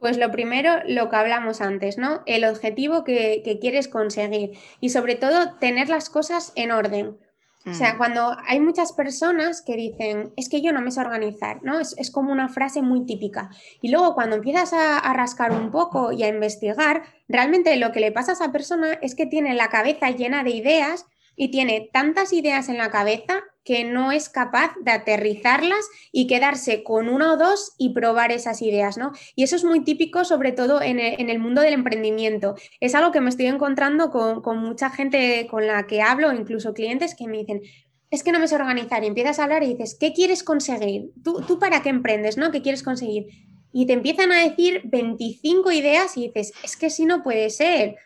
Pues 0.00 0.16
lo 0.16 0.30
primero, 0.30 0.80
lo 0.86 1.10
que 1.10 1.16
hablamos 1.16 1.60
antes, 1.60 1.98
¿no? 1.98 2.22
El 2.24 2.44
objetivo 2.44 3.04
que, 3.04 3.58
quieres 3.60 3.86
conseguir 3.86 4.58
y 4.80 4.88
sobre 4.88 5.14
todo 5.14 5.54
tener 5.58 5.90
las 5.90 6.08
cosas 6.08 6.52
en 6.56 6.70
orden. 6.70 7.18
O 7.66 7.74
sea, 7.74 7.92
mm. 7.92 7.98
cuando 7.98 8.34
hay 8.46 8.58
muchas 8.58 8.94
personas 8.94 9.60
que 9.60 9.76
dicen, 9.76 10.32
es 10.38 10.48
que 10.48 10.62
yo 10.62 10.72
no 10.72 10.80
me 10.80 10.90
sé 10.90 11.00
organizar, 11.02 11.62
¿no? 11.62 11.78
Es, 11.78 12.10
como 12.10 12.32
una 12.32 12.48
frase 12.48 12.80
muy 12.80 13.04
típica. 13.04 13.50
Y 13.82 13.90
luego 13.90 14.14
cuando 14.14 14.36
empiezas 14.36 14.72
a, 14.72 14.96
a, 14.96 15.12
rascar 15.12 15.52
un 15.52 15.70
poco 15.70 16.12
y 16.12 16.22
a 16.22 16.28
investigar, 16.28 17.02
realmente 17.28 17.76
lo 17.76 17.92
que 17.92 18.00
le 18.00 18.10
pasa 18.10 18.32
a 18.32 18.34
esa 18.34 18.52
persona 18.52 18.94
es 19.02 19.14
que 19.14 19.26
tiene 19.26 19.52
la 19.52 19.68
cabeza 19.68 20.10
llena 20.10 20.42
de 20.42 20.52
ideas 20.52 21.04
y 21.36 21.50
tiene 21.50 21.90
tantas 21.92 22.32
ideas 22.32 22.70
en 22.70 22.78
la 22.78 22.90
cabeza 22.90 23.44
que 23.64 23.84
no 23.84 24.12
es 24.12 24.28
capaz 24.28 24.72
de 24.82 24.90
aterrizarlas 24.90 25.88
y 26.12 26.26
quedarse 26.26 26.82
con 26.82 27.08
una 27.08 27.32
o 27.32 27.36
dos 27.36 27.74
y 27.78 27.92
probar 27.92 28.32
esas 28.32 28.62
ideas, 28.62 28.96
¿no? 28.96 29.12
Y 29.34 29.42
eso 29.42 29.56
es 29.56 29.64
muy 29.64 29.84
típico, 29.84 30.24
sobre 30.24 30.52
todo 30.52 30.80
en 30.82 30.98
el, 30.98 31.38
mundo 31.38 31.60
del 31.60 31.74
emprendimiento. 31.74 32.54
Es 32.80 32.94
algo 32.94 33.12
que 33.12 33.20
me 33.20 33.30
estoy 33.30 33.46
encontrando 33.46 34.10
con, 34.10 34.58
mucha 34.58 34.90
gente 34.90 35.46
con 35.50 35.66
la 35.66 35.86
que 35.86 36.02
hablo, 36.02 36.32
incluso 36.32 36.74
clientes 36.74 37.14
que 37.14 37.26
me 37.26 37.38
dicen, 37.38 37.62
es 38.10 38.24
que 38.24 38.32
no 38.32 38.40
me 38.40 38.48
sé 38.48 38.56
organizar 38.56 39.04
y 39.04 39.06
empiezas 39.06 39.38
a 39.38 39.44
hablar 39.44 39.62
y 39.62 39.74
dices, 39.74 39.96
¿qué 39.98 40.12
quieres 40.12 40.42
conseguir? 40.42 41.12
¿Tú, 41.22 41.42
tú 41.46 41.58
para 41.58 41.82
qué 41.82 41.90
emprendes, 41.90 42.36
no? 42.36 42.50
¿Qué 42.50 42.62
quieres 42.62 42.82
conseguir? 42.82 43.26
Y 43.72 43.86
te 43.86 43.92
empiezan 43.92 44.32
a 44.32 44.42
decir 44.42 44.80
25 44.84 45.70
ideas 45.70 46.16
y 46.16 46.26
dices, 46.26 46.52
es 46.64 46.76
que 46.76 46.90
si 46.90 47.06
no 47.06 47.22
puede 47.22 47.50
ser. 47.50 47.96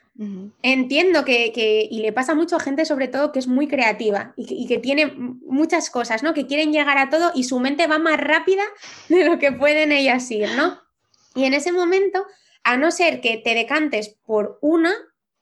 Entiendo 0.63 1.25
que, 1.25 1.89
y 1.91 1.99
le 2.01 2.13
pasa 2.13 2.35
mucho 2.35 2.57
a 2.57 2.61
gente 2.61 2.85
sobre 2.85 3.09
todo 3.09 3.33
que 3.33 3.41
es 3.41 3.49
muy 3.49 3.67
creativa 3.67 4.33
y 4.37 4.67
que, 4.69 4.79
tiene 4.79 5.07
muchas 5.07 5.91
cosas, 5.91 6.23
¿no? 6.23 6.35
Que 6.35 6.47
quieren 6.47 6.73
llegar 6.73 6.99
a 6.99 7.11
todo 7.11 7.33
y 7.35 7.45
su 7.45 7.59
mente 7.59 7.87
va 7.89 7.99
más 7.99 8.21
rápida 8.21 8.63
de 9.09 9.25
lo 9.25 9.39
que 9.39 9.53
pueden 9.53 9.91
ellas 9.91 10.31
ir, 10.31 10.49
¿no? 10.57 10.81
Y 11.35 11.45
en 11.45 11.55
ese 11.55 11.73
momento, 11.73 12.25
a 12.63 12.77
no 12.77 12.93
ser 12.93 13.21
que 13.21 13.39
te 13.39 13.55
decantes 13.55 14.17
por 14.25 14.59
una 14.63 14.95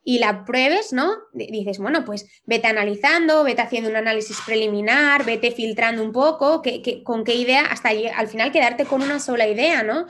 y 0.04 0.18
la 0.18 0.44
pruebes, 0.44 0.92
¿no? 0.92 1.16
Dices, 1.32 1.78
bueno, 1.78 2.04
pues 2.04 2.26
vete 2.44 2.66
analizando, 2.66 3.44
vete 3.44 3.62
haciendo 3.62 3.90
un 3.90 3.96
análisis 3.96 4.38
preliminar, 4.44 5.24
vete 5.24 5.50
filtrando 5.52 6.02
un 6.02 6.12
poco, 6.12 6.62
con 7.04 7.24
qué 7.24 7.34
idea, 7.34 7.66
hasta 7.66 7.90
al 7.90 8.26
final 8.26 8.50
quedarte 8.50 8.86
con 8.86 9.02
una 9.02 9.20
sola 9.20 9.46
idea, 9.46 9.82
¿no? 9.82 10.06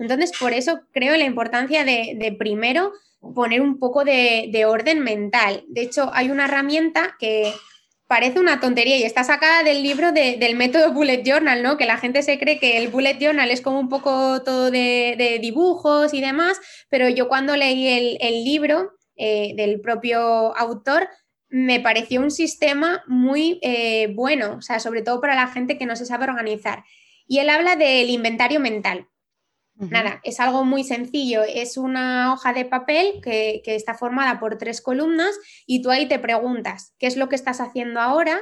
Entonces, 0.00 0.32
por 0.38 0.52
eso 0.52 0.80
creo 0.92 1.16
la 1.16 1.24
importancia 1.24 1.84
de, 1.84 2.16
de 2.16 2.32
primero 2.32 2.92
poner 3.20 3.60
un 3.60 3.78
poco 3.78 4.04
de, 4.04 4.64
orden 4.66 5.00
mental. 5.00 5.64
De 5.68 5.82
hecho, 5.82 6.10
hay 6.12 6.30
una 6.30 6.46
herramienta 6.46 7.16
que 7.18 7.52
parece 8.06 8.40
una 8.40 8.60
tontería 8.60 8.96
y 8.96 9.04
está 9.04 9.22
sacada 9.22 9.62
del 9.62 9.82
libro 9.82 10.10
del 10.12 10.56
método 10.56 10.92
Bullet 10.92 11.22
Journal, 11.22 11.62
¿no? 11.62 11.76
Que 11.76 11.86
la 11.86 11.98
gente 11.98 12.22
se 12.22 12.38
cree 12.38 12.58
que 12.58 12.76
el 12.78 12.88
Bullet 12.88 13.18
Journal 13.20 13.50
es 13.50 13.60
como 13.60 13.78
un 13.78 13.88
poco 13.88 14.42
todo 14.42 14.70
de, 14.70 15.38
dibujos 15.40 16.12
y 16.12 16.20
demás, 16.20 16.60
pero 16.88 17.08
yo 17.08 17.28
cuando 17.28 17.56
leí 17.56 18.18
el, 18.20 18.44
libro 18.44 18.92
eh, 19.16 19.52
del 19.56 19.80
propio 19.80 20.56
autor, 20.56 21.08
me 21.48 21.80
pareció 21.80 22.20
un 22.20 22.30
sistema 22.30 23.02
muy 23.06 23.58
eh, 23.62 24.12
bueno, 24.14 24.56
o 24.58 24.62
sea, 24.62 24.80
sobre 24.80 25.02
todo 25.02 25.20
para 25.20 25.34
la 25.34 25.48
gente 25.48 25.78
que 25.78 25.86
no 25.86 25.94
se 25.94 26.06
sabe 26.06 26.24
organizar. 26.24 26.84
Y 27.26 27.38
él 27.38 27.50
habla 27.50 27.76
del 27.76 28.10
inventario 28.10 28.58
mental. 28.58 29.09
Nada, 29.88 30.20
es 30.24 30.40
algo 30.40 30.64
muy 30.64 30.84
sencillo. 30.84 31.42
Es 31.42 31.78
una 31.78 32.34
hoja 32.34 32.52
de 32.52 32.66
papel 32.66 33.20
que, 33.22 33.62
está 33.64 33.94
formada 33.94 34.38
por 34.38 34.58
tres 34.58 34.82
columnas 34.82 35.38
y 35.66 35.80
tú 35.80 35.90
ahí 35.90 36.06
te 36.06 36.18
preguntas 36.18 36.94
qué 36.98 37.06
es 37.06 37.16
lo 37.16 37.30
que 37.30 37.36
estás 37.36 37.60
haciendo 37.60 37.98
ahora, 37.98 38.40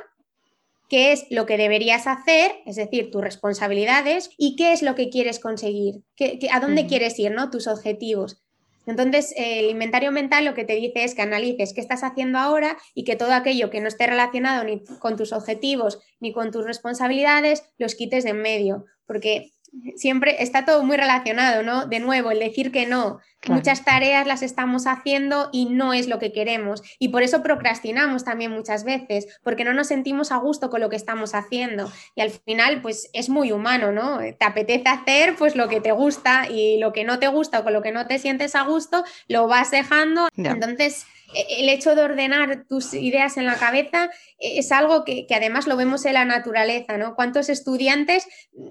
qué 0.88 1.12
es 1.12 1.26
lo 1.30 1.46
que 1.46 1.56
deberías 1.56 2.08
hacer, 2.08 2.56
es 2.66 2.74
decir, 2.74 3.10
tus 3.12 3.22
responsabilidades 3.22 4.30
y 4.36 4.56
qué 4.56 4.72
es 4.72 4.82
lo 4.82 4.96
que 4.96 5.10
quieres 5.10 5.38
conseguir, 5.38 6.02
a 6.50 6.60
dónde 6.60 6.86
quieres 6.86 7.18
ir, 7.20 7.30
¿no? 7.30 7.50
Tus 7.50 7.68
objetivos. 7.68 8.42
Entonces, 8.86 9.34
el 9.36 9.66
inventario 9.66 10.10
mental 10.10 10.46
lo 10.46 10.54
que 10.54 10.64
te 10.64 10.74
dice 10.74 11.04
es 11.04 11.14
que 11.14 11.20
analices 11.20 11.74
qué 11.74 11.80
estás 11.82 12.02
haciendo 12.02 12.38
ahora 12.38 12.78
y 12.94 13.04
que 13.04 13.16
todo 13.16 13.32
aquello 13.32 13.68
que 13.68 13.82
no 13.82 13.88
esté 13.88 14.06
relacionado 14.06 14.64
ni 14.64 14.82
con 14.98 15.16
tus 15.16 15.34
objetivos 15.34 16.00
ni 16.20 16.32
con 16.32 16.50
tus 16.50 16.64
responsabilidades 16.64 17.64
los 17.76 17.94
quites 17.94 18.24
de 18.24 18.30
en 18.30 18.40
medio, 18.40 18.86
porque 19.06 19.52
siempre 19.96 20.42
está 20.42 20.64
todo 20.64 20.82
muy 20.82 20.96
relacionado, 20.96 21.62
¿no? 21.62 21.86
De 21.86 22.00
nuevo, 22.00 22.30
el 22.30 22.38
decir 22.38 22.72
que 22.72 22.86
no. 22.86 23.20
Muchas 23.46 23.84
tareas 23.84 24.26
las 24.26 24.42
estamos 24.42 24.86
haciendo 24.86 25.48
y 25.52 25.66
no 25.66 25.92
es 25.92 26.08
lo 26.08 26.18
que 26.18 26.32
queremos. 26.32 26.82
Y 26.98 27.08
por 27.08 27.22
eso 27.22 27.42
procrastinamos 27.42 28.24
también 28.24 28.50
muchas 28.50 28.84
veces, 28.84 29.38
porque 29.42 29.64
no 29.64 29.72
nos 29.72 29.86
sentimos 29.86 30.32
a 30.32 30.36
gusto 30.36 30.70
con 30.70 30.80
lo 30.80 30.90
que 30.90 30.96
estamos 30.96 31.34
haciendo. 31.34 31.90
Y 32.16 32.20
al 32.20 32.30
final, 32.30 32.82
pues 32.82 33.10
es 33.12 33.28
muy 33.28 33.52
humano, 33.52 33.92
¿no? 33.92 34.18
Te 34.18 34.44
apetece 34.44 34.88
hacer 34.88 35.36
pues 35.36 35.54
lo 35.54 35.68
que 35.68 35.80
te 35.80 35.92
gusta 35.92 36.48
y 36.50 36.78
lo 36.78 36.92
que 36.92 37.04
no 37.04 37.18
te 37.18 37.28
gusta 37.28 37.60
o 37.60 37.64
con 37.64 37.72
lo 37.72 37.82
que 37.82 37.92
no 37.92 38.06
te 38.06 38.18
sientes 38.18 38.54
a 38.54 38.62
gusto, 38.62 39.04
lo 39.28 39.46
vas 39.46 39.70
dejando. 39.70 40.28
Entonces 40.36 41.06
el 41.34 41.68
hecho 41.68 41.94
de 41.94 42.02
ordenar 42.02 42.64
tus 42.68 42.94
ideas 42.94 43.36
en 43.36 43.46
la 43.46 43.56
cabeza 43.56 44.10
e, 44.38 44.58
es 44.58 44.72
algo 44.72 45.04
que, 45.04 45.26
además 45.34 45.66
lo 45.66 45.76
vemos 45.76 46.04
en 46.06 46.14
la 46.14 46.24
naturaleza, 46.24 46.96
¿no? 46.96 47.14
¿Cuántos 47.14 47.48
estudiantes 47.48 48.26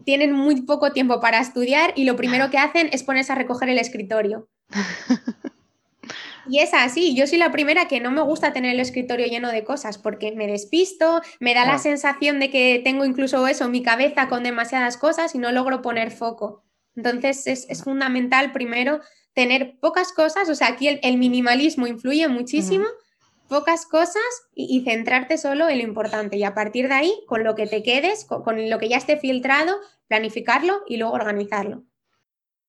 tienen 0.06 0.32
muy 0.32 0.62
poco 0.62 0.92
tiempo 0.92 1.20
para 1.20 1.40
estudiar 1.40 1.94
y 1.96 2.06
lo 2.06 2.16
primero 2.16 2.50
que 2.50 2.58
hacen 2.58 2.90
es 2.92 3.04
ponerse 3.04 3.32
a 3.32 3.36
recoger 3.36 3.70
el 3.70 3.80
escritorio? 3.80 4.50
Y 6.50 6.60
es 6.60 6.74
así, 6.74 7.14
yo 7.14 7.28
soy 7.28 7.40
la 7.40 7.52
primera 7.52 7.90
que 7.90 8.00
no 8.00 8.10
me 8.10 8.22
gusta 8.22 8.54
tener 8.54 8.72
el 8.72 8.80
escritorio 8.80 9.28
lleno 9.28 9.52
de 9.52 9.66
cosas 9.66 9.98
porque 9.98 10.32
me 10.32 10.48
despisto, 10.48 11.22
me 11.42 11.54
da 11.54 11.66
la 11.66 11.78
sensación 11.78 12.40
de 12.40 12.50
que 12.50 12.80
tengo 12.86 13.04
incluso 13.04 13.46
eso, 13.50 13.68
mi 13.68 13.84
cabeza 13.84 14.30
con 14.30 14.44
demasiadas 14.44 14.96
cosas 14.96 15.36
y 15.36 15.40
no 15.40 15.52
logro 15.52 15.82
poner 15.82 16.10
foco. 16.10 16.64
Entonces 16.96 17.46
es 17.48 17.84
fundamental 17.84 18.54
primero 18.54 19.02
tener 19.38 19.78
pocas 19.80 20.14
cosas, 20.14 20.50
o 20.50 20.56
sea, 20.56 20.70
aquí 20.70 20.88
el, 20.88 21.18
minimalismo 21.20 21.86
influye 21.86 22.28
muchísimo, 22.28 22.88
pocas 23.48 23.86
cosas 23.86 24.24
y, 24.56 24.84
centrarte 24.84 25.38
solo 25.38 25.70
en 25.70 25.78
lo 25.78 25.84
importante. 25.84 26.38
Y 26.38 26.44
a 26.44 26.56
partir 26.56 26.88
de 26.88 26.96
ahí, 26.96 27.14
con 27.28 27.44
lo 27.44 27.54
que 27.54 27.68
te 27.68 27.84
quedes, 27.84 28.26
con, 28.26 28.68
lo 28.68 28.80
que 28.80 28.90
ya 28.90 28.98
esté 28.98 29.18
filtrado, 29.18 29.76
planificarlo 30.08 30.82
y 30.88 30.98
luego 30.98 31.14
organizarlo. 31.14 31.84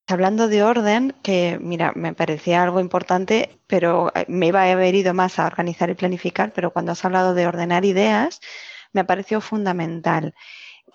Hablando 0.07 0.47
de 0.47 0.63
orden, 0.63 1.15
que 1.23 1.59
mira, 1.59 1.93
me 1.97 2.13
parecía 2.13 2.63
algo 2.63 2.81
importante, 2.81 3.59
pero 3.67 4.13
eh, 4.15 4.27
me 4.29 4.49
iba 4.49 4.65
a 4.65 4.71
haber 4.71 4.95
ido 4.95 5.15
más 5.15 5.39
a 5.39 5.47
organizar 5.47 5.89
y 5.89 5.95
planificar, 5.95 6.53
pero 6.53 6.71
cuando 6.71 6.93
has 6.93 7.03
hablado 7.03 7.33
de 7.33 7.47
ordenar 7.47 7.87
ideas, 7.87 8.43
me 8.93 9.07
pareció 9.07 9.41
fundamental 9.41 10.35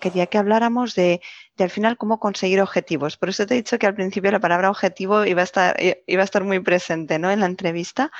quería 0.00 0.26
que 0.26 0.38
habláramos 0.38 0.94
de, 0.94 1.20
al 1.58 1.70
final 1.70 1.96
cómo 1.96 2.18
conseguir 2.18 2.60
objetivos. 2.60 3.16
Por 3.16 3.28
eso 3.28 3.46
te 3.46 3.54
he 3.54 3.56
dicho 3.58 3.78
que 3.78 3.86
al 3.86 3.94
principio 3.94 4.30
la 4.30 4.40
palabra 4.40 4.70
objetivo 4.70 5.24
iba 5.24 5.40
a 5.40 5.44
estar, 5.44 5.76
iba 6.06 6.22
a 6.22 6.24
estar 6.24 6.44
muy 6.44 6.60
presente 6.60 7.18
¿no? 7.18 7.30
en 7.30 7.40
la 7.40 7.46
entrevista, 7.46 8.10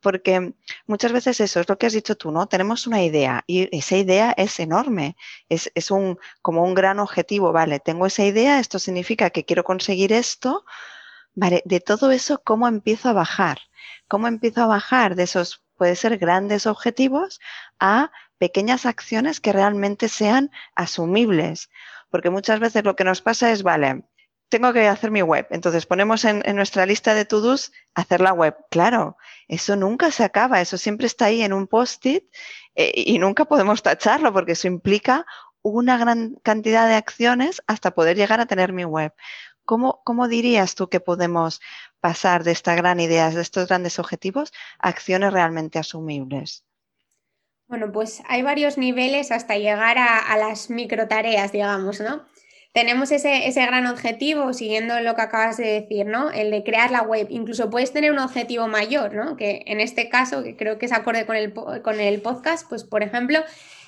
porque 0.00 0.54
muchas 0.86 1.12
veces 1.12 1.40
eso 1.40 1.60
es 1.60 1.68
lo 1.68 1.78
que 1.78 1.86
has 1.86 1.92
dicho 1.92 2.16
tú, 2.16 2.30
¿no? 2.30 2.46
Tenemos 2.46 2.86
una 2.86 3.02
idea 3.02 3.44
y 3.46 3.68
esa 3.76 3.96
idea 3.96 4.34
es 4.36 4.60
enorme, 4.60 5.16
es, 5.48 5.70
es 5.74 5.90
un, 5.90 6.18
como 6.42 6.64
un 6.64 6.74
gran 6.74 6.98
objetivo, 6.98 7.52
vale, 7.52 7.80
tengo 7.80 8.06
esa 8.06 8.24
idea, 8.24 8.58
esto 8.58 8.78
significa 8.78 9.30
que 9.30 9.44
quiero 9.44 9.64
conseguir 9.64 10.12
esto, 10.12 10.64
vale, 11.34 11.62
de 11.64 11.80
todo 11.80 12.10
eso, 12.10 12.42
¿cómo 12.44 12.68
empiezo 12.68 13.08
a 13.08 13.12
bajar? 13.12 13.58
¿Cómo 14.08 14.28
empiezo 14.28 14.62
a 14.62 14.66
bajar 14.66 15.14
de 15.14 15.24
esos, 15.24 15.62
puede 15.76 15.96
ser 15.96 16.18
grandes 16.18 16.66
objetivos, 16.66 17.40
a 17.80 18.10
pequeñas 18.42 18.86
acciones 18.86 19.38
que 19.38 19.52
realmente 19.52 20.08
sean 20.08 20.50
asumibles. 20.74 21.70
Porque 22.10 22.28
muchas 22.28 22.58
veces 22.58 22.82
lo 22.82 22.96
que 22.96 23.04
nos 23.04 23.22
pasa 23.22 23.52
es, 23.52 23.62
vale, 23.62 24.02
tengo 24.48 24.72
que 24.72 24.88
hacer 24.88 25.12
mi 25.12 25.22
web. 25.22 25.46
Entonces 25.50 25.86
ponemos 25.86 26.24
en, 26.24 26.42
nuestra 26.56 26.84
lista 26.84 27.14
de 27.14 27.24
to-dos 27.24 27.70
hacer 27.94 28.20
la 28.20 28.32
web. 28.32 28.56
Claro, 28.68 29.16
eso 29.46 29.76
nunca 29.76 30.10
se 30.10 30.24
acaba, 30.24 30.60
eso 30.60 30.76
siempre 30.76 31.06
está 31.06 31.26
ahí 31.26 31.42
en 31.42 31.52
un 31.52 31.68
post-it 31.68 32.24
eh, 32.74 32.90
y 32.96 33.20
nunca 33.20 33.44
podemos 33.44 33.80
tacharlo 33.80 34.32
porque 34.32 34.52
eso 34.52 34.66
implica 34.66 35.24
una 35.62 35.96
gran 35.96 36.34
cantidad 36.42 36.88
de 36.88 36.96
acciones 36.96 37.62
hasta 37.68 37.92
poder 37.92 38.16
llegar 38.16 38.40
a 38.40 38.46
tener 38.46 38.72
mi 38.72 38.84
web. 38.84 39.14
¿Cómo, 39.64 40.02
¿Cómo, 40.04 40.26
dirías 40.26 40.74
tú 40.74 40.88
que 40.88 40.98
podemos 40.98 41.60
pasar 42.00 42.42
de 42.42 42.50
esta 42.50 42.74
gran 42.74 42.98
idea, 42.98 43.30
de 43.30 43.40
estos 43.40 43.68
grandes 43.68 44.00
objetivos, 44.00 44.52
a 44.80 44.88
acciones 44.88 45.32
realmente 45.32 45.78
asumibles? 45.78 46.64
Bueno, 47.72 47.90
pues 47.90 48.22
hay 48.28 48.42
varios 48.42 48.76
niveles 48.76 49.32
hasta 49.32 49.56
llegar 49.56 49.96
a, 49.96 50.36
las 50.36 50.68
micro 50.68 51.08
tareas, 51.08 51.52
digamos, 51.52 52.02
¿no? 52.02 52.22
Tenemos 52.74 53.10
ese, 53.10 53.50
gran 53.64 53.86
objetivo, 53.86 54.52
siguiendo 54.52 55.00
lo 55.00 55.14
que 55.14 55.22
acabas 55.22 55.56
de 55.56 55.80
decir, 55.80 56.04
¿no? 56.04 56.30
El 56.30 56.50
de 56.50 56.64
crear 56.64 56.90
la 56.90 57.00
web. 57.00 57.28
Incluso 57.30 57.70
puedes 57.70 57.90
tener 57.90 58.12
un 58.12 58.18
objetivo 58.18 58.68
mayor, 58.68 59.14
¿no? 59.14 59.38
Que 59.38 59.62
en 59.64 59.80
este 59.80 60.10
caso, 60.10 60.42
que 60.42 60.54
creo 60.54 60.76
que 60.76 60.84
es 60.84 60.92
acorde 60.92 61.24
con 61.24 61.34
el, 61.34 61.54
con 61.54 61.98
el 61.98 62.20
podcast, 62.20 62.68
pues 62.68 62.84
por 62.84 63.02
ejemplo, 63.02 63.38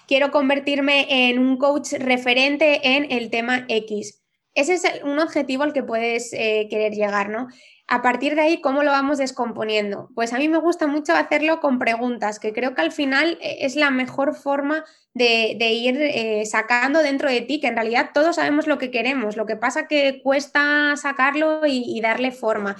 quiero 0.08 0.30
convertirme 0.30 1.28
en 1.28 1.38
un 1.38 1.58
coach 1.58 1.92
referente 1.92 2.96
en 2.96 3.12
el 3.12 3.28
tema 3.28 3.66
X 3.68 4.24
ese 4.54 4.74
es 4.74 4.84
un 5.02 5.18
objetivo 5.18 5.64
al 5.64 5.72
que 5.72 5.82
puedes 5.82 6.32
eh, 6.32 6.68
querer 6.70 6.92
llegar, 6.92 7.28
¿no? 7.28 7.48
A 7.86 8.00
partir 8.00 8.34
de 8.34 8.40
ahí, 8.40 8.60
¿cómo 8.62 8.82
lo 8.82 8.90
vamos 8.90 9.18
descomponiendo? 9.18 10.08
Pues 10.14 10.32
a 10.32 10.38
mí 10.38 10.48
me 10.48 10.58
gusta 10.58 10.86
mucho 10.86 11.12
hacerlo 11.14 11.60
con 11.60 11.78
preguntas, 11.78 12.38
que 12.38 12.52
creo 12.52 12.74
que 12.74 12.80
al 12.80 12.92
final 12.92 13.38
eh, 13.42 13.58
es 13.60 13.76
la 13.76 13.90
mejor 13.90 14.34
forma 14.34 14.84
de, 15.12 15.56
ir 15.72 16.00
eh, 16.00 16.46
sacando 16.46 17.00
dentro 17.00 17.28
de 17.28 17.42
ti, 17.42 17.60
que 17.60 17.68
en 17.68 17.76
realidad 17.76 18.10
todos 18.14 18.36
sabemos 18.36 18.66
lo 18.66 18.78
que 18.78 18.90
queremos, 18.90 19.36
lo 19.36 19.46
que 19.46 19.56
pasa 19.56 19.86
que 19.86 20.22
cuesta 20.22 20.96
sacarlo 20.96 21.60
y 21.66 22.00
darle 22.00 22.32
forma. 22.32 22.76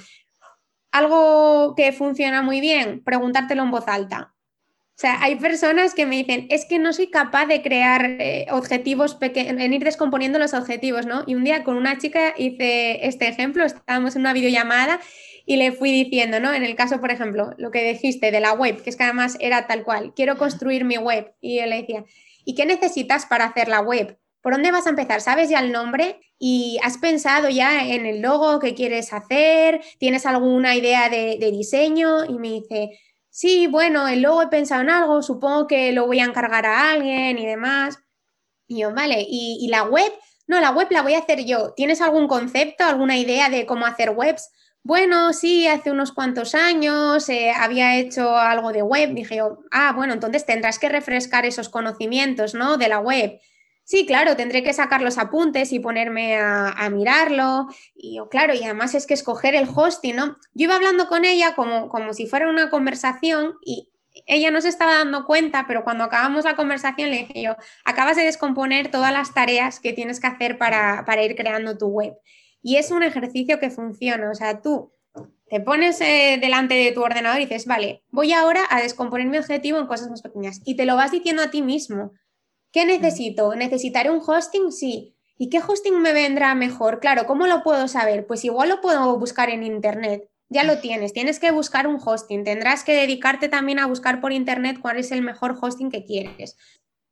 Algo 0.91 1.75
que 1.77 1.93
funciona 1.93 2.41
muy 2.43 2.61
bien, 2.61 3.03
preguntártelo 3.05 3.63
en 3.63 3.71
voz 3.71 3.89
alta. 3.89 4.34
O 4.97 5.01
sea, 5.01 5.21
hay 5.21 5.35
personas 5.35 5.93
que 5.93 6.07
me 6.07 6.17
dicen, 6.17 6.47
es 6.51 6.67
que 6.67 6.79
no 6.79 6.93
soy 6.93 7.09
capaz 7.09 7.47
de 7.47 7.63
crear 7.63 8.05
eh, 8.05 8.47
objetivos 8.53 9.17
pequeños, 9.17 9.61
en 9.61 9.73
ir 9.73 9.83
descomponiendo 9.83 10.39
los 10.39 10.55
objetivos, 10.55 11.05
¿no? 11.05 11.25
Y 11.27 11.35
un 11.35 11.43
día 11.43 11.65
con 11.65 11.77
una 11.77 11.99
chica 11.99 12.33
hice 12.39 13.05
este 13.05 13.27
ejemplo, 13.27 13.65
estábamos 13.65 14.15
en 14.15 14.21
una 14.21 14.33
videollamada 14.33 15.01
y 15.47 15.57
le 15.57 15.73
fui 15.73 15.91
diciendo, 15.91 16.39
¿no? 16.39 16.55
En 16.55 16.63
el 16.63 16.77
caso, 16.77 17.01
por 17.01 17.11
ejemplo, 17.11 17.51
lo 17.59 17.73
que 17.73 17.93
dijiste 17.93 18.31
de 18.31 18.39
la 18.39 18.53
web, 18.53 18.85
que 18.85 18.91
es 18.91 18.97
que 18.97 19.03
además 19.03 19.37
era 19.41 19.67
tal 19.67 19.83
cual, 19.83 20.15
quiero 20.15 20.39
construir 20.39 20.85
mi 20.85 20.97
web. 20.97 21.35
Y 21.41 21.59
yo 21.59 21.67
le 21.67 21.81
decía, 21.81 22.05
¿y 22.45 22.55
qué 22.55 22.65
necesitas 22.65 23.27
para 23.27 23.47
hacer 23.47 23.67
la 23.67 23.81
web? 23.81 24.17
¿Por 24.43 24.53
dónde 24.53 24.71
vas 24.71 24.87
a 24.87 24.91
empezar? 24.91 25.21
¿Sabes 25.21 25.49
ya 25.49 25.59
el 25.59 25.73
nombre? 25.73 26.21
¿Y 26.39 26.79
has 26.85 26.99
pensado 26.99 27.49
ya 27.49 27.85
en 27.85 28.07
el 28.07 28.21
logo 28.21 28.61
que 28.61 28.75
quieres 28.75 29.13
hacer? 29.13 29.81
¿Tienes 29.99 30.25
alguna 30.25 30.77
idea 30.77 31.09
de, 31.09 31.37
de 31.41 31.51
diseño? 31.51 32.27
Y 32.27 32.35
me 32.35 32.51
dice, 32.51 32.91
sí, 33.35 33.67
bueno, 33.67 34.07
el 34.07 34.23
logo 34.23 34.43
he 34.43 34.47
pensado 34.47 34.81
en 34.83 34.91
algo, 34.91 35.21
supongo 35.21 35.67
que 35.67 35.91
lo 35.93 36.07
voy 36.07 36.21
a 36.21 36.25
encargar 36.25 36.67
a 36.67 36.93
alguien 36.93 37.37
y 37.37 37.45
demás. 37.45 37.99
Y 38.69 38.83
yo, 38.83 38.95
vale, 38.95 39.27
¿y, 39.29 39.67
la 39.69 39.83
web? 39.83 40.13
No, 40.47 40.61
la 40.61 40.71
web 40.71 40.87
la 40.91 41.03
voy 41.03 41.15
a 41.15 41.19
hacer 41.19 41.45
yo. 41.45 41.75
¿Tienes 41.75 42.01
algún 42.01 42.29
concepto, 42.29 42.85
alguna 42.85 43.19
idea 43.19 43.51
de 43.51 43.67
cómo 43.67 43.87
hacer 43.87 44.11
webs? 44.11 44.51
Bueno, 44.85 45.33
sí, 45.33 45.67
hace 45.67 45.91
unos 45.91 46.13
cuantos 46.13 46.55
años 46.55 47.29
eh, 47.29 47.51
había 47.51 47.97
hecho 47.97 48.37
algo 48.37 48.73
de 48.73 48.83
web. 48.83 49.15
Dije 49.15 49.37
yo, 49.37 49.59
ah, 49.73 49.93
bueno, 49.97 50.13
entonces 50.15 50.47
tendrás 50.47 50.79
que 50.79 50.89
refrescar 50.89 51.45
esos 51.45 51.69
conocimientos, 51.69 52.55
¿no? 52.55 52.77
De 52.77 52.89
la 52.89 53.01
web. 53.01 53.41
Sí, 53.85 54.07
claro, 54.07 54.35
tendré 54.35 54.63
que 54.63 54.73
sacar 54.73 55.03
los 55.03 55.19
apuntes 55.19 55.71
y 55.73 55.79
ponerme 55.79 56.39
a, 56.39 56.89
mirarlo. 56.91 57.69
Y 57.95 58.19
claro, 58.31 58.55
y 58.55 58.65
además 58.65 58.95
es 58.95 59.07
que 59.07 59.13
escoger 59.15 59.55
el 59.55 59.69
hosting, 59.73 60.17
¿no? 60.17 60.39
Yo 60.55 60.65
iba 60.65 60.75
hablando 60.75 61.07
con 61.07 61.27
ella 61.27 61.55
como, 61.55 61.91
como 61.91 62.15
si 62.15 62.27
fuera 62.27 62.49
una 62.49 62.71
conversación 62.71 63.55
y 63.63 63.91
ella 64.27 64.51
no 64.51 64.61
se 64.61 64.69
estaba 64.69 64.95
dando 64.95 65.27
cuenta, 65.27 65.67
pero 65.67 65.85
cuando 65.85 66.05
acabamos 66.05 66.45
la 66.45 66.57
conversación 66.57 67.11
le 67.11 67.19
dije 67.19 67.43
yo, 67.43 67.57
acabas 67.85 68.17
de 68.17 68.25
descomponer 68.25 68.91
todas 68.91 69.13
las 69.13 69.35
tareas 69.35 69.81
que 69.81 69.93
tienes 69.93 70.21
que 70.21 70.29
hacer 70.29 70.57
para, 70.57 71.05
ir 71.23 71.37
creando 71.37 71.77
tu 71.77 71.89
web. 71.89 72.15
Y 72.63 72.77
es 72.77 72.91
un 72.91 73.03
ejercicio 73.03 73.59
que 73.59 73.71
funciona, 73.71 74.31
o 74.31 74.35
sea, 74.35 74.63
tú 74.63 74.93
te 75.51 75.61
pones 75.61 76.01
eh, 76.01 76.39
delante 76.41 76.75
de 76.75 76.93
tu 76.93 77.03
ordenador 77.03 77.41
y 77.41 77.45
dices, 77.45 77.67
vale, 77.67 78.03
voy 78.11 78.33
ahora 78.33 78.63
a 78.71 78.81
descomponer 78.81 79.27
mi 79.27 79.39
objetivo 79.39 79.79
en 79.79 79.87
cosas 79.87 80.09
más 80.09 80.23
pequeñas. 80.23 80.63
Y 80.65 80.77
te 80.77 80.87
lo 80.87 80.97
vas 80.97 81.11
diciendo 81.11 81.43
a 81.43 81.51
ti 81.51 81.61
mismo. 81.61 82.13
¿Qué 82.75 82.85
necesito? 82.87 83.55
¿Necesitaré 83.55 84.11
un 84.11 84.21
hosting? 84.21 84.73
Sí. 84.73 85.15
¿Y 85.39 85.49
qué 85.49 85.61
hosting 85.65 86.03
me 86.03 86.13
vendrá 86.13 86.57
mejor? 86.57 86.99
Claro, 86.99 87.25
¿cómo 87.25 87.47
lo 87.47 87.63
puedo 87.63 87.87
saber? 87.87 88.27
Pues 88.27 88.45
igual 88.45 88.69
lo 88.69 88.81
puedo 88.81 89.17
buscar 89.17 89.49
en 89.49 89.63
Internet. 89.63 90.29
Ya 90.49 90.65
lo 90.65 90.79
tienes, 90.79 91.13
tienes 91.13 91.39
que 91.39 91.53
buscar 91.53 91.87
un 91.87 92.01
hosting. 92.05 92.43
Tendrás 92.43 92.83
que 92.83 92.93
dedicarte 92.93 93.49
también 93.49 93.79
a 93.79 93.87
buscar 93.87 94.21
por 94.21 94.33
Internet 94.33 94.79
cuál 94.83 94.99
es 94.99 95.13
el 95.13 95.23
mejor 95.23 95.57
hosting 95.63 95.89
que 95.89 96.05
quieres. 96.05 96.57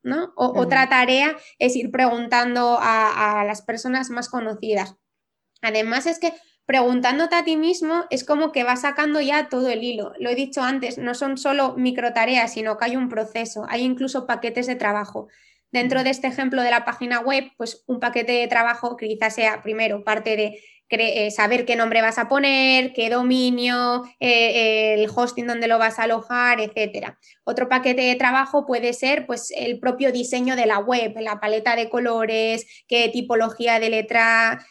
¿no? 0.03 0.33
Otra 0.35 0.89
tarea 0.89 1.37
es 1.61 1.77
ir 1.77 1.93
preguntando 1.93 2.77
a, 2.81 3.41
a 3.41 3.45
las 3.45 3.63
personas 3.63 4.11
más 4.11 4.29
conocidas. 4.29 4.97
Además 5.61 6.07
es 6.07 6.19
que 6.19 6.33
preguntándote 6.67 7.37
a 7.37 7.45
ti 7.45 7.57
mismo 7.57 8.05
es 8.11 8.25
como 8.25 8.51
que 8.51 8.65
vas 8.65 8.81
sacando 8.81 9.21
ya 9.21 9.49
todo 9.49 9.69
el 9.69 9.85
hilo. 9.85 10.13
Lo 10.19 10.29
he 10.29 10.35
dicho 10.35 10.61
antes, 10.61 10.99
no 10.99 11.15
son 11.15 11.39
solo 11.39 11.77
micro 11.77 12.13
tareas, 12.13 12.53
sino 12.53 12.77
que 12.79 12.87
hay 12.87 12.97
un 12.97 13.09
proceso, 13.09 13.65
hay 13.69 13.83
incluso 13.83 14.27
paquetes 14.27 14.67
de 14.67 14.75
trabajo. 14.75 15.29
Dentro 15.73 16.05
de 16.05 16.11
este 16.11 16.27
ejemplo 16.27 16.63
de 16.63 16.71
la 16.71 16.85
página 16.85 17.21
web, 17.21 17.51
pues 17.57 17.83
un 17.87 17.99
paquete 17.99 18.33
de 18.33 18.47
trabajo 18.47 18.97
que 18.99 19.09
quizás 19.09 19.35
sea 19.35 19.63
primero 19.63 20.05
parte 20.05 20.37
de 20.37 20.61
eh, 20.91 21.31
saber 21.31 21.65
qué 21.65 21.77
nombre 21.77 22.03
vas 22.03 22.19
a 22.19 22.29
poner, 22.29 22.93
qué 22.93 23.09
dominio, 23.09 24.03
eh, 24.21 24.93
el 24.93 25.09
hosting 25.09 25.47
donde 25.47 25.69
lo 25.69 25.79
vas 25.79 25.99
a 25.99 26.03
alojar, 26.03 26.61
etcétera. 26.61 27.19
Otro 27.45 27.71
paquete 27.71 28.03
de 28.03 28.17
trabajo 28.17 28.67
puede 28.67 28.93
ser 28.93 29.27
pues 29.27 29.51
el 29.57 29.81
propio 29.81 30.13
diseño 30.13 30.57
de 30.57 30.67
la 30.67 30.79
web, 30.79 31.15
la 31.19 31.41
paleta 31.41 31.75
de 31.75 31.89
colores, 31.89 32.67
qué 32.87 33.09
tipología 33.09 33.81
de 33.81 33.89
letra, 33.89 34.63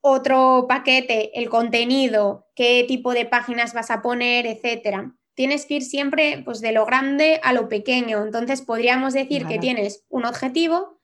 otro 0.00 0.66
paquete, 0.68 1.36
el 1.36 1.48
contenido, 1.48 2.46
qué 2.54 2.84
tipo 2.86 3.12
de 3.12 3.26
páginas 3.26 3.74
vas 3.74 3.90
a 3.90 4.02
poner, 4.02 4.46
etcétera 4.46 5.17
tienes 5.38 5.66
que 5.66 5.74
ir 5.74 5.84
siempre 5.84 6.42
pues, 6.44 6.60
de 6.60 6.72
lo 6.72 6.84
grande 6.84 7.40
a 7.44 7.52
lo 7.52 7.68
pequeño. 7.68 8.24
Entonces 8.24 8.60
podríamos 8.60 9.14
decir 9.14 9.46
que 9.46 9.60
tienes 9.60 10.04
un 10.08 10.24
objetivo, 10.24 11.00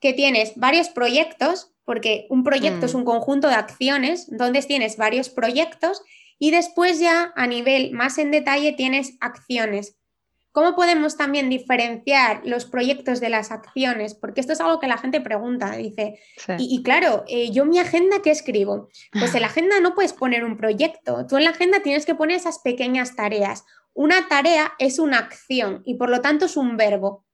que 0.00 0.14
tienes 0.14 0.54
varios 0.56 0.88
proyectos, 0.88 1.74
porque 1.84 2.26
un 2.30 2.44
proyecto 2.44 2.86
es 2.86 2.94
mm. 2.94 2.96
un 2.96 3.04
conjunto 3.04 3.48
de 3.48 3.56
acciones, 3.56 4.30
entonces 4.30 4.66
tienes 4.66 4.96
varios 4.96 5.28
proyectos 5.28 6.00
y 6.38 6.50
después 6.50 6.98
ya 6.98 7.34
a 7.36 7.46
nivel 7.46 7.92
más 7.92 8.16
en 8.16 8.30
detalle 8.30 8.72
tienes 8.72 9.18
acciones. 9.20 9.98
¿Cómo 10.54 10.76
podemos 10.76 11.16
también 11.16 11.50
diferenciar 11.50 12.42
los 12.44 12.64
proyectos 12.64 13.18
de 13.18 13.28
las 13.28 13.50
acciones? 13.50 14.14
Porque 14.14 14.40
esto 14.40 14.52
es 14.52 14.60
algo 14.60 14.78
que 14.78 14.86
la 14.86 14.98
gente 14.98 15.20
pregunta, 15.20 15.72
dice, 15.72 16.20
y, 16.58 16.80
claro, 16.84 17.24
eh, 17.26 17.50
yo 17.50 17.64
mi 17.64 17.80
agenda, 17.80 18.22
¿qué 18.22 18.30
escribo? 18.30 18.88
Pues 19.10 19.34
en 19.34 19.40
la 19.40 19.48
agenda 19.48 19.80
no 19.80 19.96
puedes 19.96 20.12
poner 20.12 20.44
un 20.44 20.56
proyecto, 20.56 21.26
tú 21.26 21.38
en 21.38 21.42
la 21.42 21.50
agenda 21.50 21.82
tienes 21.82 22.06
que 22.06 22.14
poner 22.14 22.36
esas 22.36 22.60
pequeñas 22.60 23.16
tareas. 23.16 23.64
Una 23.94 24.28
tarea 24.28 24.74
es 24.78 25.00
una 25.00 25.18
acción 25.18 25.82
y 25.84 25.94
por 25.96 26.08
lo 26.08 26.20
tanto 26.20 26.44
es 26.44 26.56
un 26.56 26.76
verbo. 26.76 27.26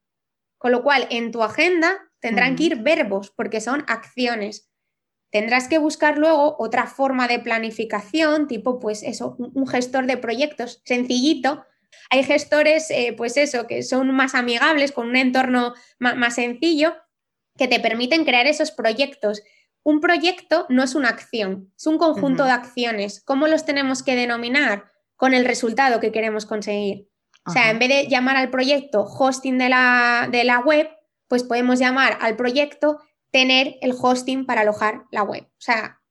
Con 0.57 0.71
lo 0.71 0.81
cual, 0.81 1.05
en 1.11 1.31
tu 1.31 1.43
agenda 1.43 1.99
tendrán 2.21 2.55
que 2.55 2.63
ir 2.63 2.77
verbos 2.77 3.29
porque 3.29 3.61
son 3.61 3.85
acciones. 3.87 4.71
Tendrás 5.29 5.67
que 5.67 5.77
buscar 5.77 6.17
luego 6.17 6.55
otra 6.57 6.87
forma 6.87 7.27
de 7.27 7.37
planificación, 7.37 8.47
tipo, 8.47 8.79
pues 8.79 9.03
eso, 9.03 9.35
un 9.37 9.67
gestor 9.67 10.07
de 10.07 10.17
proyectos 10.17 10.81
sencillito 10.85 11.63
hay 12.09 12.23
gestores, 12.23 12.89
eh, 12.91 13.13
pues 13.15 13.37
eso, 13.37 13.67
que 13.67 13.83
son 13.83 14.11
más 14.13 14.35
amigables, 14.35 14.91
con 14.91 15.07
un 15.07 15.15
entorno 15.15 15.73
más, 15.99 16.35
sencillo, 16.35 16.93
que 17.57 17.67
te 17.67 17.79
permiten 17.79 18.25
crear 18.25 18.47
esos 18.47 18.71
proyectos. 18.71 19.41
Un 19.83 19.99
proyecto 19.99 20.65
no 20.69 20.83
es 20.83 20.95
una 20.95 21.09
acción, 21.09 21.71
es 21.75 21.87
un 21.87 21.97
conjunto 21.97 22.45
de 22.45 22.51
acciones. 22.51 23.23
¿Cómo 23.23 23.47
los 23.47 23.65
tenemos 23.65 24.03
que 24.03 24.15
denominar? 24.15 24.85
Con 25.15 25.33
el 25.33 25.45
resultado 25.45 25.99
que 25.99 26.11
queremos 26.11 26.45
conseguir. 26.45 27.07
O 27.45 27.51
sea, 27.51 27.71
en 27.71 27.79
vez 27.79 27.89
de 27.89 28.07
llamar 28.07 28.37
al 28.37 28.51
proyecto 28.51 29.03
hosting 29.03 29.57
de 29.57 29.69
la, 29.69 30.27
de 30.31 30.43
la 30.43 30.59
web, 30.59 30.89
pues 31.27 31.43
podemos 31.43 31.79
llamar 31.79 32.17
al 32.21 32.35
proyecto 32.35 32.99
tener 33.31 33.77
el 33.81 33.93
hosting 33.99 34.45
para 34.45 34.61
alojar 34.61 35.05
la 35.11 35.23
web. 35.23 35.45
O 35.45 35.61
sea, 35.61 36.01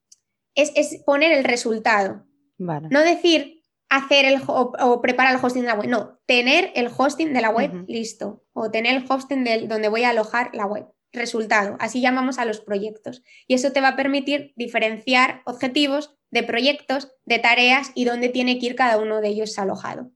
es, 0.55 1.03
poner 1.05 1.33
el 1.33 1.45
resultado. 1.45 2.27
No 2.59 3.01
decir 3.01 3.60
hacer 3.91 4.25
el 4.25 4.41
o, 4.47 5.01
preparar 5.03 5.35
el 5.35 5.45
hosting 5.45 5.63
de 5.63 5.69
la 5.69 5.75
web. 5.75 5.89
No, 5.89 6.19
tener 6.27 6.73
el 6.75 6.89
hosting 6.97 7.35
de 7.35 7.41
la 7.41 7.51
web 7.51 7.85
listo 7.89 8.45
o 8.53 8.71
tener 8.71 8.97
el 8.97 9.05
hosting 9.07 9.45
de 9.45 9.67
donde 9.67 9.89
voy 9.89 10.05
a 10.05 10.11
alojar 10.11 10.51
la 10.55 10.65
web. 10.65 10.87
Resultado, 11.13 11.77
así 11.81 12.01
llamamos 12.01 12.39
a 12.39 12.45
los 12.45 12.61
proyectos. 12.61 13.25
Y 13.49 13.55
eso 13.55 13.73
te 13.73 13.81
va 13.81 13.89
a 13.89 13.97
permitir 13.97 14.53
diferenciar 14.55 15.43
objetivos 15.45 16.15
de 16.31 16.45
proyectos, 16.45 17.13
de 17.25 17.41
tareas 17.41 17.91
y 17.97 18.05
dónde 18.05 18.29
tiene 18.29 18.61
que 18.61 18.67
ir 18.67 18.77
cada 18.77 18.97
uno 18.97 19.21
de 19.21 19.29
ellos 19.29 19.59
alojado. 19.59 20.13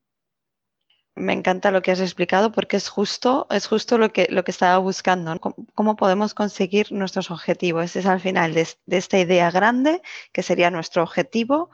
Me 1.16 1.32
encanta 1.32 1.72
lo 1.72 1.82
que 1.82 1.92
has 1.92 2.00
explicado 2.00 2.52
porque 2.52 2.76
es 2.76 2.88
justo, 2.88 3.46
es 3.50 3.66
justo 3.66 3.98
lo 3.98 4.12
que, 4.12 4.28
lo 4.30 4.44
que 4.44 4.50
estaba 4.50 4.78
buscando. 4.78 5.36
¿Cómo, 5.74 5.96
podemos 5.96 6.34
conseguir 6.34 6.90
nuestros 6.92 7.30
objetivos? 7.30 7.94
Es 7.94 8.06
al 8.06 8.20
final 8.20 8.54
de, 8.54 8.68
de, 8.86 8.96
esta 8.96 9.18
idea 9.18 9.50
grande 9.52 10.02
que 10.32 10.42
sería 10.42 10.70
nuestro 10.70 11.04
objetivo 11.04 11.70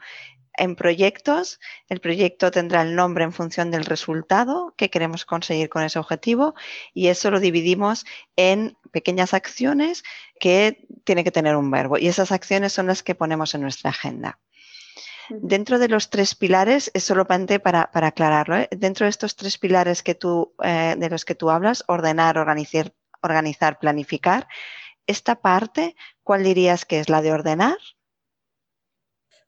en 0.57 0.75
proyectos. 0.75 1.59
El 1.87 1.99
proyecto 1.99 2.51
tendrá 2.51 2.81
el 2.81 2.95
nombre 2.95 3.23
en 3.23 3.33
función 3.33 3.71
del 3.71 3.85
resultado 3.85 4.73
que 4.77 4.89
queremos 4.89 5.25
conseguir 5.25 5.69
con 5.69 5.83
ese 5.83 5.99
objetivo 5.99 6.55
y 6.93 7.07
eso 7.07 7.31
lo 7.31 7.39
dividimos 7.39 8.05
en 8.35 8.77
pequeñas 8.91 9.33
acciones 9.33 10.03
que 10.39 10.85
tienen 11.03 11.23
que 11.23 11.31
tener 11.31 11.55
un 11.55 11.71
verbo 11.71 11.97
y 11.97 12.07
esas 12.07 12.31
acciones 12.31 12.73
son 12.73 12.87
las 12.87 13.03
que 13.03 13.15
ponemos 13.15 13.55
en 13.55 13.61
nuestra 13.61 13.91
agenda. 13.91 14.39
Dentro 15.29 15.79
de 15.79 15.87
los 15.87 16.09
tres 16.09 16.35
pilares, 16.35 16.91
es 16.93 17.05
solamente 17.05 17.59
para, 17.59 17.89
para 17.91 18.07
aclararlo, 18.07 18.57
¿eh? 18.57 18.67
dentro 18.71 19.05
de 19.05 19.11
estos 19.11 19.37
tres 19.37 19.57
pilares 19.57 20.03
que 20.03 20.13
tú, 20.13 20.53
eh, 20.61 20.95
de 20.97 21.09
los 21.09 21.23
que 21.23 21.35
tú 21.35 21.49
hablas, 21.49 21.85
ordenar, 21.87 22.37
organizar, 22.37 22.93
organizar, 23.21 23.79
planificar, 23.79 24.47
esta 25.07 25.35
parte, 25.35 25.95
¿cuál 26.23 26.43
dirías 26.43 26.85
que 26.85 26.99
es 26.99 27.09
la 27.09 27.21
de 27.21 27.31
ordenar? 27.31 27.77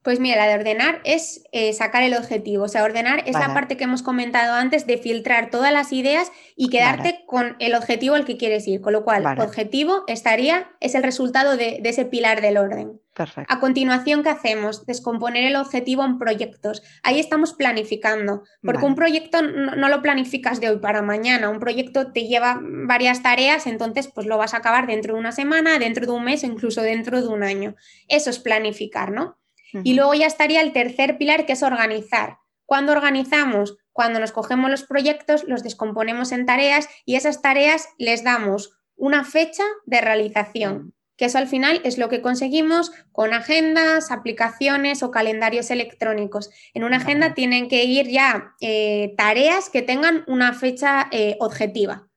Pues 0.04 0.20
mira, 0.20 0.36
la 0.36 0.48
de 0.48 0.56
ordenar 0.56 1.00
es 1.06 1.46
eh, 1.54 1.72
sacar 1.72 2.04
el 2.04 2.14
objetivo. 2.14 2.66
O 2.66 2.68
sea, 2.68 2.84
ordenar 2.84 3.24
es 3.26 3.36
la 3.36 3.54
parte 3.54 3.78
que 3.78 3.86
hemos 3.86 4.04
comentado 4.04 4.54
antes 4.54 4.86
de 4.86 4.98
filtrar 4.98 5.50
todas 5.50 5.72
las 5.72 5.94
ideas 5.94 6.30
y 6.58 6.68
quedarte 6.70 7.24
con 7.26 7.56
el 7.60 7.74
objetivo 7.74 8.16
al 8.16 8.26
que 8.26 8.36
quieres 8.36 8.68
ir. 8.68 8.82
Con 8.82 8.92
lo 8.92 9.06
cual, 9.06 9.40
objetivo 9.40 10.04
estaría, 10.08 10.72
es 10.82 10.96
el 10.96 11.04
resultado 11.04 11.56
de, 11.56 11.80
ese 11.86 12.04
pilar 12.04 12.42
del 12.42 12.58
orden. 12.58 13.00
Perfecto. 13.16 13.54
A 13.54 13.60
continuación, 13.62 14.24
¿qué 14.24 14.30
hacemos? 14.30 14.86
Descomponer 14.86 15.46
el 15.46 15.56
objetivo 15.56 16.04
en 16.04 16.18
proyectos. 16.18 16.84
Ahí 17.02 17.20
estamos 17.20 17.54
planificando, 17.54 18.44
porque 18.62 18.86
un 18.86 18.96
proyecto 18.96 19.42
no, 19.42 19.76
no, 19.76 19.88
lo 19.88 20.02
planificas 20.02 20.60
de 20.60 20.70
hoy 20.70 20.80
para 20.80 21.02
mañana. 21.02 21.50
Un 21.50 21.60
proyecto 21.60 22.12
te 22.12 22.28
lleva 22.28 22.60
varias 22.62 23.24
tareas, 23.24 23.68
entonces 23.68 24.10
pues 24.14 24.28
lo 24.28 24.38
vas 24.38 24.54
a 24.54 24.58
acabar 24.58 24.86
dentro 24.86 25.14
de 25.14 25.20
una 25.20 25.32
semana, 25.32 25.80
dentro 25.80 26.06
de 26.06 26.12
un 26.12 26.26
mes 26.26 26.44
o 26.44 26.48
incluso 26.48 26.82
dentro 26.82 27.22
de 27.22 27.28
un 27.28 27.44
año. 27.44 27.76
Eso 28.10 28.32
es 28.32 28.40
planificar, 28.40 29.12
¿no? 29.12 29.38
Y 29.84 29.94
luego 29.94 30.14
ya 30.14 30.28
estaría 30.28 30.62
el 30.62 30.74
tercer 30.74 31.18
pilar, 31.18 31.46
que 31.46 31.54
es 31.54 31.64
organizar. 31.64 32.38
¿Cuándo 32.66 32.92
organizamos? 32.92 33.78
Cuando 33.92 34.20
nos 34.20 34.32
cogemos 34.32 34.70
los 34.70 34.84
proyectos, 34.84 35.44
los 35.46 35.64
descomponemos 35.64 36.32
en 36.32 36.46
tareas 36.46 36.88
y 37.06 37.16
esas 37.16 37.42
tareas 37.42 37.90
les 37.98 38.24
damos 38.24 38.78
una 38.96 39.24
fecha 39.24 39.64
de 39.86 40.02
realización, 40.02 40.94
que 41.18 41.26
eso 41.26 41.38
al 41.38 41.48
final 41.48 41.82
es 41.84 41.98
lo 41.98 42.10
que 42.10 42.22
conseguimos 42.22 42.92
con 43.12 43.34
agendas, 43.34 44.12
aplicaciones 44.12 45.04
o 45.04 45.12
calendarios 45.12 45.72
electrónicos. 45.72 46.50
En 46.74 46.84
una 46.84 46.98
agenda 46.98 47.34
tienen 47.34 47.68
que 47.68 47.84
ir 47.86 48.08
ya 48.08 48.56
eh, 48.62 49.14
tareas 49.18 49.70
que 49.70 49.82
tengan 49.82 50.24
una 50.28 50.54
fecha 50.54 51.08
eh, 51.12 51.36
objetiva. 51.40 52.08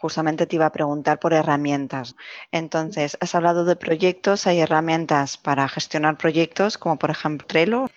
Justamente 0.00 0.46
te 0.46 0.56
iba 0.56 0.66
a 0.66 0.72
preguntar 0.72 1.18
por 1.18 1.32
herramientas. 1.32 2.16
Entonces, 2.52 3.16
has 3.20 3.34
hablado 3.34 3.64
de 3.64 3.76
proyectos, 3.76 4.46
hay 4.46 4.60
herramientas 4.60 5.36
para 5.36 5.68
gestionar 5.68 6.16
proyectos, 6.16 6.78
como 6.78 6.98
por 6.98 7.10
ejemplo 7.10 7.46
Trello. 7.46 7.88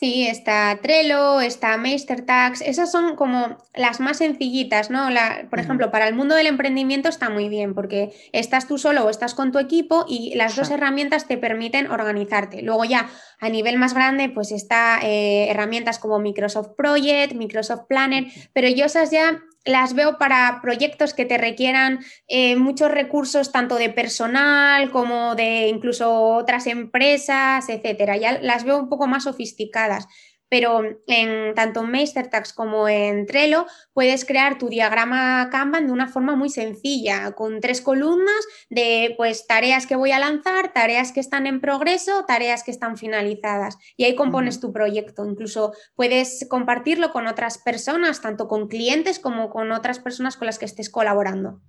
Sí, 0.00 0.28
está 0.28 0.78
Trello, 0.80 1.40
está 1.40 1.76
MasterTags, 1.76 2.60
esas 2.60 2.92
son 2.92 3.16
como 3.16 3.58
las 3.74 3.98
más 3.98 4.18
sencillitas, 4.18 4.90
¿no? 4.90 5.08
por 5.50 5.58
ejemplo, 5.58 5.90
para 5.90 6.06
el 6.06 6.14
mundo 6.14 6.36
del 6.36 6.46
emprendimiento 6.46 7.08
está 7.08 7.30
muy 7.30 7.48
bien 7.48 7.74
porque 7.74 8.12
estás 8.32 8.68
tú 8.68 8.78
solo 8.78 9.04
o 9.04 9.10
estás 9.10 9.34
con 9.34 9.50
tu 9.50 9.58
equipo 9.58 10.04
y 10.08 10.36
las 10.36 10.54
dos 10.54 10.70
herramientas 10.70 11.26
te 11.26 11.36
permiten 11.36 11.90
organizarte. 11.90 12.62
Luego 12.62 12.84
ya 12.84 13.10
a 13.40 13.48
nivel 13.48 13.76
más 13.76 13.92
grande, 13.92 14.28
pues 14.28 14.52
está 14.52 15.00
eh, 15.02 15.48
herramientas 15.50 15.98
como 15.98 16.20
Microsoft 16.20 16.76
Project, 16.76 17.34
Microsoft 17.34 17.86
Planner, 17.88 18.26
pero 18.52 18.68
yo 18.68 18.84
esas 18.84 19.10
ya 19.10 19.42
las 19.64 19.94
veo 19.94 20.18
para 20.18 20.60
proyectos 20.62 21.14
que 21.14 21.24
te 21.24 21.38
requieran 21.38 22.00
eh, 22.26 22.56
muchos 22.56 22.90
recursos, 22.90 23.52
tanto 23.52 23.76
de 23.76 23.90
personal 23.90 24.90
como 24.90 25.34
de 25.34 25.68
incluso 25.68 26.10
otras 26.12 26.66
empresas, 26.66 27.68
etcétera. 27.68 28.16
Ya 28.16 28.38
las 28.40 28.64
veo 28.64 28.78
un 28.78 28.88
poco 28.88 29.06
más 29.06 29.24
sofisticadas 29.24 30.06
pero 30.48 30.82
en 31.06 31.54
tanto 31.54 31.82
en 31.82 31.90
MasterTags 31.90 32.52
como 32.52 32.88
en 32.88 33.26
Trello 33.26 33.66
puedes 33.92 34.24
crear 34.24 34.58
tu 34.58 34.68
diagrama 34.68 35.48
Kanban 35.50 35.86
de 35.86 35.92
una 35.92 36.08
forma 36.08 36.36
muy 36.36 36.48
sencilla, 36.48 37.32
con 37.32 37.60
tres 37.60 37.80
columnas 37.80 38.46
de 38.70 39.14
pues 39.16 39.46
tareas 39.46 39.86
que 39.86 39.96
voy 39.96 40.12
a 40.12 40.18
lanzar, 40.18 40.72
tareas 40.72 41.12
que 41.12 41.20
están 41.20 41.46
en 41.46 41.60
progreso, 41.60 42.24
tareas 42.26 42.62
que 42.64 42.70
están 42.70 42.96
finalizadas 42.96 43.78
y 43.96 44.04
ahí 44.04 44.14
compones 44.14 44.60
tu 44.60 44.72
proyecto. 44.72 45.24
Incluso 45.24 45.72
puedes 45.94 46.46
compartirlo 46.48 47.12
con 47.12 47.26
otras 47.26 47.58
personas, 47.58 48.20
tanto 48.20 48.48
con 48.48 48.68
clientes 48.68 49.18
como 49.18 49.50
con 49.50 49.72
otras 49.72 49.98
personas 49.98 50.36
con 50.36 50.46
las 50.46 50.58
que 50.58 50.64
estés 50.64 50.90
colaborando. 50.90 51.60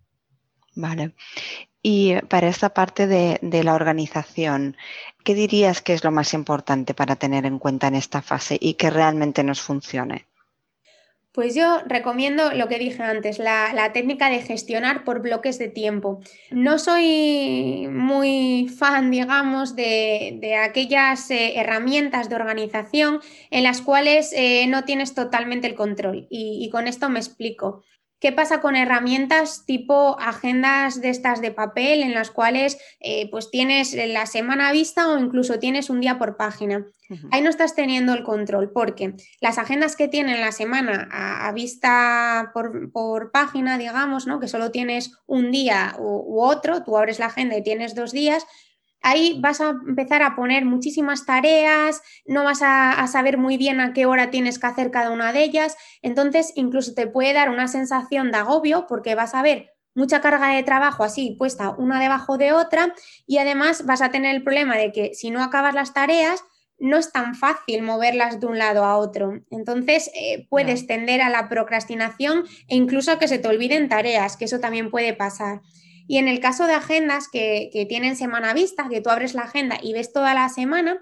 Vale. 0.76 1.16
Y 1.82 2.16
para 2.28 2.50
esta 2.50 2.70
parte 2.74 3.08
de, 3.08 3.64
la 3.64 3.74
organización, 3.74 4.76
¿qué 5.24 5.34
dirías 5.34 5.82
que 5.82 5.94
es 5.94 6.04
lo 6.04 6.12
más 6.12 6.34
importante 6.34 6.94
para 6.94 7.16
tener 7.16 7.46
en 7.46 7.58
cuenta 7.58 7.88
en 7.88 7.96
esta 7.96 8.22
fase 8.22 8.58
y 8.60 8.74
que 8.74 8.90
realmente 8.90 9.44
nos 9.44 9.62
funcione? 9.62 10.26
Pues 11.32 11.56
yo 11.56 11.80
recomiendo 11.86 12.52
lo 12.54 12.68
que 12.68 12.80
dije 12.80 13.02
antes, 13.02 13.40
la, 13.40 13.92
técnica 13.94 14.30
de 14.30 14.42
gestionar 14.42 15.06
por 15.06 15.22
bloques 15.22 15.58
de 15.58 15.70
tiempo. 15.70 16.20
No 16.52 16.80
soy 16.80 17.88
muy 17.90 18.68
fan, 18.68 19.10
digamos, 19.10 19.76
de, 19.76 20.60
aquellas 20.62 21.32
eh, 21.32 21.60
herramientas 21.60 22.28
de 22.28 22.36
organización 22.36 23.22
en 23.52 23.64
las 23.64 23.82
cuales 23.82 24.34
eh, 24.36 24.66
no 24.68 24.84
tienes 24.84 25.14
totalmente 25.14 25.68
el 25.68 25.76
control. 25.76 26.28
y 26.30 26.68
con 26.72 26.88
esto 26.88 27.08
me 27.10 27.20
explico. 27.20 27.84
¿Qué 28.20 28.34
pasa 28.34 28.60
con 28.60 28.76
herramientas 28.76 29.64
tipo 29.66 30.20
agendas 30.20 31.00
de 31.00 31.10
estas 31.10 31.42
de 31.42 31.52
papel 31.52 32.04
en 32.04 32.14
las 32.14 32.32
cuales 32.32 32.78
eh, 33.00 33.30
pues 33.32 33.50
tienes 33.50 33.94
la 33.94 34.26
semana 34.26 34.74
vista 34.74 35.10
o 35.10 35.18
incluso 35.18 35.58
tienes 35.58 35.90
un 35.90 36.02
día 36.02 36.20
por 36.20 36.36
página? 36.36 36.86
Ahí 37.32 37.42
no 37.42 37.50
estás 37.50 37.74
teniendo 37.74 38.14
el 38.14 38.24
control 38.24 38.72
porque 38.72 39.16
las 39.42 39.58
agendas 39.58 39.96
que 39.96 40.08
tienen 40.08 40.42
la 40.42 40.52
semana 40.52 41.08
a, 41.12 41.52
vista 41.54 42.52
por, 42.54 43.32
página, 43.32 43.80
digamos, 43.80 44.28
¿no? 44.28 44.40
que 44.40 44.48
solo 44.48 44.70
tienes 44.70 45.18
un 45.26 45.50
día 45.50 45.96
u 45.98 46.42
otro, 46.42 46.84
tú 46.84 46.98
abres 46.98 47.18
la 47.18 47.28
agenda 47.28 47.58
y 47.58 47.64
tienes 47.64 47.96
dos 47.96 48.12
días, 48.12 48.46
ahí 49.02 49.40
vas 49.42 49.62
a 49.62 49.70
empezar 49.70 50.24
a 50.24 50.36
poner 50.36 50.66
muchísimas 50.66 51.26
tareas, 51.26 52.02
no 52.26 52.44
vas 52.44 52.60
a, 52.62 53.06
saber 53.08 53.38
muy 53.38 53.58
bien 53.58 53.80
a 53.80 53.94
qué 53.94 54.06
hora 54.06 54.30
tienes 54.30 54.60
que 54.60 54.68
hacer 54.68 54.92
cada 54.92 55.12
una 55.12 55.34
de 55.34 55.44
ellas, 55.44 55.76
entonces 56.02 56.52
incluso 56.56 56.94
te 56.94 57.08
puede 57.08 57.34
dar 57.34 57.50
una 57.50 57.68
sensación 57.68 58.32
de 58.32 58.38
agobio 58.38 58.86
porque 58.88 59.16
vas 59.16 59.34
a 59.34 59.42
ver 59.42 59.74
mucha 59.96 60.22
carga 60.22 60.50
de 60.50 60.64
trabajo 60.64 61.04
así 61.04 61.36
puesta 61.38 61.72
una 61.72 62.00
debajo 62.00 62.38
de 62.38 62.54
otra 62.54 62.94
y 63.26 63.40
además 63.40 63.86
vas 63.86 64.02
a 64.02 64.12
tener 64.12 64.36
el 64.36 64.44
problema 64.44 64.78
de 64.78 64.92
que 64.92 65.14
si 65.14 65.32
no 65.32 65.44
acabas 65.44 65.74
las 65.74 65.94
tareas, 65.94 66.44
no 66.80 66.98
es 66.98 67.12
tan 67.12 67.36
fácil 67.36 67.82
moverlas 67.82 68.40
de 68.40 68.48
un 68.48 68.58
lado 68.58 68.86
a 68.86 68.98
otro. 68.98 69.42
Entonces, 69.52 70.10
eh, 70.16 70.48
puedes 70.50 70.88
tender 70.88 71.22
a 71.22 71.30
la 71.30 71.50
procrastinación 71.50 72.46
e 72.68 72.76
incluso 72.76 73.12
a 73.12 73.20
que 73.20 73.28
se 73.28 73.38
te 73.38 73.48
olviden 73.48 73.90
tareas, 73.90 74.38
que 74.38 74.46
eso 74.46 74.60
también 74.60 74.90
puede 74.90 75.14
pasar. 75.14 75.62
Y 76.10 76.18
en 76.18 76.28
el 76.28 76.40
caso 76.40 76.66
de 76.66 76.74
agendas 76.74 77.28
que, 77.28 77.70
tienen 77.88 78.16
semana 78.16 78.52
vista, 78.56 78.90
que 78.90 79.00
tú 79.00 79.12
abres 79.12 79.36
la 79.36 79.44
agenda 79.44 79.78
y 79.80 79.94
ves 79.94 80.12
toda 80.12 80.34
la 80.34 80.50
semana, 80.50 81.00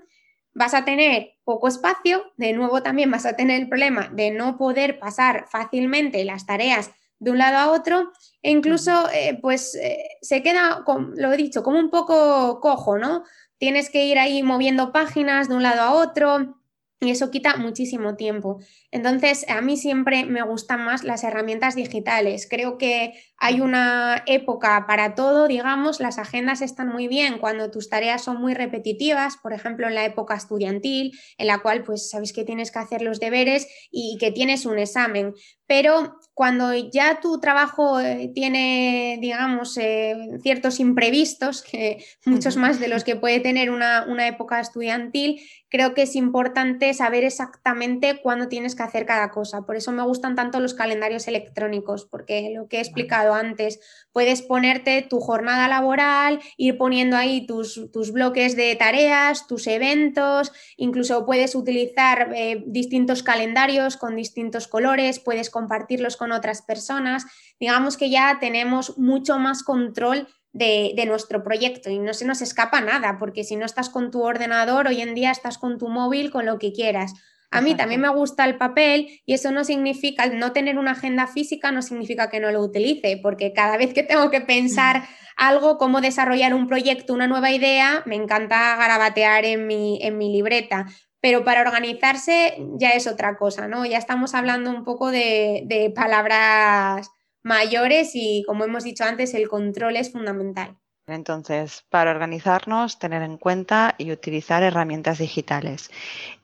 vas 0.54 0.74
a 0.74 0.84
tener 0.84 1.38
poco 1.46 1.70
espacio, 1.70 2.34
de 2.36 2.52
nuevo 2.52 2.84
también 2.84 3.10
vas 3.10 3.26
a 3.26 3.38
tener 3.38 3.62
el 3.62 3.70
problema 3.70 4.10
de 4.12 4.32
no 4.32 4.58
poder 4.58 5.00
pasar 5.00 5.46
fácilmente 5.50 6.26
las 6.26 6.46
tareas 6.46 6.92
de 7.20 7.32
un 7.32 7.38
lado 7.38 7.56
a 7.56 7.72
otro 7.72 8.12
e 8.42 8.52
incluso 8.52 9.10
eh, 9.14 9.40
pues 9.42 9.76
eh, 9.76 10.10
se 10.22 10.44
queda, 10.44 10.84
lo 11.16 11.32
he 11.32 11.38
dicho, 11.38 11.64
como 11.64 11.80
un 11.80 11.90
poco 11.90 12.60
cojo, 12.60 12.98
¿no? 12.98 13.24
Tienes 13.60 13.90
que 13.90 14.04
ir 14.04 14.20
ahí 14.20 14.44
moviendo 14.44 14.92
páginas 14.92 15.48
de 15.48 15.56
un 15.56 15.64
lado 15.64 15.84
a 15.84 15.94
otro 15.94 16.60
y 17.00 17.12
eso 17.12 17.30
quita 17.30 17.58
muchísimo 17.58 18.16
tiempo. 18.16 18.60
Entonces, 18.90 19.46
a 19.50 19.62
mí 19.62 19.78
siempre 19.78 20.26
me 20.26 20.42
gustan 20.42 20.84
más 20.84 21.04
las 21.04 21.24
herramientas 21.24 21.76
digitales. 21.76 22.48
Creo 22.50 22.78
que 22.80 23.14
hay 23.38 23.62
una 23.62 24.24
época 24.26 24.86
para 24.88 25.14
todo, 25.14 25.48
digamos, 25.48 26.00
las 26.00 26.18
agendas 26.18 26.62
están 26.62 26.88
muy 26.88 27.08
bien 27.08 27.38
cuando 27.38 27.70
tus 27.70 27.90
tareas 27.90 28.24
son 28.24 28.42
muy 28.42 28.56
repetitivas, 28.56 29.38
por 29.38 29.54
ejemplo, 29.54 29.88
en 29.88 29.94
la 29.94 30.06
época 30.06 30.36
estudiantil, 30.36 31.12
en 31.38 31.48
la 31.48 31.60
cual 31.60 31.84
pues 31.84 32.10
sabes 32.10 32.34
que 32.34 32.44
tienes 32.44 32.72
que 32.72 32.80
hacer 32.80 33.04
los 33.04 33.20
deberes 33.20 33.68
y 33.92 34.18
que 34.20 34.32
tienes 34.32 34.66
un 34.66 34.80
examen, 34.80 35.36
pero 35.68 36.18
cuando 36.34 36.74
ya 36.74 37.20
tu 37.20 37.40
trabajo 37.40 38.00
eh, 38.00 38.32
tiene, 38.34 39.18
digamos, 39.20 39.78
eh, 39.78 40.16
ciertos 40.42 40.80
imprevistos, 40.80 41.62
que 41.62 42.06
muchos 42.26 42.58
más 42.58 42.80
de 42.80 42.88
los 42.88 43.04
que 43.04 43.16
puede 43.16 43.40
tener 43.40 43.70
una, 43.70 44.06
una 44.08 44.28
época 44.28 44.60
estudiantil, 44.60 45.42
creo 45.70 45.94
que 45.94 46.04
es 46.04 46.16
importante 46.16 46.94
saber 46.94 47.24
exactamente 47.24 48.22
cuándo 48.22 48.48
tienes 48.48 48.76
que 48.76 48.84
hacer 48.84 49.06
cada 49.06 49.32
cosa. 49.32 49.64
Por 49.64 49.76
eso 49.76 49.92
me 49.92 50.04
gustan 50.04 50.36
tanto 50.36 50.60
los 50.60 50.74
calendarios 50.74 51.28
electrónicos, 51.28 52.06
porque 52.06 52.52
lo 52.56 52.68
que 52.68 52.78
he 52.78 52.82
explicado 52.82 53.34
antes, 53.34 53.80
puedes 54.12 54.42
ponerte 54.42 55.02
tu 55.02 55.20
jornada 55.20 55.68
laboral, 55.68 56.40
ir 56.56 56.78
poniendo 56.78 57.18
ahí 57.18 57.46
tus, 57.46 57.92
tus 57.92 58.12
bloques 58.12 58.56
de 58.56 58.76
tareas, 58.76 59.48
tus 59.48 59.68
eventos, 59.68 60.52
incluso 60.78 61.26
puedes 61.26 61.56
utilizar 61.56 62.32
eh, 62.36 62.64
distintos 62.68 63.24
calendarios 63.24 63.98
con 63.98 64.16
distintos 64.16 64.68
colores, 64.68 65.20
puedes 65.20 65.50
compartirlos 65.58 66.18
con 66.18 66.32
otras 66.32 66.62
personas. 66.62 67.26
Digamos 67.60 67.98
que 67.98 68.12
ya 68.12 68.38
tenemos 68.40 68.98
mucho 68.98 69.40
más 69.40 69.64
control 69.64 70.28
de, 70.54 70.94
de, 70.96 71.06
nuestro 71.08 71.44
proyecto 71.44 71.90
y 71.90 71.98
no 71.98 72.14
se 72.14 72.26
nos 72.26 72.42
escapa 72.42 72.80
nada, 72.82 73.18
porque 73.18 73.44
si 73.44 73.56
no 73.56 73.66
estás 73.66 73.90
con 73.90 74.12
tu 74.12 74.22
ordenador, 74.22 74.88
hoy 74.88 75.02
en 75.02 75.16
día 75.16 75.32
estás 75.32 75.58
con 75.58 75.80
tu 75.80 75.88
móvil, 75.88 76.30
con 76.30 76.46
lo 76.46 76.60
que 76.60 76.72
quieras. 76.74 77.14
A 77.50 77.62
mí 77.62 77.76
también 77.76 78.02
me 78.02 78.10
gusta 78.10 78.44
el 78.44 78.58
papel 78.58 79.22
y 79.26 79.34
eso 79.34 79.52
no 79.52 79.64
significa, 79.64 80.26
no 80.28 80.52
tener 80.52 80.78
una 80.78 80.92
agenda 80.92 81.28
física 81.28 81.72
no 81.72 81.82
significa 81.82 82.30
que 82.30 82.42
no 82.42 82.52
lo 82.52 82.62
utilice, 82.62 83.20
porque 83.24 83.54
cada 83.54 83.78
vez 83.78 83.94
que 83.94 84.04
tengo 84.04 84.30
que 84.30 84.42
pensar 84.42 85.08
algo, 85.38 85.78
cómo 85.78 86.02
desarrollar 86.02 86.54
un 86.54 86.68
proyecto, 86.68 87.14
una 87.14 87.28
nueva 87.28 87.52
idea, 87.52 88.04
me 88.06 88.16
encanta 88.16 88.76
garabatear 88.76 89.46
en 89.46 89.66
mi, 89.66 90.00
en 90.02 90.18
mi 90.18 90.32
libreta. 90.34 90.88
Pero 91.20 91.44
para 91.44 91.62
organizarse 91.62 92.58
ya 92.80 92.92
es 92.92 93.08
otra 93.08 93.38
cosa, 93.38 93.68
¿no? 93.68 93.86
Ya 93.86 93.98
estamos 93.98 94.34
hablando 94.36 94.70
un 94.70 94.84
poco 94.84 95.10
de, 95.10 95.64
de 95.66 95.90
palabras 95.90 97.10
mayores 97.44 98.12
y, 98.14 98.44
como 98.46 98.66
hemos 98.66 98.84
dicho 98.84 99.04
antes, 99.04 99.34
el 99.34 99.50
control 99.50 99.96
es 99.96 100.12
fundamental. 100.12 100.78
Entonces, 101.08 101.86
para 101.90 102.12
organizarnos, 102.12 103.00
tener 103.00 103.22
en 103.24 103.38
cuenta 103.38 103.96
y 103.98 104.12
utilizar 104.12 104.62
herramientas 104.62 105.20
digitales. 105.20 105.90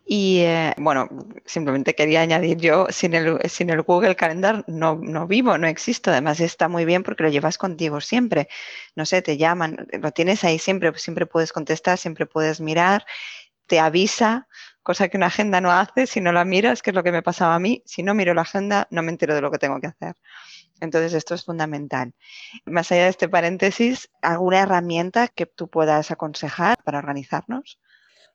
Y 0.05 0.39
eh, 0.39 0.73
bueno, 0.77 1.09
simplemente 1.45 1.95
quería 1.95 2.21
añadir 2.21 2.57
yo, 2.57 2.87
sin 2.89 3.13
el, 3.13 3.39
sin 3.49 3.69
el 3.69 3.81
Google 3.81 4.15
Calendar 4.15 4.63
no, 4.67 4.95
no, 5.01 5.27
vivo, 5.27 5.57
no 5.57 5.67
existo. 5.67 6.11
Además 6.11 6.39
está 6.39 6.69
muy 6.69 6.85
bien 6.85 7.03
porque 7.03 7.23
lo 7.23 7.29
llevas 7.29 7.57
contigo 7.57 7.99
siempre. 7.99 8.47
No 8.95 9.05
sé, 9.05 9.21
te 9.21 9.37
llaman, 9.37 9.87
lo 9.91 10.11
tienes 10.11 10.43
ahí 10.45 10.59
siempre, 10.59 10.93
siempre 10.97 11.25
puedes 11.25 11.51
contestar, 11.51 11.97
siempre 11.97 12.25
puedes 12.25 12.61
mirar, 12.61 13.05
te 13.67 13.79
avisa, 13.79 14.47
cosa 14.81 15.07
que 15.07 15.17
una 15.17 15.27
agenda 15.27 15.61
no 15.61 15.71
hace. 15.71 16.07
Si 16.07 16.21
no 16.21 16.31
la 16.31 16.45
miras, 16.45 16.81
que 16.81 16.91
es 16.91 16.95
lo 16.95 17.03
que 17.03 17.11
me 17.11 17.23
pasaba 17.23 17.55
a 17.55 17.59
mí, 17.59 17.81
si 17.85 18.03
no 18.03 18.13
miro 18.13 18.33
la 18.33 18.41
agenda, 18.41 18.87
no 18.91 19.03
me 19.03 19.11
entero 19.11 19.35
de 19.35 19.41
lo 19.41 19.51
que 19.51 19.57
tengo 19.57 19.79
que 19.79 19.87
hacer. 19.87 20.15
Entonces, 20.81 21.13
esto 21.13 21.35
es 21.35 21.45
fundamental. 21.45 22.13
Más 22.65 22.91
allá 22.91 23.03
de 23.03 23.09
este 23.09 23.29
paréntesis, 23.29 24.09
¿alguna 24.21 24.61
herramienta 24.61 25.29
que 25.29 25.45
tú 25.45 25.69
puedas 25.69 26.11
aconsejar 26.11 26.77
para 26.83 26.99
organizarnos? 26.99 27.79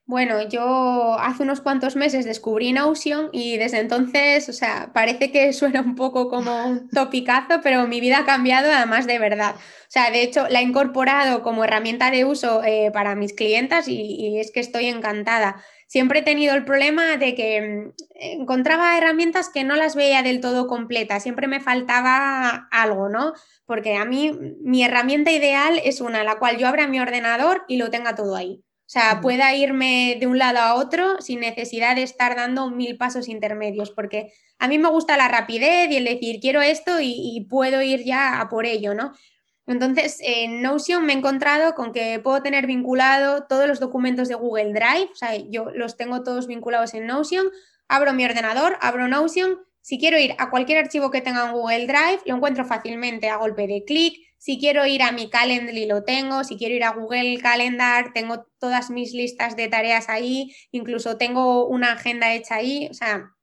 Bueno, 0.08 0.48
yo 0.48 1.18
hace 1.20 1.42
unos 1.42 1.60
cuantos 1.60 1.94
meses 1.94 2.24
descubrí 2.24 2.72
Notion 2.72 3.28
y 3.30 3.58
desde 3.58 3.80
entonces, 3.80 4.48
o 4.48 4.54
sea, 4.54 4.90
parece 4.94 5.30
que 5.30 5.52
suena 5.52 5.82
un 5.82 5.96
poco 5.96 6.30
como 6.30 6.66
un 6.66 6.88
topicazo, 6.94 7.60
pero 7.62 7.86
mi 7.86 8.00
vida 8.00 8.20
ha 8.20 8.24
cambiado 8.24 8.72
además 8.72 9.06
de 9.06 9.18
verdad. 9.18 9.56
O 9.56 9.90
sea, 9.90 10.10
de 10.10 10.22
hecho, 10.22 10.48
la 10.48 10.60
he 10.60 10.62
incorporado 10.62 11.42
como 11.42 11.62
herramienta 11.62 12.10
de 12.10 12.24
uso 12.24 12.64
eh, 12.64 12.90
para 12.90 13.16
mis 13.16 13.34
clientas 13.34 13.86
y, 13.86 14.38
es 14.40 14.50
que 14.50 14.60
estoy 14.60 14.86
encantada. 14.86 15.62
Siempre 15.88 16.20
he 16.20 16.22
tenido 16.22 16.54
el 16.54 16.64
problema 16.64 17.18
de 17.18 17.34
que 17.34 17.60
mm, 17.60 17.92
encontraba 18.40 18.96
herramientas 18.96 19.50
que 19.50 19.64
no 19.64 19.76
las 19.76 19.94
veía 19.94 20.22
del 20.22 20.40
todo 20.40 20.68
completas, 20.68 21.22
siempre 21.22 21.48
me 21.48 21.60
faltaba 21.60 22.66
algo, 22.70 23.10
¿no? 23.10 23.34
Porque 23.66 23.96
a 23.96 24.06
mí 24.06 24.32
mi 24.62 24.82
herramienta 24.84 25.32
ideal 25.32 25.78
es 25.84 26.00
una, 26.00 26.24
la 26.24 26.38
cual 26.38 26.56
yo 26.56 26.66
abra 26.66 26.88
mi 26.88 26.98
ordenador 26.98 27.66
y 27.68 27.76
lo 27.76 27.90
tenga 27.90 28.14
todo 28.14 28.36
ahí. 28.36 28.64
O 28.88 28.90
sea, 28.90 29.20
pueda 29.20 29.54
irme 29.54 30.16
de 30.18 30.26
un 30.26 30.38
lado 30.38 30.60
a 30.60 30.74
otro 30.74 31.20
sin 31.20 31.40
necesidad 31.40 31.94
de 31.94 32.02
estar 32.02 32.34
dando 32.34 32.70
mil 32.70 32.96
pasos 32.96 33.28
intermedios, 33.28 33.90
porque 33.90 34.32
a 34.58 34.66
mí 34.66 34.78
me 34.78 34.88
gusta 34.88 35.18
la 35.18 35.28
rapidez 35.28 35.90
y 35.90 35.96
el 35.96 36.06
decir, 36.06 36.40
quiero 36.40 36.62
esto 36.62 36.98
y, 36.98 37.46
puedo 37.50 37.82
ir 37.82 38.02
ya 38.04 38.40
a 38.40 38.48
por 38.48 38.64
ello, 38.64 38.94
¿no? 38.94 39.12
Entonces, 39.66 40.18
en 40.22 40.62
Notion 40.62 41.04
me 41.04 41.12
he 41.12 41.16
encontrado 41.16 41.74
con 41.74 41.92
que 41.92 42.18
puedo 42.18 42.42
tener 42.42 42.66
vinculado 42.66 43.44
todos 43.44 43.68
los 43.68 43.78
documentos 43.78 44.26
de 44.28 44.36
Google 44.36 44.72
Drive, 44.72 45.10
o 45.12 45.16
sea, 45.16 45.36
yo 45.36 45.70
los 45.74 45.98
tengo 45.98 46.22
todos 46.22 46.46
vinculados 46.46 46.94
en 46.94 47.06
Notion, 47.06 47.44
abro 47.88 48.14
mi 48.14 48.24
ordenador, 48.24 48.78
abro 48.80 49.06
Notion, 49.06 49.58
si 49.82 49.98
quiero 49.98 50.18
ir 50.18 50.34
a 50.38 50.48
cualquier 50.48 50.78
archivo 50.78 51.10
que 51.10 51.20
tenga 51.20 51.44
en 51.44 51.52
Google 51.52 51.86
Drive, 51.86 52.20
lo 52.24 52.36
encuentro 52.36 52.64
fácilmente 52.64 53.28
a 53.28 53.36
golpe 53.36 53.66
de 53.66 53.84
clic, 53.84 54.27
si 54.38 54.58
quiero 54.58 54.86
ir 54.86 55.02
a 55.02 55.12
mi 55.12 55.28
Calendly 55.28 55.86
lo 55.86 56.04
tengo, 56.04 56.44
si 56.44 56.56
quiero 56.56 56.74
ir 56.74 56.84
a 56.84 56.92
Google 56.92 57.38
Calendar, 57.38 58.12
tengo 58.14 58.46
todas 58.58 58.90
mis 58.90 59.12
listas 59.12 59.56
de 59.56 59.68
tareas 59.68 60.08
ahí, 60.08 60.54
incluso 60.70 61.16
tengo 61.16 61.66
una 61.66 61.92
agenda 61.92 62.32
hecha 62.32 62.56
ahí, 62.56 62.88
o 62.90 62.94
sea, 62.94 63.34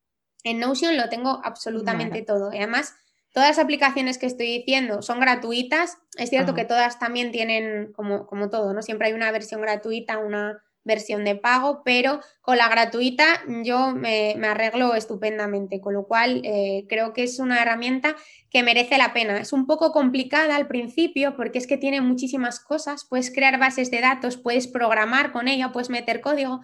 en 0.46 0.60
Notion 0.60 0.96
lo 0.96 1.10
tengo 1.10 1.42
absolutamente 1.44 2.22
todo. 2.22 2.54
Y 2.54 2.58
además, 2.58 2.96
todas 3.34 3.50
las 3.50 3.60
aplicaciones 3.60 4.18
que 4.18 4.28
estoy 4.28 4.46
diciendo 4.46 5.02
son 5.02 5.20
gratuitas. 5.20 5.98
Es 6.18 6.30
cierto 6.30 6.54
que 6.54 6.66
todas 6.66 7.00
también 7.00 7.32
tienen, 7.32 7.92
como, 7.94 8.28
como 8.28 8.50
todo, 8.50 8.72
¿no? 8.72 8.84
Siempre 8.84 9.08
hay 9.08 9.14
una 9.14 9.32
versión 9.32 9.60
gratuita, 9.60 10.20
una 10.20 10.64
versión 10.86 11.26
de 11.26 11.36
pago, 11.36 11.82
pero 11.84 12.22
con 12.42 12.58
la 12.58 12.70
gratuita 12.70 13.42
yo 13.64 13.92
me, 13.92 14.36
arreglo 14.46 14.96
estupendamente, 14.96 15.82
con 15.82 15.94
lo 15.94 16.06
cual 16.06 16.42
eh, 16.46 16.86
creo 16.88 17.12
que 17.12 17.24
es 17.24 17.40
una 17.40 17.62
herramienta 17.62 18.16
que 18.50 18.64
merece 18.64 18.98
la 18.98 19.12
pena. 19.12 19.38
Es 19.40 19.52
un 19.52 19.66
poco 19.66 19.92
complicada 19.92 20.56
al 20.56 20.68
principio 20.68 21.36
porque 21.36 21.58
es 21.58 21.68
que 21.68 21.78
tiene 21.78 22.00
muchísimas 22.02 22.60
cosas, 22.60 23.06
puedes 23.10 23.34
crear 23.34 23.60
bases 23.60 23.92
de 23.92 24.00
datos, 24.00 24.38
puedes 24.38 24.68
programar 24.68 25.32
con 25.32 25.48
ella, 25.48 25.74
puedes 25.74 25.90
meter 25.90 26.22
código. 26.22 26.62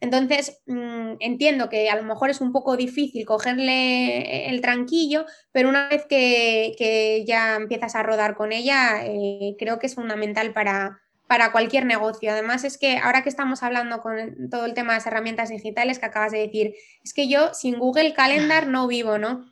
Entonces, 0.00 0.62
mm, 0.66 1.14
entiendo 1.20 1.68
que 1.68 1.88
a 1.88 1.96
lo 1.96 2.04
mejor 2.04 2.30
es 2.30 2.40
un 2.40 2.52
poco 2.52 2.76
difícil 2.76 3.24
cogerle 3.24 4.50
el 4.50 4.60
tranquillo, 4.60 5.24
pero 5.50 5.68
una 5.68 5.88
vez 5.88 6.04
que, 6.06 7.24
ya 7.26 7.56
empiezas 7.56 7.94
a 7.94 8.02
rodar 8.02 8.36
con 8.36 8.52
ella, 8.52 9.04
eh, 9.04 9.56
creo 9.58 9.78
que 9.78 9.86
es 9.86 9.94
fundamental 9.94 10.52
para, 10.52 11.03
para 11.26 11.52
cualquier 11.52 11.86
negocio. 11.86 12.30
Además, 12.30 12.64
es 12.64 12.78
que 12.78 12.98
ahora 12.98 13.22
que 13.22 13.28
estamos 13.28 13.62
hablando 13.62 14.00
con 14.00 14.50
todo 14.50 14.66
el 14.66 14.74
tema 14.74 14.92
de 14.92 14.98
las 14.98 15.06
herramientas 15.06 15.48
digitales 15.48 15.98
que 15.98 16.06
acabas 16.06 16.32
de 16.32 16.38
decir, 16.38 16.74
es 17.02 17.14
que 17.14 17.28
yo 17.28 17.54
sin 17.54 17.78
Google 17.78 18.14
Calendar 18.14 18.66
no 18.66 18.86
vivo, 18.86 19.18
¿no? 19.18 19.46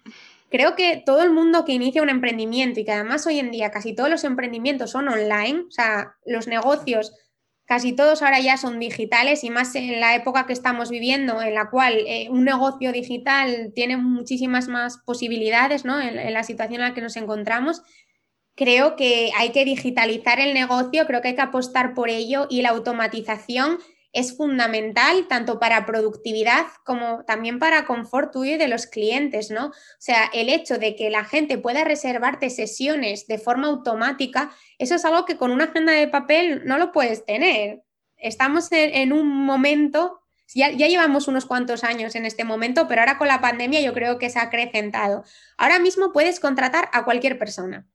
Creo 0.51 0.77
que 0.77 1.03
todo 1.05 1.23
el 1.23 1.31
mundo 1.31 1.65
que 1.65 1.73
inicia 1.73 2.03
un 2.03 2.11
emprendimiento 2.11 2.79
y 2.79 2.85
que 2.85 2.93
además 2.93 3.27
hoy 3.27 3.39
en 3.39 3.51
día 3.51 3.71
casi 3.71 3.95
todos 3.95 4.11
los 4.11 4.25
emprendimientos 4.25 4.91
son 4.91 5.09
online, 5.09 5.61
o 5.67 5.71
sea, 5.71 6.15
los 6.27 6.47
negocios 6.47 7.15
casi 7.65 7.95
todos 7.95 8.21
ahora 8.21 8.39
ya 8.39 8.59
son 8.59 8.79
digitales 8.79 9.45
y 9.45 9.51
más 9.51 9.75
en 9.77 9.99
la 9.99 10.15
época 10.15 10.45
que 10.45 10.53
estamos 10.53 10.91
viviendo, 10.91 11.41
en 11.41 11.55
la 11.55 11.71
cual 11.71 11.95
eh, 12.07 12.29
un 12.29 12.45
negocio 12.45 12.93
digital 12.93 13.73
tiene 13.75 13.97
muchísimas 13.97 14.69
más 14.69 14.99
posibilidades, 14.99 15.87
¿no? 15.87 15.99
en 15.99 16.35
la 16.35 16.43
situación 16.43 16.83
en 16.83 16.89
la 16.89 16.95
que 16.95 17.01
nos 17.01 17.17
encontramos 17.17 17.83
creo 18.55 18.97
que 18.97 19.31
hay 19.37 19.51
que 19.51 19.65
digitalizar 19.65 20.41
el 20.41 20.55
negocio, 20.55 21.07
creo 21.07 21.21
que 21.21 21.29
hay 21.29 21.35
que 21.35 21.43
apostar 21.43 21.95
por 21.95 22.11
ello 22.11 22.47
y 22.51 22.63
la 22.63 22.71
automatización 22.71 23.79
es 24.13 24.37
fundamental 24.37 25.27
tanto 25.27 25.59
para 25.59 25.87
productividad 25.87 26.67
como 26.85 27.25
también 27.25 27.59
para 27.59 27.87
confort 27.87 28.33
tuyo 28.33 28.55
y 28.55 28.59
de 28.59 28.69
los 28.69 28.87
clientes, 28.87 29.51
¿no? 29.51 29.69
O 29.69 29.73
sea, 29.99 30.27
el 30.35 30.51
hecho 30.51 30.79
de 30.79 30.95
que 30.97 31.09
la 31.09 31.25
gente 31.25 31.57
pueda 31.57 31.85
reservarte 31.85 32.51
sesiones 32.51 33.27
de 33.27 33.39
forma 33.39 33.69
automática, 33.69 34.53
eso 34.79 34.95
es 34.95 35.05
algo 35.05 35.25
que 35.25 35.39
con 35.39 35.51
una 35.51 35.65
agenda 35.65 35.93
de 35.93 36.09
papel 36.09 36.63
no 36.67 36.77
lo 36.77 36.93
puedes 36.93 37.25
tener. 37.25 37.83
Estamos 38.19 38.69
en, 38.71 39.13
un 39.13 39.27
momento, 39.27 40.21
ya, 40.55 40.71
ya 40.71 40.87
llevamos 40.87 41.27
unos 41.27 41.47
cuantos 41.47 41.83
años 41.83 42.15
en 42.15 42.27
este 42.27 42.45
momento, 42.45 42.87
pero 42.87 43.01
ahora 43.01 43.19
con 43.19 43.29
la 43.29 43.41
pandemia 43.41 43.81
yo 43.81 43.95
creo 43.95 44.19
que 44.19 44.29
se 44.29 44.39
ha 44.39 44.43
acrecentado. 44.43 45.25
Ahora 45.57 45.79
mismo 45.79 46.13
puedes 46.13 46.39
contratar 46.39 46.91
a 46.93 47.05
cualquier 47.05 47.39
persona. 47.39 47.87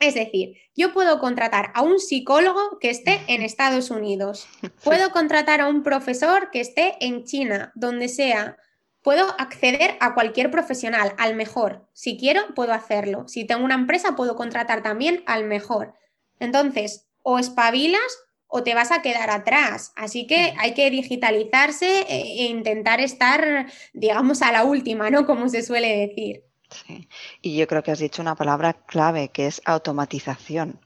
Es 0.00 0.14
decir, 0.14 0.56
yo 0.76 0.92
puedo 0.92 1.18
contratar 1.18 1.70
a 1.74 1.82
un 1.82 1.98
psicólogo 1.98 2.78
que 2.80 2.90
esté 2.90 3.20
en 3.28 3.42
Estados 3.42 3.90
Unidos, 3.90 4.46
puedo 4.82 5.10
contratar 5.10 5.60
a 5.60 5.68
un 5.68 5.82
profesor 5.82 6.50
que 6.50 6.60
esté 6.60 6.96
en 7.00 7.24
China, 7.24 7.72
donde 7.74 8.08
sea. 8.08 8.56
Puedo 9.02 9.26
acceder 9.38 9.96
a 10.00 10.14
cualquier 10.14 10.50
profesional, 10.50 11.14
al 11.18 11.34
mejor. 11.36 11.86
Si 11.92 12.16
quiero, 12.16 12.54
puedo 12.54 12.72
hacerlo. 12.72 13.28
Si 13.28 13.44
tengo 13.44 13.62
una 13.62 13.74
empresa, 13.74 14.16
puedo 14.16 14.34
contratar 14.34 14.82
también 14.82 15.22
al 15.26 15.44
mejor. 15.44 15.94
Entonces, 16.40 17.06
o 17.22 17.38
espabilas 17.38 18.00
o 18.46 18.62
te 18.62 18.74
vas 18.74 18.92
a 18.92 19.02
quedar 19.02 19.30
atrás. 19.30 19.92
Así 19.96 20.26
que 20.26 20.54
hay 20.58 20.74
que 20.74 20.88
digitalizarse 20.88 22.06
e 22.08 22.44
intentar 22.44 23.00
estar, 23.00 23.66
digamos, 23.92 24.42
a 24.42 24.52
la 24.52 24.64
última, 24.64 25.10
¿no? 25.10 25.26
Como 25.26 25.48
se 25.48 25.62
suele 25.62 26.06
decir. 26.06 26.44
Sí. 26.74 27.08
Y 27.40 27.56
yo 27.56 27.66
creo 27.68 27.82
que 27.82 27.92
has 27.92 27.98
dicho 28.00 28.20
una 28.22 28.34
palabra 28.34 28.72
clave 28.72 29.28
que 29.28 29.46
es 29.46 29.62
automatización. 29.64 30.80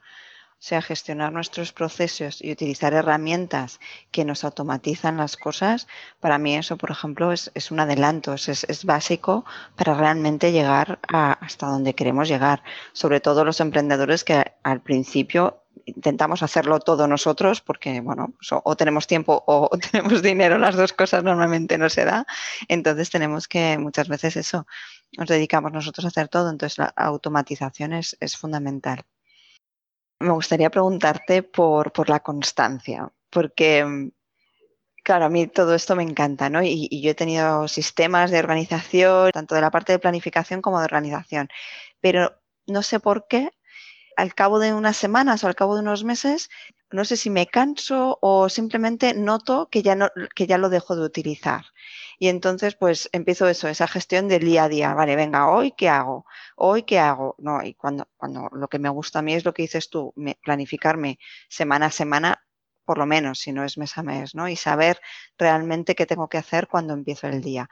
O 0.61 0.61
sea, 0.61 0.83
gestionar 0.83 1.33
nuestros 1.33 1.73
procesos 1.73 2.43
y 2.43 2.51
utilizar 2.51 2.93
herramientas 2.93 3.79
que 4.11 4.25
nos 4.25 4.43
automatizan 4.43 5.17
las 5.17 5.37
cosas, 5.37 5.87
para 6.19 6.37
mí 6.39 6.57
eso, 6.57 6.77
por 6.77 6.91
ejemplo, 6.91 7.31
es, 7.33 7.71
un 7.71 7.79
adelanto, 7.79 8.35
es, 8.35 8.85
básico 8.85 9.45
para 9.77 9.95
realmente 9.95 10.51
llegar 10.51 10.99
hasta 11.07 11.67
donde 11.69 11.95
queremos 11.95 12.27
llegar. 12.27 12.65
Sobre 12.93 13.21
todo 13.21 13.45
los 13.45 13.61
emprendedores 13.61 14.25
que 14.25 14.53
al 14.65 14.81
principio 14.83 15.63
intentamos 15.85 16.43
hacerlo 16.43 16.81
todo 16.81 17.07
nosotros 17.07 17.61
porque, 17.61 18.01
bueno, 18.01 18.35
o 18.65 18.77
tenemos 18.77 19.07
tiempo 19.07 19.45
o 19.47 19.71
tenemos 19.93 20.23
dinero, 20.23 20.59
las 20.59 20.77
dos 20.77 20.93
cosas 20.93 21.23
normalmente 21.23 21.79
no 21.79 21.89
se 21.89 22.05
da. 22.05 22.27
Entonces 22.67 23.11
tenemos 23.11 23.47
que 23.47 23.79
muchas 23.79 24.09
veces 24.09 24.37
eso, 24.37 24.67
nos 25.17 25.29
dedicamos 25.29 25.73
nosotros 25.73 26.05
a 26.05 26.09
hacer 26.09 26.29
todo, 26.29 26.51
entonces 26.51 26.79
la 26.79 26.93
automatización 26.97 27.93
es, 27.93 28.17
fundamental. 28.37 29.05
Me 30.21 30.31
gustaría 30.31 30.71
preguntarte 30.71 31.43
por, 31.43 32.09
la 32.09 32.21
constancia, 32.21 33.11
porque, 33.31 34.11
claro, 35.05 35.27
a 35.27 35.29
mí 35.29 35.47
todo 35.47 35.75
esto 35.75 35.97
me 35.97 36.03
encanta, 36.03 36.51
¿no? 36.51 36.63
Y, 36.63 37.01
yo 37.01 37.11
he 37.11 37.15
tenido 37.15 37.69
sistemas 37.69 38.31
de 38.31 38.41
organización, 38.41 39.31
tanto 39.33 39.55
de 39.55 39.61
la 39.61 39.71
parte 39.71 39.93
de 39.93 39.99
planificación 39.99 40.61
como 40.61 40.79
de 40.79 40.85
organización, 40.85 41.49
pero 42.01 42.41
no 42.67 42.83
sé 42.83 43.01
por 43.01 43.27
qué, 43.29 43.51
al 44.17 44.35
cabo 44.35 44.59
de 44.59 44.75
unas 44.75 44.97
semanas 44.97 45.45
o 45.45 45.47
al 45.47 45.55
cabo 45.55 45.77
de 45.77 45.83
unos 45.83 46.05
meses, 46.05 46.51
no 46.91 47.05
sé 47.05 47.17
si 47.17 47.31
me 47.31 47.47
canso 47.47 48.19
o 48.23 48.49
simplemente 48.49 49.15
noto 49.15 49.69
que 49.71 49.83
ya, 49.83 49.95
no, 49.95 50.09
que 50.35 50.47
ya 50.47 50.59
lo 50.59 50.69
dejo 50.69 50.97
de 50.97 51.05
utilizar. 51.05 51.67
Y 52.19 52.29
entonces, 52.29 52.75
pues 52.75 53.09
empiezo 53.13 53.49
eso, 53.49 53.69
esa 53.69 53.87
gestión 53.87 54.27
del 54.29 54.45
día 54.45 54.65
a 54.65 54.69
día. 54.69 54.95
Vale, 54.95 55.15
venga, 55.15 55.51
hoy 55.51 55.73
qué 55.73 55.89
hago, 55.89 56.27
hoy 56.57 56.83
qué 56.83 56.99
hago. 56.99 57.37
No, 57.39 57.63
y 57.63 57.75
cuando, 57.75 58.09
cuando 58.17 58.49
lo 58.53 58.69
que 58.69 58.79
me 58.79 58.89
gusta 58.89 59.21
a 59.21 59.23
mí 59.23 59.35
es 59.35 59.45
lo 59.45 59.55
que 59.55 59.63
dices 59.63 59.91
tú, 59.91 60.15
planificarme 60.43 61.19
semana 61.49 61.87
a 61.87 61.91
semana, 61.91 62.43
por 62.85 62.99
lo 62.99 63.07
menos, 63.07 63.39
si 63.39 63.53
no 63.53 63.65
es 63.65 63.77
mes 63.79 63.97
a 63.99 64.03
mes, 64.03 64.35
¿no? 64.35 64.49
Y 64.49 64.57
saber 64.57 64.99
realmente 65.37 65.95
qué 65.95 66.07
tengo 66.07 66.29
que 66.29 66.39
hacer 66.39 66.69
cuando 66.69 66.95
empiezo 66.95 67.29
el 67.29 67.43
día. 67.43 67.69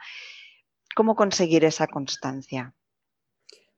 ¿Cómo 0.95 1.15
conseguir 1.15 1.65
esa 1.65 1.87
constancia? 1.87 2.73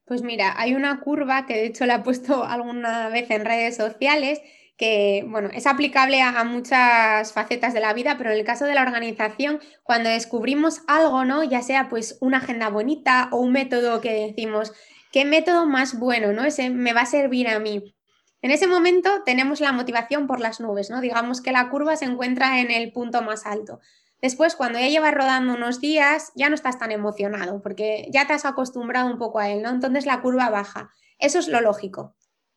Pues 0.06 0.22
mira, 0.22 0.54
hay 0.58 0.74
una 0.74 1.00
curva 1.00 1.46
que 1.46 1.54
de 1.54 1.66
hecho 1.68 1.86
la 1.86 1.96
he 1.96 2.00
puesto 2.00 2.44
alguna 2.46 3.10
vez 3.10 3.30
en 3.32 3.46
redes 3.46 3.78
sociales 3.78 4.42
que, 4.80 5.26
bueno, 5.28 5.50
es 5.54 5.68
aplicable 5.68 6.22
a, 6.22 6.42
muchas 6.46 7.34
facetas 7.34 7.74
de 7.74 7.82
la 7.82 7.94
vida, 7.94 8.18
pero 8.18 8.32
en 8.32 8.38
el 8.38 8.46
caso 8.46 8.64
de 8.64 8.76
la 8.76 8.82
organización, 8.82 9.60
cuando 9.84 10.10
descubrimos 10.10 10.84
algo, 10.88 11.26
¿no? 11.26 11.44
Ya 11.44 11.62
sea 11.62 11.90
pues 11.90 12.18
una 12.22 12.38
agenda 12.38 12.70
bonita 12.70 13.28
o 13.34 13.42
un 13.42 13.52
método 13.52 14.00
que 14.00 14.28
decimos, 14.28 14.72
¿qué 15.12 15.26
método 15.26 15.66
más 15.66 16.00
bueno, 16.00 16.32
¿no? 16.32 16.46
Ese 16.46 16.70
me 16.70 16.94
va 16.94 17.02
a 17.02 17.06
servir 17.06 17.50
a 17.50 17.60
mí. 17.60 17.94
En 18.42 18.52
ese 18.52 18.68
momento 18.68 19.22
tenemos 19.26 19.60
la 19.60 19.74
motivación 19.74 20.28
por 20.28 20.40
las 20.40 20.62
nubes, 20.62 20.90
¿no? 20.90 21.02
Digamos 21.02 21.42
que 21.42 21.52
la 21.52 21.70
curva 21.70 21.98
se 21.98 22.06
encuentra 22.06 22.62
en 22.62 22.72
el 22.72 22.94
punto 22.94 23.22
más 23.22 23.46
alto. 23.46 23.82
Después, 24.22 24.56
cuando 24.56 24.80
ya 24.80 24.88
llevas 24.88 25.14
rodando 25.14 25.56
unos 25.56 25.82
días, 25.82 26.32
ya 26.36 26.48
no 26.48 26.56
estás 26.56 26.80
tan 26.80 26.94
emocionado 26.94 27.62
porque 27.62 28.08
ya 28.12 28.28
te 28.28 28.34
has 28.34 28.46
acostumbrado 28.46 29.12
un 29.12 29.18
poco 29.18 29.40
a 29.40 29.50
él, 29.50 29.62
¿no? 29.62 29.72
Entonces 29.72 30.06
la 30.06 30.22
curva 30.22 30.50
baja. 30.50 30.90
Eso 31.18 31.38
es 31.38 31.50
lo 31.50 31.60
lógico. 31.60 32.16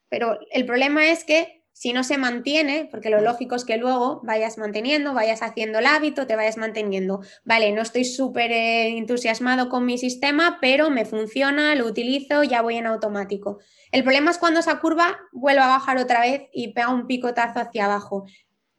Pero 0.08 0.38
el 0.52 0.66
problema 0.66 1.10
es 1.10 1.24
que 1.24 1.61
si 1.72 1.92
no 1.92 2.04
se 2.04 2.18
mantiene, 2.18 2.88
porque 2.90 3.10
lo 3.10 3.20
lógico 3.20 3.54
es 3.54 3.64
que 3.64 3.76
luego 3.76 4.20
vayas 4.24 4.58
manteniendo, 4.58 5.14
vayas 5.14 5.42
haciendo 5.42 5.78
el 5.78 5.86
hábito, 5.86 6.26
te 6.26 6.36
vayas 6.36 6.56
manteniendo. 6.56 7.20
Vale, 7.44 7.72
no 7.72 7.82
estoy 7.82 8.04
súper 8.04 8.52
eh, 8.52 8.96
entusiasmado 8.98 9.68
con 9.68 9.86
mi 9.86 9.98
sistema, 9.98 10.58
pero 10.60 10.90
me 10.90 11.04
funciona, 11.04 11.74
lo 11.74 11.86
utilizo, 11.86 12.44
ya 12.44 12.62
voy 12.62 12.76
en 12.76 12.86
automático. 12.86 13.58
El 13.90 14.04
problema 14.04 14.30
es 14.30 14.38
cuando 14.38 14.60
esa 14.60 14.80
curva 14.80 15.18
vuelve 15.32 15.62
a 15.62 15.68
bajar 15.68 15.98
otra 15.98 16.20
vez 16.20 16.42
y 16.52 16.72
pega 16.72 16.90
un 16.90 17.06
picotazo 17.06 17.60
hacia 17.60 17.86
abajo. 17.86 18.26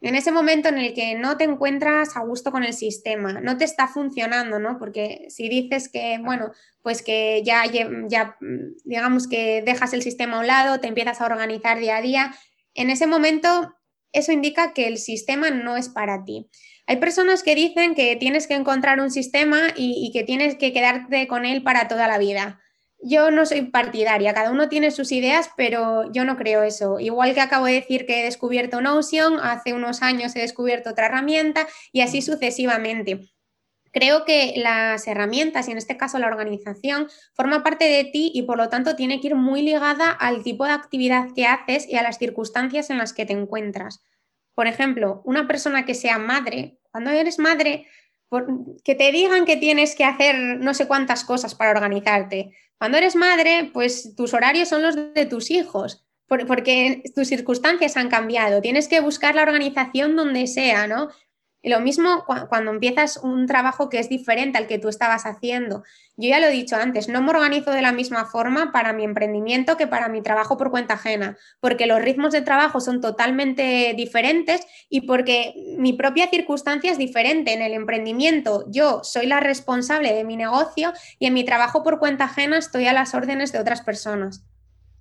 En 0.03 0.15
ese 0.15 0.33
momento 0.33 0.67
en 0.67 0.77
el 0.77 0.93
que 0.93 1.15
no 1.15 1.37
te 1.37 1.45
encuentras 1.45 2.17
a 2.17 2.25
gusto 2.25 2.51
con 2.51 2.65
el 2.65 2.73
sistema, 2.73 3.39
no 3.39 3.57
te 3.57 3.63
está 3.63 3.87
funcionando, 3.87 4.59
¿no? 4.59 4.77
Porque 4.77 5.27
si 5.29 5.47
dices 5.47 5.89
que, 5.89 6.19
bueno, 6.21 6.51
pues 6.81 7.01
que 7.01 7.41
ya, 7.45 7.63
ya 7.65 8.35
digamos 8.83 9.29
que 9.29 9.61
dejas 9.61 9.93
el 9.93 10.01
sistema 10.01 10.35
a 10.35 10.39
un 10.41 10.47
lado, 10.47 10.81
te 10.81 10.89
empiezas 10.89 11.21
a 11.21 11.25
organizar 11.25 11.79
día 11.79 11.95
a 11.95 12.01
día, 12.01 12.35
en 12.73 12.89
ese 12.89 13.07
momento 13.07 13.73
eso 14.13 14.31
indica 14.31 14.73
que 14.73 14.87
el 14.87 14.97
sistema 14.97 15.49
no 15.49 15.75
es 15.75 15.89
para 15.89 16.23
ti. 16.23 16.49
Hay 16.85 16.97
personas 16.97 17.43
que 17.43 17.55
dicen 17.55 17.95
que 17.95 18.15
tienes 18.15 18.47
que 18.47 18.53
encontrar 18.53 18.99
un 18.99 19.09
sistema 19.09 19.73
y, 19.75 20.11
que 20.13 20.23
tienes 20.23 20.55
que 20.55 20.71
quedarte 20.71 21.27
con 21.27 21.45
él 21.45 21.63
para 21.63 21.87
toda 21.87 22.07
la 22.07 22.17
vida. 22.17 22.59
Yo 23.01 23.31
no 23.31 23.45
soy 23.45 23.63
partidaria, 23.63 24.33
cada 24.33 24.51
uno 24.51 24.69
tiene 24.69 24.91
sus 24.91 25.11
ideas, 25.11 25.49
pero 25.57 26.11
yo 26.13 26.23
no 26.23 26.37
creo 26.37 26.63
eso. 26.63 26.99
Igual 26.99 27.33
que 27.33 27.41
acabo 27.41 27.65
de 27.65 27.73
decir 27.73 28.05
que 28.05 28.21
he 28.21 28.23
descubierto 28.23 28.81
Notion, 28.81 29.39
hace 29.41 29.73
unos 29.73 30.01
años 30.01 30.35
he 30.35 30.39
descubierto 30.39 30.91
otra 30.91 31.07
herramienta 31.07 31.67
y 31.91 32.01
así 32.01 32.21
sucesivamente. 32.21 33.32
Creo 33.93 34.25
que 34.25 34.53
las 34.57 35.07
herramientas, 35.07 35.67
y 35.67 35.71
en 35.71 35.77
este 35.77 35.97
caso 35.97 36.17
la 36.17 36.25
organización, 36.25 37.07
forma 37.35 37.63
parte 37.63 37.85
de 37.85 38.03
ti 38.05 38.31
y 38.33 38.41
por 38.41 38.57
lo 38.57 38.67
tanto 38.67 38.95
tiene 38.95 39.21
que 39.21 39.27
ir 39.27 39.35
muy 39.35 39.61
ligada 39.61 40.09
al 40.09 40.41
tipo 40.41 40.65
de 40.65 40.71
actividad 40.71 41.27
que 41.35 41.45
haces 41.45 41.87
y 41.87 41.95
a 41.95 42.01
las 42.01 42.17
circunstancias 42.17 42.89
en 42.89 42.97
las 42.97 43.13
que 43.13 43.27
te 43.27 43.33
encuentras. 43.33 44.03
Por 44.55 44.65
ejemplo, 44.65 45.21
una 45.25 45.47
persona 45.47 45.85
que 45.85 45.93
sea 45.93 46.17
madre, 46.17 46.79
cuando 46.91 47.11
eres 47.11 47.37
madre, 47.37 47.85
que 48.83 48.95
te 48.95 49.11
digan 49.11 49.45
que 49.45 49.57
tienes 49.57 49.95
que 49.95 50.05
hacer 50.05 50.35
no 50.59 50.73
sé 50.73 50.87
cuántas 50.87 51.23
cosas 51.23 51.53
para 51.53 51.69
organizarte. 51.69 52.49
Cuando 52.79 52.97
eres 52.97 53.15
madre, 53.15 53.69
pues 53.71 54.15
tus 54.15 54.33
horarios 54.33 54.69
son 54.69 54.81
los 54.81 54.95
de 54.95 55.25
tus 55.27 55.51
hijos, 55.51 56.03
porque 56.27 57.03
tus 57.13 57.27
circunstancias 57.27 57.95
han 57.95 58.09
cambiado. 58.09 58.59
Tienes 58.59 58.87
que 58.87 59.01
buscar 59.01 59.35
la 59.35 59.43
organización 59.43 60.15
donde 60.15 60.47
sea, 60.47 60.87
¿no? 60.87 61.09
Lo 61.63 61.79
mismo 61.79 62.25
cuando 62.49 62.71
empiezas 62.71 63.17
un 63.17 63.47
trabajo 63.47 63.89
que 63.89 63.99
es 63.99 64.09
diferente 64.09 64.57
al 64.57 64.67
que 64.67 64.79
tú 64.79 64.89
estabas 64.89 65.25
haciendo. 65.25 65.83
Yo 66.17 66.29
ya 66.29 66.39
lo 66.39 66.47
he 66.47 66.51
dicho 66.51 66.75
antes, 66.75 67.07
no 67.07 67.21
me 67.21 67.29
organizo 67.29 67.71
de 67.71 67.81
la 67.81 67.93
misma 67.93 68.25
forma 68.25 68.73
para 68.73 68.91
mi 68.91 69.05
emprendimiento 69.05 69.77
que 69.77 69.87
para 69.87 70.09
mi 70.09 70.21
trabajo 70.21 70.57
por 70.57 70.71
cuenta 70.71 70.95
ajena, 70.95 71.37
porque 71.61 71.87
los 71.87 72.01
ritmos 72.01 72.33
de 72.33 72.41
trabajo 72.41 72.81
son 72.81 72.99
totalmente 72.99 73.93
diferentes 73.95 74.67
y 74.89 75.07
porque 75.07 75.53
mi 75.77 75.93
propia 75.93 76.27
circunstancia 76.27 76.91
es 76.91 76.97
diferente. 76.97 77.53
En 77.53 77.61
el 77.61 77.73
emprendimiento 77.73 78.65
yo 78.67 79.03
soy 79.03 79.25
la 79.25 79.39
responsable 79.39 80.13
de 80.13 80.25
mi 80.25 80.35
negocio 80.35 80.91
y 81.17 81.27
en 81.27 81.33
mi 81.33 81.45
trabajo 81.45 81.81
por 81.81 81.97
cuenta 81.97 82.25
ajena 82.25 82.57
estoy 82.57 82.87
a 82.87 82.93
las 82.93 83.13
órdenes 83.15 83.53
de 83.53 83.59
otras 83.59 83.81
personas. 83.81 84.43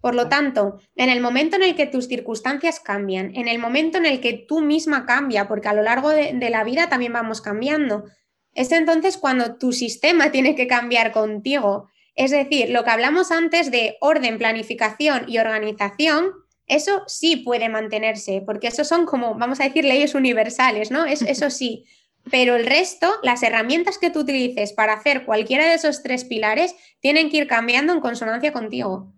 Por 0.02 0.16
lo 0.16 0.28
tanto, 0.28 0.80
en 0.96 1.10
el 1.10 1.20
momento 1.20 1.54
en 1.54 1.62
el 1.62 1.76
que 1.76 1.86
tus 1.86 2.08
circunstancias 2.08 2.80
cambian, 2.80 3.36
en 3.36 3.46
el 3.46 3.60
momento 3.60 3.98
en 3.98 4.04
el 4.04 4.20
que 4.20 4.32
tú 4.32 4.60
misma 4.60 5.06
cambia, 5.06 5.46
porque 5.46 5.68
a 5.68 5.74
lo 5.74 5.82
largo 5.82 6.10
de, 6.10 6.50
la 6.50 6.64
vida 6.64 6.88
también 6.88 7.12
vamos 7.12 7.40
cambiando, 7.40 8.06
es 8.52 8.72
entonces 8.72 9.16
cuando 9.16 9.58
tu 9.58 9.72
sistema 9.72 10.30
tiene 10.32 10.56
que 10.56 10.66
cambiar 10.66 11.12
contigo. 11.12 11.88
Es 12.16 12.32
decir, 12.32 12.70
lo 12.70 12.82
que 12.82 12.90
hablamos 12.90 13.30
antes 13.30 13.70
de 13.70 13.96
orden, 14.00 14.38
planificación 14.38 15.24
y 15.28 15.38
organización, 15.38 16.32
eso 16.66 17.04
sí 17.06 17.36
puede 17.36 17.68
mantenerse, 17.68 18.42
porque 18.44 18.66
eso 18.66 18.82
son 18.82 19.06
como, 19.06 19.36
vamos 19.36 19.60
a 19.60 19.64
decir, 19.64 19.84
leyes 19.84 20.16
universales, 20.16 20.90
¿no? 20.90 21.04
eso 21.06 21.48
sí. 21.48 21.84
Pero 22.28 22.56
el 22.56 22.66
resto, 22.66 23.08
las 23.22 23.44
herramientas 23.44 23.98
que 23.98 24.10
tú 24.10 24.20
utilices 24.20 24.72
para 24.72 24.94
hacer 24.94 25.24
cualquiera 25.24 25.66
de 25.66 25.74
esos 25.74 26.02
tres 26.02 26.24
pilares, 26.24 26.74
tienen 27.00 27.30
que 27.30 27.36
ir 27.36 27.46
cambiando 27.46 27.92
en 27.92 28.00
consonancia 28.00 28.52
contigo. 28.52 29.12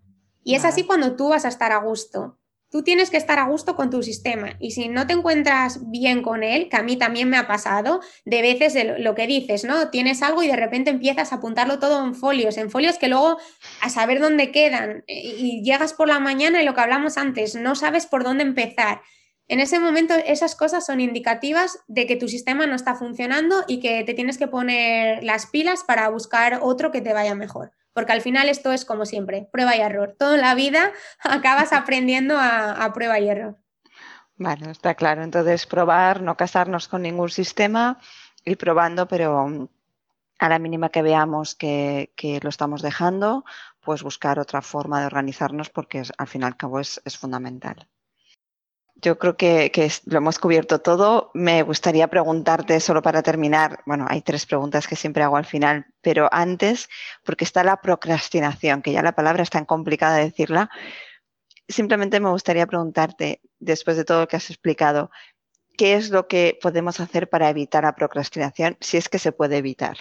Y 0.44 0.54
es 0.54 0.64
así 0.64 0.84
cuando 0.84 1.16
tú 1.16 1.30
vas 1.30 1.46
a 1.46 1.48
estar 1.48 1.72
a 1.72 1.78
gusto. 1.78 2.38
Tú 2.70 2.82
tienes 2.82 3.08
que 3.08 3.16
estar 3.16 3.38
a 3.38 3.46
gusto 3.46 3.76
con 3.76 3.88
tu 3.88 4.02
sistema 4.02 4.56
y 4.58 4.72
si 4.72 4.88
no 4.88 5.06
te 5.06 5.12
encuentras 5.12 5.90
bien 5.90 6.22
con 6.22 6.42
él, 6.42 6.68
que 6.68 6.76
a 6.76 6.82
mí 6.82 6.96
también 6.96 7.30
me 7.30 7.36
ha 7.36 7.46
pasado, 7.46 8.00
de 8.24 8.42
veces 8.42 8.74
lo 8.98 9.14
que 9.14 9.28
dices, 9.28 9.64
¿no? 9.64 9.90
Tienes 9.90 10.22
algo 10.22 10.42
y 10.42 10.48
de 10.48 10.56
repente 10.56 10.90
empiezas 10.90 11.32
a 11.32 11.36
apuntarlo 11.36 11.78
todo 11.78 12.04
en 12.04 12.16
folios, 12.16 12.58
en 12.58 12.70
folios 12.70 12.98
que 12.98 13.06
luego 13.06 13.38
a 13.80 13.90
saber 13.90 14.18
dónde 14.18 14.50
quedan 14.50 15.04
y 15.06 15.62
llegas 15.62 15.92
por 15.92 16.08
la 16.08 16.18
mañana 16.18 16.60
y 16.60 16.64
lo 16.64 16.74
que 16.74 16.80
hablamos 16.80 17.16
antes, 17.16 17.54
no 17.54 17.76
sabes 17.76 18.06
por 18.06 18.24
dónde 18.24 18.42
empezar. 18.42 19.02
En 19.46 19.60
ese 19.60 19.78
momento 19.78 20.14
esas 20.26 20.56
cosas 20.56 20.84
son 20.84 21.00
indicativas 21.00 21.78
de 21.86 22.06
que 22.06 22.16
tu 22.16 22.28
sistema 22.28 22.66
no 22.66 22.74
está 22.74 22.96
funcionando 22.96 23.62
y 23.68 23.78
que 23.78 24.02
te 24.02 24.14
tienes 24.14 24.36
que 24.36 24.48
poner 24.48 25.22
las 25.22 25.46
pilas 25.46 25.84
para 25.84 26.08
buscar 26.08 26.58
otro 26.60 26.90
que 26.90 27.02
te 27.02 27.12
vaya 27.12 27.36
mejor 27.36 27.72
porque 27.94 28.12
al 28.12 28.20
final 28.20 28.48
esto 28.48 28.72
es 28.72 28.84
como 28.84 29.06
siempre, 29.06 29.48
prueba 29.50 29.74
y 29.76 29.80
error. 29.80 30.14
Toda 30.18 30.36
la 30.36 30.54
vida 30.54 30.92
acabas 31.22 31.72
aprendiendo 31.72 32.36
a, 32.38 32.92
prueba 32.92 33.18
y 33.20 33.28
error. 33.28 33.56
Bueno, 34.36 34.70
está 34.70 34.94
claro. 34.94 35.22
Entonces, 35.22 35.64
probar, 35.66 36.20
no 36.20 36.36
casarnos 36.36 36.88
con 36.88 37.02
ningún 37.02 37.30
sistema, 37.30 37.98
ir 38.44 38.58
probando, 38.58 39.08
pero 39.08 39.48
mm, 39.48 39.68
a 40.40 40.48
la 40.48 40.58
mínima 40.58 40.90
que 40.90 41.02
veamos 41.02 41.54
que, 41.54 42.10
lo 42.42 42.48
estamos 42.48 42.82
dejando, 42.82 43.44
pues 43.80 44.02
buscar 44.02 44.38
otra 44.38 44.60
forma 44.60 45.00
de 45.00 45.06
organizarnos 45.06 45.70
porque 45.70 46.02
al 46.18 46.26
fin 46.26 46.42
y 46.42 46.44
al 46.44 46.56
cabo 46.56 46.80
es 46.80 47.00
fundamental. 47.18 47.88
Yo 48.96 49.18
creo 49.18 49.36
que, 49.36 49.70
lo 50.06 50.18
hemos 50.18 50.38
cubierto 50.38 50.80
todo. 50.80 51.30
Me 51.34 51.62
gustaría 51.62 52.08
preguntarte, 52.08 52.80
solo 52.80 53.02
para 53.02 53.22
terminar, 53.22 53.82
bueno, 53.86 54.06
hay 54.08 54.22
tres 54.22 54.46
preguntas 54.46 54.86
que 54.86 54.96
siempre 54.96 55.22
hago 55.22 55.36
al 55.36 55.44
final, 55.44 55.86
pero 56.00 56.28
antes, 56.32 56.88
porque 57.24 57.44
está 57.44 57.64
la 57.64 57.80
procrastinación, 57.80 58.82
que 58.82 58.92
ya 58.92 59.02
la 59.02 59.14
palabra 59.14 59.42
es 59.42 59.50
tan 59.50 59.64
complicada 59.64 60.16
de 60.16 60.24
decirla, 60.24 60.70
simplemente 61.68 62.20
me 62.20 62.30
gustaría 62.30 62.66
preguntarte, 62.66 63.40
después 63.58 63.96
de 63.96 64.04
todo 64.04 64.20
lo 64.20 64.28
que 64.28 64.36
has 64.36 64.50
explicado, 64.50 65.10
¿qué 65.76 65.94
es 65.94 66.10
lo 66.10 66.28
que 66.28 66.58
podemos 66.62 67.00
hacer 67.00 67.28
para 67.28 67.50
evitar 67.50 67.84
la 67.84 67.94
procrastinación, 67.94 68.76
si 68.80 68.96
es 68.96 69.08
que 69.08 69.18
se 69.18 69.32
puede 69.32 69.58
evitar? 69.58 69.98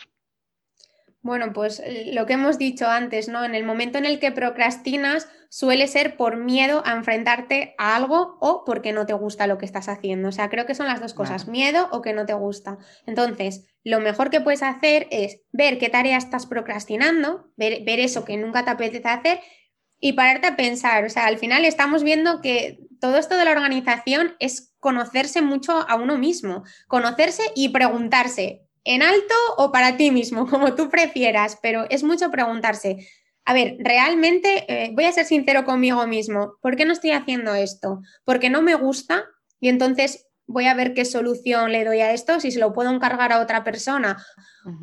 Bueno, 1.23 1.53
pues 1.53 1.79
eh, 1.79 2.11
lo 2.13 2.25
que 2.25 2.33
hemos 2.33 2.57
dicho 2.57 2.85
antes, 2.87 3.29
¿no? 3.29 3.45
En 3.45 3.55
el 3.55 3.63
momento 3.63 3.97
en 3.97 4.05
el 4.05 4.19
que 4.19 4.33
procrastinas 4.33 5.29
suele 5.49 5.87
ser 5.87 6.17
por 6.17 6.35
miedo 6.35 6.83
a 6.85 6.91
enfrentarte 6.91 7.75
a 7.77 7.95
algo 7.95 8.37
o 8.41 8.65
porque 8.65 8.91
no 8.91 9.05
te 9.05 9.13
gusta 9.13 9.47
lo 9.47 9.57
que 9.57 9.65
estás 9.65 9.87
haciendo. 9.87 10.27
O 10.27 10.31
sea, 10.33 10.49
creo 10.49 10.65
que 10.65 10.75
son 10.75 10.87
las 10.87 10.99
dos 10.99 11.13
cosas, 11.13 11.47
miedo 11.47 11.87
o 11.91 12.01
que 12.01 12.11
no 12.11 12.25
te 12.25 12.33
gusta. 12.33 12.77
Entonces, 13.05 13.65
lo 13.85 14.01
mejor 14.01 14.31
que 14.31 14.41
puedes 14.41 14.63
hacer 14.63 15.07
es 15.11 15.39
ver 15.53 15.77
qué 15.77 15.87
tarea 15.87 16.17
estás 16.17 16.45
procrastinando, 16.45 17.47
ver, 17.55 17.83
ver 17.85 18.01
eso 18.01 18.25
que 18.25 18.35
nunca 18.35 18.65
te 18.65 18.71
apetece 18.71 19.07
hacer 19.07 19.39
y 20.01 20.13
pararte 20.13 20.47
a 20.47 20.55
pensar. 20.57 21.05
O 21.05 21.09
sea, 21.09 21.25
al 21.27 21.37
final 21.37 21.63
estamos 21.63 22.03
viendo 22.03 22.41
que 22.41 22.79
todo 22.99 23.15
esto 23.15 23.37
de 23.37 23.45
la 23.45 23.51
organización 23.51 24.35
es 24.39 24.73
conocerse 24.79 25.41
mucho 25.41 25.89
a 25.89 25.95
uno 25.95 26.17
mismo, 26.17 26.63
conocerse 26.87 27.43
y 27.55 27.69
preguntarse, 27.69 28.62
en 28.83 29.01
alto 29.01 29.35
o 29.57 29.71
para 29.71 29.97
ti 29.97 30.11
mismo, 30.11 30.45
como 30.49 30.75
tú 30.75 30.89
prefieras, 30.89 31.57
pero 31.61 31.85
es 31.89 32.03
mucho 32.03 32.31
preguntarse, 32.31 33.07
a 33.45 33.53
ver, 33.53 33.75
realmente 33.79 34.65
eh, 34.67 34.91
voy 34.93 35.05
a 35.05 35.11
ser 35.11 35.25
sincero 35.25 35.65
conmigo 35.65 36.07
mismo, 36.07 36.57
¿por 36.61 36.75
qué 36.75 36.85
no 36.85 36.93
estoy 36.93 37.11
haciendo 37.11 37.53
esto? 37.55 38.01
Porque 38.23 38.49
no 38.49 38.61
me 38.61 38.75
gusta 38.75 39.25
y 39.59 39.69
entonces 39.69 40.27
voy 40.45 40.65
a 40.65 40.73
ver 40.73 40.93
qué 40.93 41.05
solución 41.05 41.71
le 41.71 41.85
doy 41.85 41.99
a 41.99 42.13
esto, 42.13 42.39
si 42.39 42.51
se 42.51 42.59
lo 42.59 42.73
puedo 42.73 42.91
encargar 42.91 43.31
a 43.31 43.39
otra 43.39 43.63
persona. 43.63 44.23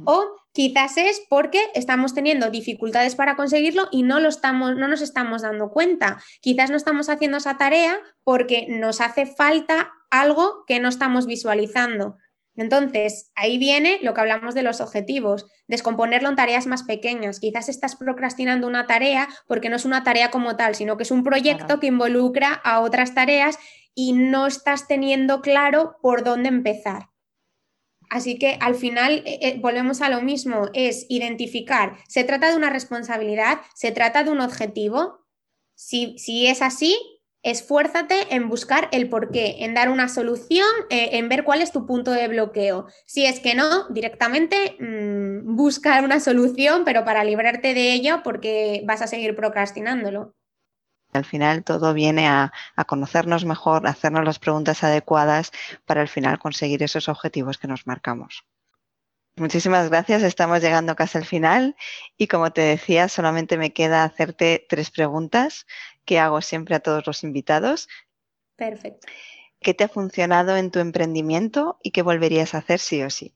O 0.04 0.36
quizás 0.52 0.96
es 0.96 1.22
porque 1.28 1.60
estamos 1.74 2.14
teniendo 2.14 2.50
dificultades 2.50 3.14
para 3.14 3.36
conseguirlo 3.36 3.88
y 3.90 4.02
no, 4.02 4.20
lo 4.20 4.28
estamos, 4.28 4.76
no 4.76 4.88
nos 4.88 5.00
estamos 5.00 5.42
dando 5.42 5.70
cuenta. 5.70 6.22
Quizás 6.40 6.70
no 6.70 6.76
estamos 6.76 7.08
haciendo 7.08 7.38
esa 7.38 7.56
tarea 7.56 7.98
porque 8.24 8.66
nos 8.68 9.00
hace 9.00 9.26
falta 9.26 9.92
algo 10.10 10.64
que 10.66 10.80
no 10.80 10.88
estamos 10.88 11.26
visualizando. 11.26 12.16
Entonces, 12.56 13.30
ahí 13.34 13.58
viene 13.58 13.98
lo 14.02 14.12
que 14.12 14.20
hablamos 14.20 14.54
de 14.54 14.62
los 14.62 14.80
objetivos, 14.80 15.46
descomponerlo 15.68 16.28
en 16.28 16.36
tareas 16.36 16.66
más 16.66 16.82
pequeñas. 16.82 17.40
Quizás 17.40 17.68
estás 17.68 17.96
procrastinando 17.96 18.66
una 18.66 18.86
tarea 18.86 19.28
porque 19.46 19.70
no 19.70 19.76
es 19.76 19.84
una 19.84 20.02
tarea 20.02 20.30
como 20.30 20.56
tal, 20.56 20.74
sino 20.74 20.96
que 20.96 21.04
es 21.04 21.10
un 21.10 21.24
proyecto 21.24 21.80
que 21.80 21.86
involucra 21.86 22.52
a 22.52 22.80
otras 22.80 23.14
tareas 23.14 23.58
y 23.94 24.12
no 24.12 24.46
estás 24.46 24.88
teniendo 24.88 25.40
claro 25.40 25.96
por 26.02 26.24
dónde 26.24 26.48
empezar. 26.48 27.10
Así 28.10 28.38
que 28.38 28.58
al 28.60 28.74
final 28.74 29.22
eh, 29.24 29.38
eh, 29.40 29.58
volvemos 29.60 30.00
a 30.00 30.08
lo 30.08 30.20
mismo, 30.20 30.68
es 30.74 31.06
identificar, 31.08 31.96
se 32.08 32.24
trata 32.24 32.50
de 32.50 32.56
una 32.56 32.68
responsabilidad, 32.68 33.60
se 33.74 33.92
trata 33.92 34.24
de 34.24 34.30
un 34.30 34.40
objetivo. 34.40 35.24
Si, 35.76 36.18
si 36.18 36.48
es 36.48 36.60
así, 36.60 37.19
esfuérzate 37.42 38.34
en 38.34 38.48
buscar 38.48 38.88
el 38.92 39.08
porqué, 39.08 39.64
en 39.64 39.74
dar 39.74 39.90
una 39.90 40.08
solución, 40.08 40.66
eh, 40.90 41.10
en 41.12 41.28
ver 41.28 41.44
cuál 41.44 41.62
es 41.62 41.72
tu 41.72 41.86
punto 41.86 42.10
de 42.12 42.28
bloqueo. 42.28 42.86
Si 43.06 43.26
es 43.26 43.40
que 43.40 43.54
no, 43.54 43.88
directamente 43.88 44.76
mm, 44.78 45.56
busca 45.56 46.00
una 46.02 46.20
solución, 46.20 46.84
pero 46.84 47.04
para 47.04 47.24
librarte 47.24 47.74
de 47.74 47.92
ello 47.92 48.22
porque 48.22 48.82
vas 48.86 49.02
a 49.02 49.06
seguir 49.06 49.34
procrastinándolo. 49.36 50.34
Al 51.12 51.24
final 51.24 51.64
todo 51.64 51.92
viene 51.92 52.28
a, 52.28 52.52
conocernos 52.86 53.44
mejor, 53.44 53.86
a 53.86 53.90
hacernos 53.90 54.24
las 54.24 54.38
preguntas 54.38 54.84
adecuadas 54.84 55.50
para 55.84 56.02
al 56.02 56.08
final 56.08 56.38
conseguir 56.38 56.82
esos 56.82 57.08
objetivos 57.08 57.58
que 57.58 57.66
nos 57.66 57.86
marcamos. 57.86 58.44
Muchísimas 59.36 59.88
gracias, 59.88 60.22
estamos 60.22 60.60
llegando 60.60 60.94
casi 60.96 61.18
al 61.18 61.24
final 61.24 61.76
y 62.18 62.26
como 62.26 62.52
te 62.52 62.60
decía, 62.60 63.08
solamente 63.08 63.56
me 63.56 63.72
queda 63.72 64.04
hacerte 64.04 64.66
tres 64.68 64.90
preguntas 64.90 65.66
que 66.04 66.18
hago 66.18 66.40
siempre 66.40 66.74
a 66.74 66.80
todos 66.80 67.06
los 67.06 67.24
invitados. 67.24 67.88
Perfecto. 68.56 69.06
¿Qué 69.60 69.74
te 69.74 69.84
ha 69.84 69.88
funcionado 69.88 70.56
en 70.56 70.70
tu 70.70 70.78
emprendimiento 70.78 71.78
y 71.82 71.90
qué 71.90 72.02
volverías 72.02 72.54
a 72.54 72.58
hacer 72.58 72.78
sí 72.78 73.02
o 73.02 73.10
sí? 73.10 73.34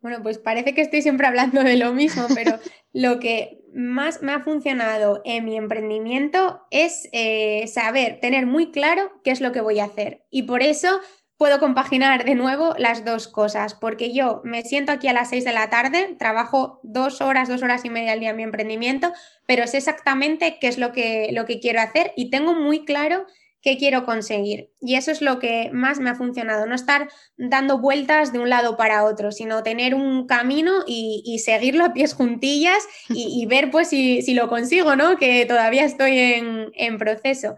Bueno, 0.00 0.22
pues 0.22 0.38
parece 0.38 0.74
que 0.74 0.82
estoy 0.82 1.00
siempre 1.00 1.26
hablando 1.26 1.64
de 1.64 1.76
lo 1.76 1.94
mismo, 1.94 2.26
pero 2.34 2.58
lo 2.92 3.20
que 3.20 3.64
más 3.74 4.22
me 4.22 4.32
ha 4.32 4.40
funcionado 4.40 5.22
en 5.24 5.44
mi 5.44 5.56
emprendimiento 5.56 6.66
es 6.70 7.08
eh, 7.12 7.66
saber, 7.66 8.20
tener 8.20 8.46
muy 8.46 8.70
claro 8.70 9.10
qué 9.24 9.30
es 9.30 9.40
lo 9.40 9.52
que 9.52 9.62
voy 9.62 9.80
a 9.80 9.86
hacer. 9.86 10.26
Y 10.30 10.42
por 10.42 10.62
eso 10.62 11.00
puedo 11.36 11.58
compaginar 11.58 12.24
de 12.24 12.34
nuevo 12.34 12.74
las 12.78 13.04
dos 13.04 13.28
cosas, 13.28 13.74
porque 13.74 14.12
yo 14.12 14.40
me 14.44 14.62
siento 14.62 14.92
aquí 14.92 15.08
a 15.08 15.12
las 15.12 15.30
seis 15.30 15.44
de 15.44 15.52
la 15.52 15.70
tarde, 15.70 16.14
trabajo 16.18 16.80
dos 16.82 17.20
horas, 17.20 17.48
dos 17.48 17.62
horas 17.62 17.84
y 17.84 17.90
media 17.90 18.12
al 18.12 18.20
día 18.20 18.30
en 18.30 18.36
mi 18.36 18.42
emprendimiento, 18.42 19.12
pero 19.46 19.66
sé 19.66 19.78
exactamente 19.78 20.58
qué 20.60 20.68
es 20.68 20.78
lo 20.78 20.92
que, 20.92 21.30
lo 21.32 21.44
que 21.44 21.60
quiero 21.60 21.80
hacer 21.80 22.12
y 22.16 22.30
tengo 22.30 22.54
muy 22.54 22.84
claro 22.84 23.26
qué 23.62 23.78
quiero 23.78 24.04
conseguir. 24.04 24.70
Y 24.80 24.94
eso 24.96 25.10
es 25.10 25.22
lo 25.22 25.38
que 25.38 25.70
más 25.72 25.98
me 25.98 26.10
ha 26.10 26.14
funcionado, 26.14 26.66
no 26.66 26.74
estar 26.74 27.08
dando 27.38 27.78
vueltas 27.78 28.32
de 28.32 28.38
un 28.38 28.50
lado 28.50 28.76
para 28.76 29.04
otro, 29.04 29.32
sino 29.32 29.62
tener 29.62 29.94
un 29.94 30.26
camino 30.26 30.84
y, 30.86 31.40
seguirlo 31.42 31.86
a 31.86 31.94
pies 31.94 32.12
juntillas 32.12 32.84
y, 33.08 33.44
ver 33.46 33.70
pues 33.70 33.88
si, 33.88 34.34
lo 34.34 34.48
consigo, 34.48 34.96
¿no? 34.96 35.16
Que 35.16 35.46
todavía 35.46 35.84
estoy 35.84 36.18
en 36.18 36.98
proceso. 36.98 37.54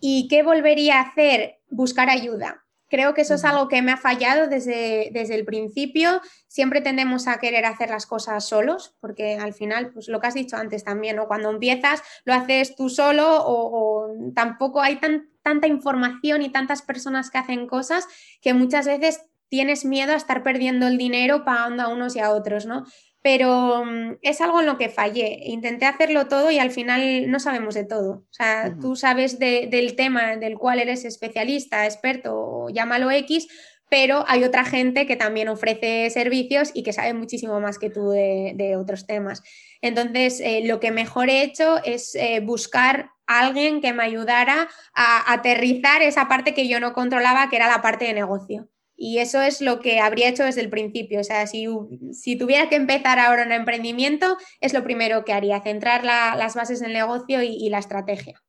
¿Y 0.00 0.26
qué 0.28 0.42
volvería 0.42 0.98
a 0.98 1.02
hacer? 1.02 1.60
Buscar 1.70 2.10
ayuda. 2.10 2.62
Creo 2.92 3.14
que 3.14 3.22
eso 3.22 3.36
es 3.36 3.44
algo 3.46 3.68
que 3.68 3.80
me 3.80 3.90
ha 3.90 3.96
fallado 3.96 4.48
desde, 4.48 5.08
desde, 5.14 5.34
el 5.34 5.46
principio. 5.46 6.20
Siempre 6.46 6.82
tendemos 6.82 7.26
a 7.26 7.38
querer 7.38 7.64
hacer 7.64 7.88
las 7.88 8.04
cosas 8.04 8.46
solos, 8.46 8.94
porque 9.00 9.36
al 9.36 9.54
final, 9.54 9.92
pues 9.94 10.08
lo 10.08 10.20
que 10.20 10.26
has 10.26 10.34
dicho 10.34 10.58
antes 10.58 10.84
también, 10.84 11.16
¿no? 11.16 11.26
cuando 11.26 11.48
empiezas 11.48 12.02
lo 12.26 12.34
haces 12.34 12.76
tú 12.76 12.90
solo 12.90 13.26
o, 13.46 14.14
tampoco 14.34 14.82
hay 14.82 15.00
tanta 15.42 15.66
información 15.66 16.42
y 16.42 16.50
tantas 16.50 16.82
personas 16.82 17.30
que 17.30 17.38
hacen 17.38 17.66
cosas 17.66 18.06
que 18.42 18.52
muchas 18.52 18.86
veces 18.86 19.22
tienes 19.48 19.86
miedo 19.86 20.12
a 20.12 20.16
estar 20.16 20.42
perdiendo 20.42 20.86
el 20.86 20.98
dinero 20.98 21.46
pagando 21.46 21.84
a 21.84 21.88
unos 21.88 22.14
y 22.14 22.20
a 22.20 22.30
otros, 22.30 22.66
¿no? 22.66 22.84
Pero 23.22 23.84
mm, 23.84 24.18
es 24.20 24.40
algo 24.40 24.60
en 24.60 24.66
lo 24.66 24.76
que 24.76 24.88
fallé. 24.88 25.38
Intenté 25.44 25.86
hacerlo 25.86 26.26
todo 26.26 26.50
y 26.50 26.58
al 26.58 26.72
final 26.72 27.30
no 27.30 27.38
sabemos 27.38 27.74
de 27.74 27.84
todo. 27.84 28.10
O 28.10 28.32
sea, 28.32 28.76
tú 28.80 28.96
sabes 28.96 29.38
del 29.38 29.96
tema 29.96 30.36
del 30.36 30.58
cual 30.58 30.80
eres 30.80 31.04
especialista, 31.04 31.86
experto 31.86 32.34
o 32.34 32.70
llámalo 32.70 33.10
X, 33.10 33.46
pero 33.88 34.24
hay 34.26 34.42
otra 34.42 34.64
gente 34.64 35.06
que 35.06 35.16
también 35.16 35.48
ofrece 35.48 36.08
servicios 36.10 36.70
y 36.74 36.82
que 36.82 36.92
sabe 36.92 37.14
muchísimo 37.14 37.60
más 37.60 37.78
que 37.78 37.90
tú 37.90 38.10
de, 38.10 38.74
otros 38.76 39.06
temas. 39.06 39.42
Entonces, 39.82 40.40
eh, 40.40 40.62
lo 40.64 40.80
que 40.80 40.90
mejor 40.90 41.28
he 41.28 41.42
hecho 41.42 41.82
es 41.84 42.14
eh, 42.14 42.40
buscar 42.40 43.10
a 43.26 43.40
alguien 43.40 43.80
que 43.80 43.92
me 43.92 44.02
ayudara 44.02 44.68
a 44.94 45.32
aterrizar 45.32 46.02
esa 46.02 46.26
parte 46.26 46.54
que 46.54 46.68
yo 46.68 46.80
no 46.80 46.92
controlaba, 46.92 47.48
que 47.50 47.56
era 47.56 47.68
la 47.68 47.82
parte 47.82 48.06
de 48.06 48.14
negocio. 48.14 48.68
Y 49.04 49.18
eso 49.18 49.42
es 49.42 49.60
lo 49.60 49.80
que 49.80 49.98
habría 49.98 50.28
hecho 50.28 50.44
desde 50.44 50.60
el 50.60 50.70
principio. 50.70 51.18
O 51.18 51.24
sea, 51.24 51.48
si, 51.48 51.66
si 52.12 52.36
tuviera 52.36 52.68
que 52.68 52.76
empezar 52.76 53.18
ahora 53.18 53.42
un 53.42 53.50
emprendimiento, 53.50 54.36
es 54.60 54.72
lo 54.72 54.84
primero 54.84 55.24
que 55.24 55.32
haría, 55.32 55.60
centrar 55.60 56.04
las 56.04 56.54
bases 56.54 56.78
del 56.78 56.92
negocio 56.92 57.42
y, 57.42 57.68
la 57.68 57.80
estrategia. 57.80 58.40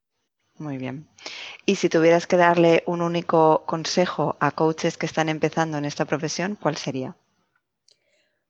Muy 0.60 0.78
bien. 0.78 1.08
Y 1.66 1.78
si 1.78 1.90
tuvieras 1.90 2.28
que 2.28 2.38
darle 2.38 2.84
un 2.86 3.02
único 3.02 3.64
consejo 3.66 4.38
a 4.40 4.52
coaches 4.52 4.96
que 4.96 5.08
están 5.08 5.28
empezando 5.28 5.80
en 5.80 5.86
esta 5.86 6.06
profesión, 6.06 6.56
¿cuál 6.62 6.78
sería? 6.78 7.18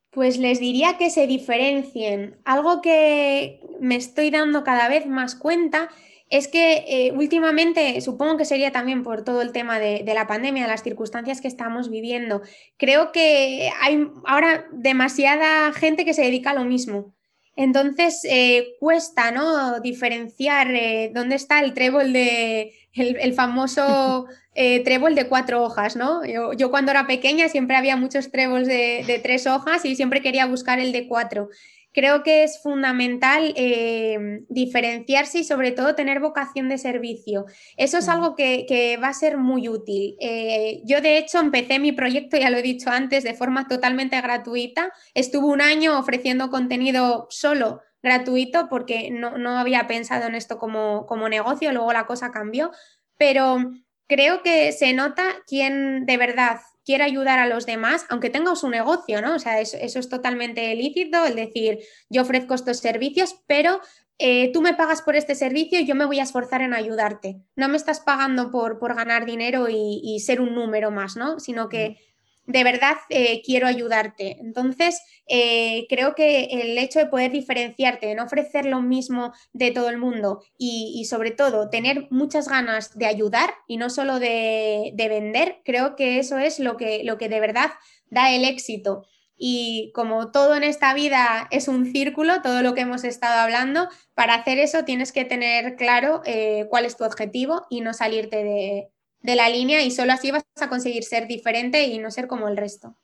Pues 0.10 0.38
les 0.38 0.60
diría 0.60 0.98
que 0.98 1.10
se 1.10 1.26
diferencien. 1.26 2.36
Algo 2.44 2.82
que 2.82 3.62
me 3.80 3.96
estoy 3.96 4.30
dando 4.30 4.66
cada 4.66 4.90
vez 4.90 5.06
más 5.06 5.36
cuenta 5.36 5.88
es 6.30 6.48
que 6.48 6.86
eh, 6.88 7.12
últimamente, 7.12 8.00
supongo 8.02 8.38
que 8.38 8.46
sería 8.46 8.72
también 8.72 9.04
por 9.04 9.24
todo 9.24 9.42
el 9.42 9.52
tema 9.52 9.80
de, 9.80 10.04
la 10.14 10.28
pandemia, 10.28 10.68
las 10.68 10.84
circunstancias 10.84 11.42
que 11.42 11.48
estamos 11.48 11.90
viviendo, 11.90 12.42
creo 12.78 13.12
que 13.12 13.70
hay 13.82 14.08
ahora 14.26 14.66
demasiada 14.72 15.72
gente 15.74 16.06
que 16.06 16.14
se 16.14 16.24
dedica 16.24 16.52
a 16.52 16.56
lo 16.56 16.66
mismo. 16.66 17.14
Entonces 17.56 18.26
eh, 18.28 18.76
cuesta 18.80 19.32
¿no? 19.32 19.80
diferenciar 19.80 20.72
eh, 20.72 21.12
dónde 21.14 21.36
está 21.36 21.60
el 21.60 21.76
trébol 21.76 22.12
de 22.12 22.74
el, 22.94 23.34
famoso 23.34 24.26
trébol 24.56 25.14
de 25.14 25.28
cuatro 25.28 25.62
hojas, 25.62 25.96
¿no? 25.96 26.22
Yo, 26.26 26.72
cuando 26.72 26.92
era 26.92 27.06
pequeña 27.06 27.48
siempre 27.50 27.76
había 27.76 27.96
muchos 27.96 28.32
tréboles 28.32 28.68
de, 28.68 29.04
de, 29.06 29.20
tres 29.20 29.46
hojas 29.46 29.86
y 29.86 29.96
siempre 29.96 30.24
quería 30.24 30.48
buscar 30.48 30.80
el 30.80 30.92
de 30.92 31.08
cuatro 31.08 31.50
creo 31.94 32.24
que 32.24 32.44
es 32.44 32.62
fundamental 32.62 33.54
eh, 33.56 34.42
diferenciarse 34.50 35.40
y 35.40 35.44
sobre 35.44 35.72
todo 35.72 35.96
tener 35.96 36.20
vocación 36.20 36.68
de 36.68 36.78
servicio. 36.78 37.46
Eso 37.78 38.00
es 38.00 38.10
algo 38.10 38.36
que, 38.36 39.00
va 39.02 39.10
a 39.10 39.14
ser 39.14 39.38
muy 39.38 39.70
útil. 39.70 40.16
Eh, 40.20 40.82
yo 40.86 41.02
de 41.02 41.18
hecho 41.18 41.40
empecé 41.40 41.80
mi 41.80 41.92
proyecto, 41.92 42.38
ya 42.38 42.50
lo 42.50 42.58
he 42.58 42.62
dicho 42.62 42.90
antes, 42.90 43.24
de 43.24 43.34
forma 43.34 43.68
totalmente 43.68 44.20
gratuita. 44.20 44.92
Estuve 45.14 45.46
un 45.46 45.62
año 45.62 45.98
ofreciendo 45.98 46.50
contenido 46.50 47.28
solo 47.30 47.82
gratuito 48.02 48.68
porque 48.70 49.10
no, 49.12 49.58
había 49.58 49.88
pensado 49.88 50.28
en 50.28 50.36
esto 50.36 50.58
como, 50.58 51.06
como 51.06 51.30
negocio, 51.30 51.72
luego 51.72 51.94
la 51.94 52.06
cosa 52.06 52.32
cambió, 52.32 52.72
pero 53.18 53.72
creo 54.08 54.44
que 54.44 54.72
se 54.74 54.94
nota 54.94 55.24
quién 55.48 56.06
de 56.06 56.18
verdad 56.18 56.60
quiere 56.86 57.04
ayudar 57.04 57.40
a 57.40 57.48
los 57.48 57.66
demás, 57.66 58.06
aunque 58.10 58.30
tenga 58.30 58.56
su 58.56 58.70
negocio, 58.70 59.22
¿no? 59.22 59.36
O 59.36 59.40
sea, 59.40 59.60
eso, 59.60 59.78
es 59.78 60.10
totalmente 60.10 60.74
lícito, 60.76 61.26
el 61.26 61.36
decir, 61.36 61.80
yo 62.10 62.22
ofrezco 62.24 62.54
estos 62.54 62.78
servicios, 62.80 63.36
pero 63.48 63.80
eh, 64.20 64.52
tú 64.52 64.62
me 64.62 64.74
pagas 64.74 65.02
por 65.02 65.16
este 65.16 65.36
servicio 65.36 65.80
y 65.80 65.86
yo 65.86 65.96
me 65.96 66.06
voy 66.06 66.20
a 66.20 66.24
esforzar 66.24 66.62
en 66.62 66.74
ayudarte. 66.74 67.42
No 67.56 67.70
me 67.70 67.78
estás 67.78 68.00
pagando 68.00 68.52
por, 68.52 68.80
por 68.80 68.96
ganar 68.96 69.26
dinero 69.26 69.70
y, 69.70 70.02
y, 70.04 70.20
ser 70.20 70.42
un 70.42 70.54
número 70.54 70.92
más, 70.92 71.16
¿no? 71.16 71.40
Sino 71.40 71.70
que 71.70 71.98
de 72.46 72.64
verdad 72.64 72.98
eh, 73.10 73.42
quiero 73.44 73.68
ayudarte. 73.68 74.38
Entonces, 74.40 75.02
eh, 75.28 75.86
creo 75.90 76.16
que 76.16 76.46
el 76.46 76.78
hecho 76.78 77.00
de 77.00 77.06
poder 77.06 77.32
diferenciarte, 77.32 78.08
de 78.08 78.16
no 78.16 78.26
ofrecer 78.26 78.66
lo 78.66 78.82
mismo 78.82 79.34
de 79.54 79.72
todo 79.72 79.90
el 79.90 79.98
mundo 79.98 80.44
y, 80.58 81.06
sobre 81.06 81.32
todo 81.32 81.70
tener 81.70 82.08
muchas 82.10 82.48
ganas 82.48 82.98
de 82.98 83.06
ayudar 83.06 83.54
y 83.68 83.78
no 83.78 83.90
solo 83.90 84.20
de, 84.20 84.94
vender, 84.96 85.62
creo 85.64 85.96
que 85.96 86.20
eso 86.20 86.38
es 86.38 86.60
lo 86.60 86.78
que, 86.78 87.04
lo 87.04 87.18
que 87.18 87.30
de 87.30 87.40
verdad 87.40 87.72
da 88.10 88.32
el 88.32 88.46
éxito. 88.46 89.06
Y 89.36 89.92
como 89.94 90.32
todo 90.32 90.56
en 90.56 90.64
esta 90.64 90.94
vida 90.94 91.48
es 91.52 91.68
un 91.68 91.92
círculo, 91.92 92.42
todo 92.42 92.62
lo 92.62 92.74
que 92.74 92.82
hemos 92.82 93.04
estado 93.04 93.42
hablando, 93.42 93.90
para 94.14 94.36
hacer 94.36 94.60
eso 94.60 94.86
tienes 94.86 95.12
que 95.12 95.26
tener 95.26 95.76
claro 95.76 96.22
eh, 96.26 96.68
cuál 96.70 96.86
es 96.86 96.98
tu 96.98 97.04
objetivo 97.04 97.66
y 97.70 97.82
no 97.82 97.94
salirte 97.94 98.44
de, 98.44 98.90
de 99.24 99.36
la 99.36 99.50
línea 99.50 99.82
y 99.82 99.90
solo 99.90 100.14
así 100.14 100.30
vas 100.32 100.44
a 100.62 100.70
conseguir 100.70 101.04
ser 101.04 101.28
diferente 101.28 101.86
y 101.86 101.98
no 101.98 102.12
ser 102.12 102.28
como 102.28 102.48
el 102.48 102.58
resto. 102.58 102.96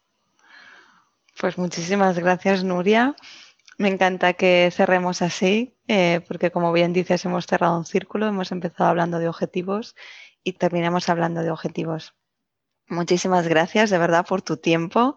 Pues 1.39 1.57
muchísimas 1.57 2.19
gracias, 2.19 2.63
Nuria. 2.63 3.15
Me 3.77 3.87
encanta 3.87 4.33
que 4.33 4.69
cerremos 4.75 5.21
así, 5.21 5.73
eh, 5.87 6.19
porque 6.27 6.51
como 6.51 6.73
bien 6.73 6.91
dices, 6.91 7.23
hemos 7.23 7.47
cerrado 7.47 7.77
un 7.77 7.85
círculo, 7.85 8.27
hemos 8.27 8.51
empezado 8.51 8.89
hablando 8.89 9.19
de 9.19 9.29
objetivos 9.29 9.95
y 10.43 10.53
terminamos 10.53 11.07
hablando 11.07 11.41
de 11.41 11.49
objetivos. 11.51 12.13
Muchísimas 12.89 13.47
gracias 13.47 13.91
de 13.91 13.99
verdad 13.99 14.25
por 14.25 14.41
tu 14.41 14.57
tiempo, 14.57 15.15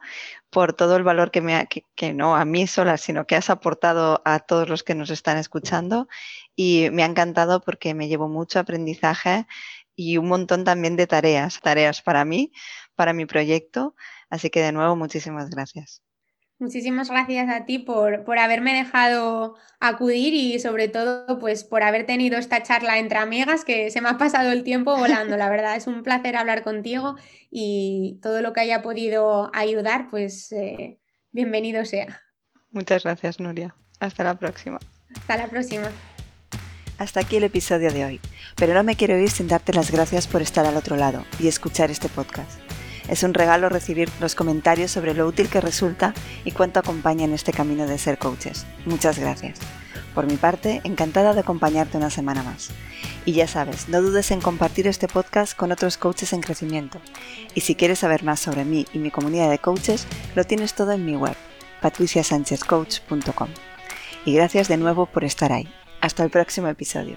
por 0.51 0.75
todo 0.75 0.97
el 0.97 1.03
valor 1.03 1.31
que, 1.31 1.41
me 1.41 1.67
que, 1.97 2.13
no 2.13 2.37
a 2.37 2.45
mí 2.45 2.67
sola, 2.67 2.99
sino 2.99 3.27
que 3.27 3.35
has 3.35 3.49
aportado 3.49 4.21
a 4.27 4.41
todos 4.41 4.69
los 4.69 4.83
que 4.83 4.95
nos 4.95 5.11
están 5.11 5.39
escuchando. 5.39 6.07
Y 6.55 6.91
me 6.93 7.03
ha 7.03 7.07
encantado 7.07 7.63
porque 7.63 7.95
me 7.95 8.09
llevo 8.09 8.29
mucho 8.29 8.61
aprendizaje 8.61 9.47
y 9.95 10.17
un 10.19 10.29
montón 10.29 10.65
también 10.65 10.97
de 10.97 11.07
tareas, 11.07 11.61
tareas 11.61 12.03
para 12.03 12.25
mí, 12.25 12.53
para 12.95 13.13
mi 13.13 13.27
proyecto. 13.27 13.95
Así 14.31 14.51
que 14.51 14.63
de 14.63 14.73
nuevo, 14.73 14.97
muchísimas 14.97 15.51
gracias. 15.51 16.03
Muchísimas 16.59 17.11
gracias 17.11 17.51
a 17.51 17.65
ti 17.67 17.81
por, 17.81 18.23
por, 18.23 18.39
haberme 18.39 18.73
dejado 18.73 19.57
acudir 19.81 20.33
y 20.33 20.61
sobre 20.61 20.87
todo 20.87 21.41
pues 21.41 21.65
por 21.65 21.83
haber 21.83 22.07
tenido 22.07 22.39
esta 22.39 22.63
charla 22.63 22.99
entre 22.99 23.19
amigas 23.19 23.65
que 23.65 23.91
se 23.91 24.01
me 24.01 24.09
ha 24.09 24.17
pasado 24.17 24.53
el 24.53 24.63
tiempo 24.63 24.97
volando. 24.97 25.37
La 25.37 25.51
verdad 25.51 25.75
es 25.75 25.89
un 25.89 26.05
placer 26.05 26.37
hablar 26.37 26.63
contigo 26.63 27.17
y 27.51 28.21
todo 28.23 28.43
lo 28.43 28.53
que 28.53 28.61
haya 28.61 28.81
podido 28.81 29.51
ayudar 29.53 30.09
pues 30.09 30.53
eh, 30.53 31.01
bienvenido 31.33 31.85
sea. 31.85 32.23
Muchas 32.71 33.03
gracias 33.03 33.41
Nuria. 33.41 33.75
Hasta 33.99 34.23
la 34.23 34.37
próxima. 34.37 34.79
Hasta 35.17 35.37
la 35.37 35.49
próxima. 35.49 35.91
Hasta 36.99 37.21
aquí 37.21 37.37
el 37.39 37.45
episodio 37.45 37.91
de 37.93 38.05
hoy, 38.05 38.21
pero 38.57 38.75
no 38.75 38.85
me 38.85 38.97
quiero 38.97 39.19
ir 39.19 39.31
sin 39.31 39.49
darte 39.49 39.73
las 39.73 39.91
gracias 39.91 40.27
por 40.27 40.43
estar 40.43 40.67
al 40.67 40.77
otro 40.77 40.97
lado 40.97 41.25
y 41.39 41.49
escuchar 41.49 41.91
este 41.91 42.09
podcast. 42.09 42.61
Es 43.09 43.23
un 43.23 43.35
regalo 43.35 43.69
recibir 43.69 44.09
los 44.21 44.35
comentarios 44.35 44.91
sobre 44.91 45.15
lo 45.15 45.27
útil 45.27 45.49
que 45.49 45.61
resulta 45.61 46.15
y 46.45 46.53
cuánto 46.53 46.81
acompaña 46.81 47.25
en 47.25 47.33
este 47.33 47.53
camino 47.53 47.87
de 47.87 47.99
ser 47.99 48.19
coaches. 48.19 48.67
Muchas 48.87 49.19
gracias. 49.19 49.59
Por 50.15 50.27
mi 50.27 50.37
parte, 50.37 50.81
encantada 50.85 51.33
de 51.33 51.41
acompañarte 51.41 51.97
una 51.97 52.11
semana 52.11 52.43
más. 52.43 52.71
Y 53.25 53.33
ya 53.33 53.47
sabes, 53.47 53.89
no 53.89 54.03
dudes 54.03 54.31
en 54.31 54.41
compartir 54.41 54.87
este 54.87 55.09
podcast 55.09 55.57
con 55.57 55.73
otros 55.73 55.97
coaches 55.97 56.33
en 56.33 56.41
crecimiento. 56.41 57.01
Y 57.55 57.63
si 57.63 57.75
quieres 57.75 58.01
saber 58.01 58.23
más 58.25 58.41
sobre 58.41 58.65
mí 58.65 58.87
y 58.93 58.99
mi 58.99 59.11
comunidad 59.11 59.51
de 59.51 59.59
coaches, 59.59 60.07
lo 60.35 60.45
tienes 60.45 60.75
todo 60.75 60.93
en 60.93 61.05
mi 61.05 61.17
web, 61.17 61.37
patriciasanchezcoach.com. 61.81 63.49
Y 64.25 64.35
gracias 64.35 64.69
de 64.69 64.77
nuevo 64.77 65.07
por 65.07 65.25
estar 65.25 65.53
ahí. 65.53 65.73
Hasta 66.01 66.25
el 66.25 66.31
próximo 66.31 66.69
episodio. 66.69 67.17